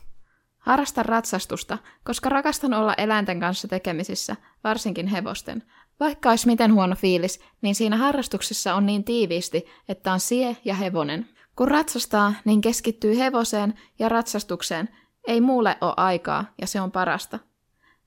Harrasta 0.59 1.03
ratsastusta, 1.03 1.78
koska 2.05 2.28
rakastan 2.28 2.74
olla 2.74 2.95
eläinten 2.99 3.41
kanssa 3.41 3.68
tekemisissä, 3.68 4.36
varsinkin 4.64 5.07
hevosten. 5.07 5.62
Vaikka 6.01 6.30
olisi 6.30 6.47
miten 6.47 6.74
huono 6.74 6.95
fiilis, 6.95 7.41
niin 7.62 7.74
siinä 7.74 7.97
harrastuksessa 7.97 8.74
on 8.74 8.86
niin 8.86 9.05
tiiviisti, 9.05 9.66
että 9.89 10.12
on 10.12 10.20
sie 10.20 10.57
ja 10.64 10.74
hevonen. 10.74 11.28
Kun 11.57 11.68
ratsastaa, 11.68 12.34
niin 12.45 12.61
keskittyy 12.61 13.18
hevoseen 13.18 13.74
ja 13.99 14.09
ratsastukseen, 14.09 14.89
ei 15.26 15.41
muulle 15.41 15.76
ole 15.80 15.95
aikaa, 15.97 16.45
ja 16.61 16.66
se 16.66 16.80
on 16.80 16.93
parasta. 16.93 17.39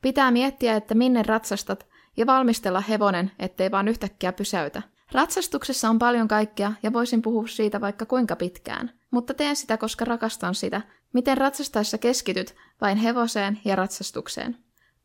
Pitää 0.01 0.31
miettiä, 0.31 0.75
että 0.75 0.95
minne 0.95 1.23
ratsastat, 1.23 1.87
ja 2.17 2.25
valmistella 2.25 2.81
hevonen, 2.81 3.31
ettei 3.39 3.71
vaan 3.71 3.87
yhtäkkiä 3.87 4.33
pysäytä. 4.33 4.81
Ratsastuksessa 5.11 5.89
on 5.89 5.99
paljon 5.99 6.27
kaikkea, 6.27 6.73
ja 6.83 6.93
voisin 6.93 7.21
puhua 7.21 7.47
siitä 7.47 7.81
vaikka 7.81 8.05
kuinka 8.05 8.35
pitkään. 8.35 8.91
Mutta 9.11 9.33
teen 9.33 9.55
sitä, 9.55 9.77
koska 9.77 10.05
rakastan 10.05 10.55
sitä. 10.55 10.81
Miten 11.13 11.37
ratsastaessa 11.37 11.97
keskityt 11.97 12.55
vain 12.81 12.97
hevoseen 12.97 13.59
ja 13.65 13.75
ratsastukseen? 13.75 14.57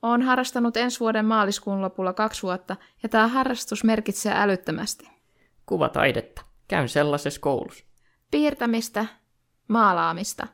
Olen 0.02 0.22
harrastanut 0.22 0.76
ensi 0.76 1.00
vuoden 1.00 1.24
maaliskuun 1.24 1.82
lopulla 1.82 2.12
kaksi 2.12 2.42
vuotta, 2.42 2.76
ja 3.02 3.08
tämä 3.08 3.28
harrastus 3.28 3.84
merkitsee 3.84 4.32
älyttömästi. 4.36 5.08
Kuvataidetta. 5.66 6.42
Käyn 6.68 6.88
sellaisessa 6.88 7.40
koulussa. 7.40 7.84
Piirtämistä, 8.30 9.06
maalaamista. 9.68 10.46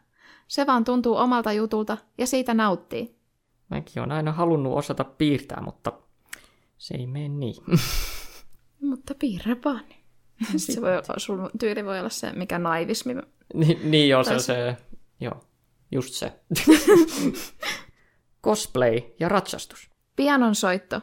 Se 0.48 0.66
vaan 0.66 0.84
tuntuu 0.84 1.16
omalta 1.16 1.52
jutulta 1.52 1.98
ja 2.18 2.26
siitä 2.26 2.54
nauttii. 2.54 3.21
Mäkin 3.72 4.02
on 4.02 4.12
aina 4.12 4.32
halunnut 4.32 4.78
osata 4.78 5.04
piirtää, 5.04 5.60
mutta 5.60 5.92
se 6.78 6.94
ei 6.94 7.06
mene 7.06 7.28
niin. 7.28 7.54
Mutta 8.90 9.14
piirrä 9.18 9.56
vaan. 9.64 9.84
se 10.56 10.80
voi 10.80 10.92
olla, 10.92 11.18
sun 11.18 11.50
tyyli 11.58 11.84
voi 11.84 11.98
olla 11.98 12.08
se, 12.08 12.32
mikä 12.32 12.58
naivismi. 12.58 13.14
Ni, 13.54 13.80
niin 13.84 14.08
joo, 14.08 14.24
se 14.24 14.38
se, 14.38 14.76
joo, 15.20 15.44
just 15.92 16.14
se. 16.14 16.32
Cosplay 18.44 19.00
ja 19.20 19.28
ratsastus. 19.28 19.90
Pianon 20.16 20.54
soitto. 20.54 21.00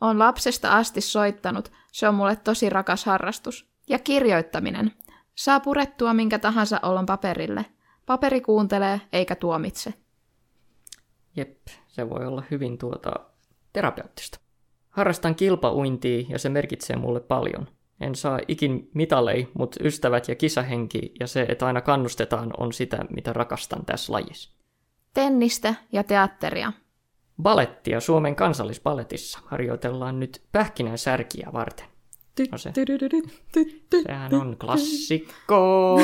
Olen 0.00 0.18
lapsesta 0.18 0.76
asti 0.76 1.00
soittanut. 1.00 1.72
Se 1.92 2.08
on 2.08 2.14
mulle 2.14 2.36
tosi 2.36 2.70
rakas 2.70 3.04
harrastus. 3.04 3.70
Ja 3.88 3.98
kirjoittaminen. 3.98 4.92
Saa 5.34 5.60
purettua 5.60 6.14
minkä 6.14 6.38
tahansa 6.38 6.80
olon 6.82 7.06
paperille. 7.06 7.64
Paperi 8.06 8.40
kuuntelee 8.40 9.00
eikä 9.12 9.34
tuomitse. 9.34 9.94
Jep, 11.36 11.66
se 11.92 12.10
voi 12.10 12.26
olla 12.26 12.42
hyvin 12.50 12.78
tuota 12.78 13.12
terapeuttista. 13.72 14.38
Harrastan 14.88 15.34
kilpauintia 15.34 16.26
ja 16.28 16.38
se 16.38 16.48
merkitsee 16.48 16.96
mulle 16.96 17.20
paljon. 17.20 17.68
En 18.00 18.14
saa 18.14 18.40
ikin 18.48 18.90
mitalei, 18.94 19.48
mutta 19.58 19.84
ystävät 19.84 20.28
ja 20.28 20.34
kisahenki 20.34 21.14
ja 21.20 21.26
se, 21.26 21.42
että 21.48 21.66
aina 21.66 21.80
kannustetaan, 21.80 22.50
on 22.58 22.72
sitä, 22.72 23.04
mitä 23.16 23.32
rakastan 23.32 23.84
tässä 23.84 24.12
lajissa. 24.12 24.50
Tennistä 25.14 25.74
ja 25.92 26.04
teatteria. 26.04 26.72
Balettia 27.42 28.00
Suomen 28.00 28.36
kansallisbaletissa 28.36 29.38
harjoitellaan 29.44 30.20
nyt 30.20 30.42
pähkinän 30.52 30.98
särkiä 30.98 31.48
varten. 31.52 31.86
No 32.52 32.58
se, 32.58 32.72
sehän 34.02 34.34
on 34.34 34.56
klassikko. 34.60 35.98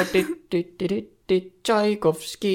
Tchaikovsky. 1.62 2.48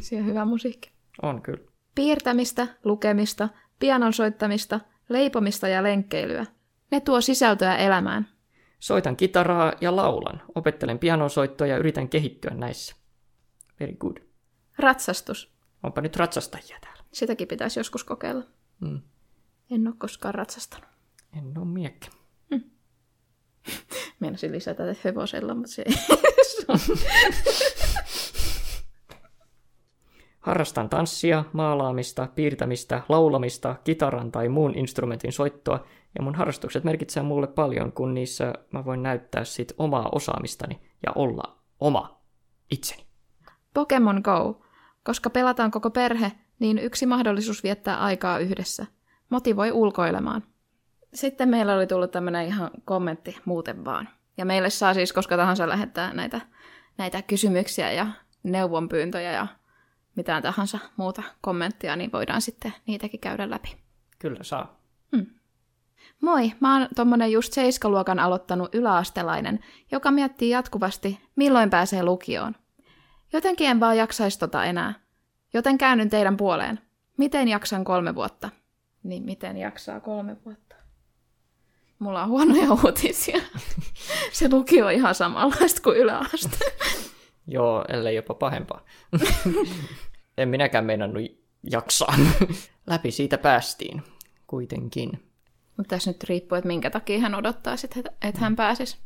Siellä 0.00 0.24
on 0.24 0.30
hyvä 0.30 0.44
musiikki. 0.44 0.90
On 1.22 1.42
kyllä. 1.42 1.75
Piirtämistä, 1.96 2.66
lukemista, 2.84 3.48
pianon 3.78 4.12
soittamista, 4.12 4.80
leipomista 5.08 5.68
ja 5.68 5.82
lenkkeilyä. 5.82 6.46
Ne 6.90 7.00
tuo 7.00 7.20
sisältöä 7.20 7.76
elämään. 7.76 8.28
Soitan 8.78 9.16
kitaraa 9.16 9.72
ja 9.80 9.96
laulan. 9.96 10.42
Opettelen 10.54 10.98
pianosoittoa 10.98 11.66
ja 11.66 11.76
yritän 11.76 12.08
kehittyä 12.08 12.50
näissä. 12.50 12.96
Very 13.80 13.92
good. 13.94 14.16
Ratsastus. 14.78 15.52
Onpa 15.82 16.00
nyt 16.00 16.16
ratsastajia 16.16 16.78
täällä. 16.80 17.04
Sitäkin 17.12 17.48
pitäisi 17.48 17.80
joskus 17.80 18.04
kokeilla. 18.04 18.44
Mm. 18.80 19.00
En 19.70 19.86
ole 19.86 19.94
koskaan 19.98 20.34
ratsastanut. 20.34 20.88
En 21.38 21.58
oo 21.58 21.64
miekkä. 21.64 22.08
Meinasin 24.20 24.52
lisätä 24.52 24.82
hevosella, 25.04 25.54
mutta 25.54 25.72
se 25.72 25.84
ei. 25.86 25.94
Harrastan 30.46 30.88
tanssia, 30.88 31.44
maalaamista, 31.52 32.28
piirtämistä, 32.34 33.02
laulamista, 33.08 33.76
kitaran 33.84 34.32
tai 34.32 34.48
muun 34.48 34.74
instrumentin 34.74 35.32
soittoa, 35.32 35.84
ja 36.14 36.22
mun 36.22 36.34
harrastukset 36.34 36.84
merkitsee 36.84 37.22
mulle 37.22 37.46
paljon, 37.46 37.92
kun 37.92 38.14
niissä 38.14 38.54
mä 38.72 38.84
voin 38.84 39.02
näyttää 39.02 39.44
sit 39.44 39.72
omaa 39.78 40.08
osaamistani 40.12 40.80
ja 41.06 41.12
olla 41.14 41.58
oma 41.80 42.20
itseni. 42.70 43.06
Pokemon 43.74 44.20
Go. 44.24 44.62
Koska 45.04 45.30
pelataan 45.30 45.70
koko 45.70 45.90
perhe, 45.90 46.32
niin 46.58 46.78
yksi 46.78 47.06
mahdollisuus 47.06 47.62
viettää 47.62 48.00
aikaa 48.00 48.38
yhdessä. 48.38 48.86
Motivoi 49.30 49.72
ulkoilemaan. 49.72 50.42
Sitten 51.14 51.48
meillä 51.48 51.74
oli 51.74 51.86
tullut 51.86 52.10
tämmöinen 52.10 52.46
ihan 52.46 52.70
kommentti 52.84 53.36
muuten 53.44 53.84
vaan. 53.84 54.08
Ja 54.36 54.44
meille 54.44 54.70
saa 54.70 54.94
siis 54.94 55.12
koska 55.12 55.36
tahansa 55.36 55.68
lähettää 55.68 56.14
näitä, 56.14 56.40
näitä 56.98 57.22
kysymyksiä 57.22 57.92
ja 57.92 58.06
neuvonpyyntöjä 58.42 59.32
ja 59.32 59.46
mitään 60.16 60.42
tahansa 60.42 60.78
muuta 60.96 61.22
kommenttia, 61.40 61.96
niin 61.96 62.12
voidaan 62.12 62.42
sitten 62.42 62.74
niitäkin 62.86 63.20
käydä 63.20 63.50
läpi. 63.50 63.76
Kyllä 64.18 64.42
saa. 64.42 64.76
Moi, 66.20 66.52
mä 66.60 66.78
oon 66.78 66.88
tommonen 66.96 67.32
just 67.32 67.52
seiskaluokan 67.52 68.18
aloittanut 68.18 68.74
yläastelainen, 68.74 69.60
joka 69.92 70.10
miettii 70.10 70.50
jatkuvasti, 70.50 71.20
milloin 71.36 71.70
pääsee 71.70 72.02
lukioon. 72.02 72.56
Jotenkin 73.32 73.70
en 73.70 73.80
vaan 73.80 73.96
jaksaisi 73.96 74.38
tota 74.38 74.64
enää. 74.64 74.94
Joten 75.54 75.78
käännyn 75.78 76.10
teidän 76.10 76.36
puoleen. 76.36 76.80
Miten 77.16 77.48
jaksan 77.48 77.84
kolme 77.84 78.14
vuotta? 78.14 78.50
Niin 79.02 79.22
miten 79.22 79.56
jaksaa 79.56 80.00
kolme 80.00 80.36
vuotta? 80.44 80.76
Mulla 81.98 82.22
on 82.22 82.28
huonoja 82.28 82.72
uutisia. 82.84 83.40
Se 84.32 84.48
lukio 84.50 84.86
on 84.86 84.92
ihan 84.92 85.14
samanlaista 85.14 85.82
kuin 85.82 85.96
yläaste. 85.96 86.58
Joo, 87.48 87.84
ellei 87.88 88.16
jopa 88.16 88.34
pahempaa. 88.34 88.84
en 90.38 90.48
minäkään 90.48 90.84
meinannut 90.84 91.22
jaksaa. 91.70 92.14
Läpi 92.86 93.10
siitä 93.10 93.38
päästiin 93.38 94.02
kuitenkin. 94.46 95.10
Mutta 95.76 95.88
tässä 95.96 96.10
nyt 96.10 96.24
riippuu, 96.24 96.56
että 96.56 96.68
minkä 96.68 96.90
takia 96.90 97.18
hän 97.20 97.34
odottaa, 97.34 97.76
sit, 97.76 97.96
että 98.22 98.40
hän 98.40 98.56
pääsisi 98.56 98.98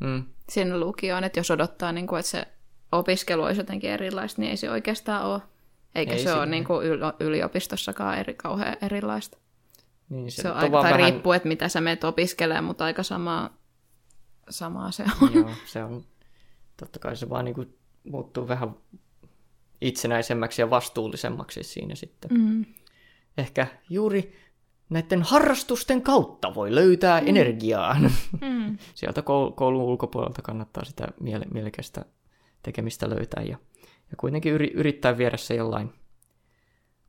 Mm. 0.00 0.24
sinne 0.48 0.78
lukioon. 0.78 1.24
Että 1.24 1.40
jos 1.40 1.50
odottaa, 1.50 1.92
niin 1.92 2.06
kuin, 2.06 2.18
että 2.20 2.30
se 2.30 2.46
opiskelu 2.92 3.42
olisi 3.42 3.60
jotenkin 3.60 3.90
erilaista, 3.90 4.40
niin 4.42 4.50
ei 4.50 4.56
se 4.56 4.70
oikeastaan 4.70 5.26
ole. 5.26 5.40
Eikä 5.94 6.12
Ei 6.12 6.18
se 6.22 6.30
ole 6.32 6.38
siinä. 6.38 6.50
niin 6.50 6.64
kuin 6.64 6.86
yl- 6.86 7.16
yliopistossakaan 7.20 8.18
eri, 8.18 8.34
kauhean 8.34 8.76
erilaista. 8.82 9.38
Niin 10.08 10.30
Se, 10.30 10.42
se 10.42 10.50
on 10.50 10.56
aika, 10.56 10.82
tai 10.82 10.92
vähän- 10.92 11.10
riippuu, 11.12 11.32
että 11.32 11.48
mitä 11.48 11.68
sä 11.68 11.80
menet 11.80 12.04
opiskelemaan, 12.04 12.64
mutta 12.64 12.84
aika 12.84 13.02
samaa, 13.02 13.56
samaa 14.50 14.90
se 14.90 15.04
on. 15.22 15.34
Joo, 15.34 15.50
se 15.66 15.84
on, 15.84 16.04
totta 16.80 16.98
kai 16.98 17.16
se 17.16 17.28
vaan 17.28 17.44
niinku 17.44 17.64
muuttuu 18.04 18.48
vähän 18.48 18.74
itsenäisemmäksi 19.80 20.62
ja 20.62 20.70
vastuullisemmaksi 20.70 21.62
siinä 21.62 21.94
sitten. 21.94 22.30
Mm. 22.30 22.64
Ehkä 23.38 23.66
juuri 23.90 24.36
näiden 24.90 25.22
harrastusten 25.22 26.02
kautta 26.02 26.54
voi 26.54 26.74
löytää 26.74 27.20
mm. 27.20 27.28
energiaa. 27.28 27.96
Mm. 28.40 28.78
Sieltä 28.94 29.20
koul- 29.20 29.52
koulun 29.54 29.82
ulkopuolelta 29.82 30.42
kannattaa 30.42 30.84
sitä 30.84 31.08
miele- 31.20 31.52
mielekästä 31.52 32.04
tekemistä 32.62 33.10
löytää 33.10 33.42
ja, 33.42 33.58
ja 34.10 34.16
kuitenkin 34.16 34.52
yri- 34.52 34.72
yrittää 34.74 35.18
viedä 35.18 35.36
se 35.36 35.54
jollain 35.54 35.92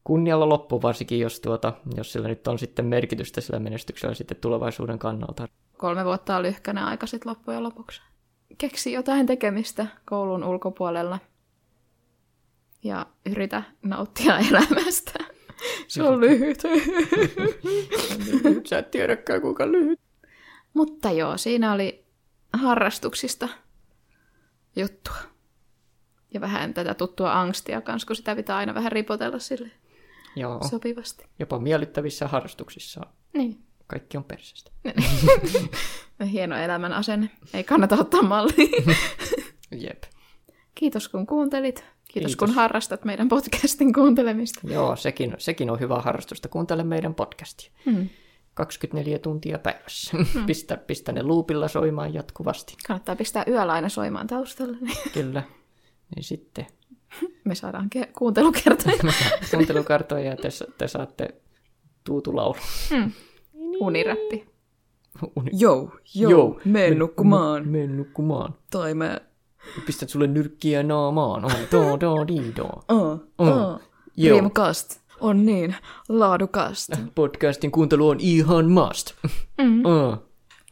kunnialla 0.03 0.49
loppu, 0.49 0.81
varsinkin 0.81 1.19
jos, 1.19 1.39
tuota, 1.39 1.73
jos 1.95 2.13
sillä 2.13 2.27
nyt 2.27 2.47
on 2.47 2.59
sitten 2.59 2.85
merkitystä 2.85 3.41
sillä 3.41 3.59
menestyksellä 3.59 4.15
sitten 4.15 4.37
tulevaisuuden 4.37 4.99
kannalta. 4.99 5.47
Kolme 5.77 6.05
vuotta 6.05 6.35
on 6.35 6.43
lyhkänä 6.43 6.85
aika 6.85 7.07
sitten 7.07 7.29
loppujen 7.29 7.63
lopuksi. 7.63 8.01
Keksi 8.57 8.91
jotain 8.91 9.25
tekemistä 9.25 9.87
koulun 10.05 10.43
ulkopuolella 10.43 11.19
ja 12.83 13.05
yritä 13.31 13.63
nauttia 13.81 14.39
elämästä. 14.49 15.13
Se 15.87 16.03
on 16.03 16.19
lyhyt. 16.19 16.61
Sä 18.69 18.77
et 18.79 18.91
tiedäkään 18.91 19.41
kuinka 19.41 19.71
lyhyt. 19.71 19.99
Mutta 20.73 21.11
joo, 21.11 21.37
siinä 21.37 21.73
oli 21.73 22.05
harrastuksista 22.53 23.49
juttua. 24.75 25.17
Ja 26.33 26.41
vähän 26.41 26.73
tätä 26.73 26.93
tuttua 26.93 27.41
angstia 27.41 27.81
kanssa, 27.81 28.05
kun 28.07 28.15
sitä 28.15 28.35
pitää 28.35 28.57
aina 28.57 28.73
vähän 28.73 28.91
ripotella 28.91 29.39
sille 29.39 29.71
Joo, 30.35 30.59
sopivasti. 30.69 31.25
jopa 31.39 31.59
miellyttävissä 31.59 32.27
harrastuksissa 32.27 33.01
Niin. 33.33 33.63
Kaikki 33.91 34.17
on 34.17 34.23
persestä. 34.23 34.71
Hieno 36.31 36.55
elämän 36.55 36.93
asenne. 36.93 37.29
Ei 37.53 37.63
kannata 37.63 37.95
ottaa 37.99 38.21
mallia. 38.21 38.95
Jep. 39.85 40.03
Kiitos 40.75 41.09
kun 41.09 41.27
kuuntelit. 41.27 41.75
Kiitos, 41.75 41.91
Kiitos. 42.13 42.35
kun 42.35 42.51
harrastat 42.55 43.05
meidän 43.05 43.29
podcastin 43.29 43.93
kuuntelemista. 43.93 44.59
Joo, 44.63 44.95
sekin, 44.95 45.35
sekin 45.37 45.69
on 45.69 45.79
hyvä 45.79 45.95
harrastusta. 45.99 46.49
Kuuntele 46.49 46.83
meidän 46.83 47.15
podcastia. 47.15 47.71
Hmm. 47.85 48.09
24 48.53 49.19
tuntia 49.19 49.59
päivässä. 49.59 50.17
Hmm. 50.33 50.45
Pistä, 50.45 50.77
pistä 50.77 51.11
ne 51.11 51.23
luupilla 51.23 51.67
soimaan 51.67 52.13
jatkuvasti. 52.13 52.75
Kannattaa 52.87 53.15
pistää 53.15 53.43
yöllä 53.47 53.73
aina 53.73 53.89
soimaan 53.89 54.27
taustalle, 54.27 54.77
niin 54.81 54.97
Kyllä. 55.13 55.43
Niin 56.15 56.23
sitten 56.23 56.67
me 57.43 57.55
saadaan 57.55 57.89
ke- 57.97 58.11
kuuntelukertoja. 58.17 58.97
kuuntelukartoja 59.51 60.29
ja 60.29 60.35
te, 60.35 60.49
te 60.77 60.87
saatte 60.87 61.35
tuutulaulu. 62.03 62.55
Uniräppi. 63.81 64.47
Uni- 65.35 65.51
Joo, 65.53 65.91
Joo, 66.15 66.59
mene 66.65 66.95
nukkumaan. 66.95 67.67
Mene 67.67 67.87
nukkumaan. 67.87 68.55
Tai 68.71 68.93
mä... 68.93 69.19
Pistät 69.85 70.09
sulle 70.09 70.27
nyrkkiä 70.27 70.83
naamaan. 70.83 71.45
Oh, 71.45 71.51
do, 71.71 71.99
do, 71.99 72.27
di, 72.27 72.55
do. 72.55 72.63
Oh, 72.89 73.19
Oh, 73.37 73.79
joo. 74.17 74.33
Riemukast 74.33 75.01
on 75.19 75.45
niin 75.45 75.75
laadukasta. 76.09 76.97
Podcastin 77.15 77.71
kuuntelu 77.71 78.07
on 78.09 78.17
ihan 78.19 78.69
must. 78.71 79.11
Mm. 79.61 79.85
Oh, 79.85 80.17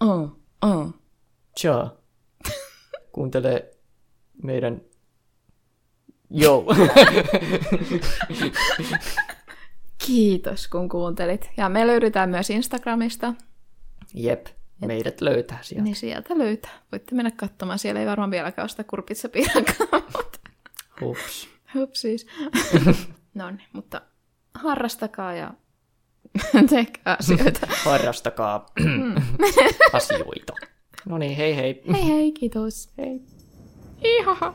Oh, 0.02 0.30
oh. 0.62 0.90
tja. 1.62 1.88
Kuuntele 3.12 3.72
meidän 4.44 4.82
Joo. 6.30 6.66
Kiitos, 10.06 10.68
kun 10.68 10.90
kuuntelit. 10.90 11.50
Ja 11.58 11.70
me 11.70 11.88
löydetään 11.88 12.30
myös 12.30 12.50
Instagramista, 12.50 13.34
Jep, 14.14 14.48
meidät 14.86 15.22
löytää 15.22 15.60
sieltä. 15.62 15.84
niin 15.84 15.96
sieltä 15.96 16.38
löytää. 16.38 16.72
Voitte 16.92 17.16
mennä 17.16 17.32
katsomaan. 17.32 17.80
Siellä 17.80 18.00
ei 18.02 18.08
varmaan 18.08 18.32
vieläkään 18.32 18.64
ole 18.64 18.70
sitä 18.70 18.84
kurpitsapiirakaa, 18.84 19.88
mutta 20.18 20.40
Hups. 21.02 21.50
hupsis. 21.76 22.28
no 23.34 23.50
niin, 23.52 23.68
mutta 23.74 24.02
harrastakaa 24.54 25.34
ja 25.34 25.54
tehkää 26.70 27.16
asioita. 27.20 27.68
Harrastakaa 27.86 28.66
asioita. 29.94 30.54
No 31.06 31.18
niin, 31.18 31.38
hei 31.38 31.56
hei. 31.56 31.82
hei 31.94 32.08
hei, 32.08 32.32
kiitos. 32.32 32.90
Hei. 32.98 33.22
Ihaha. 34.04 34.54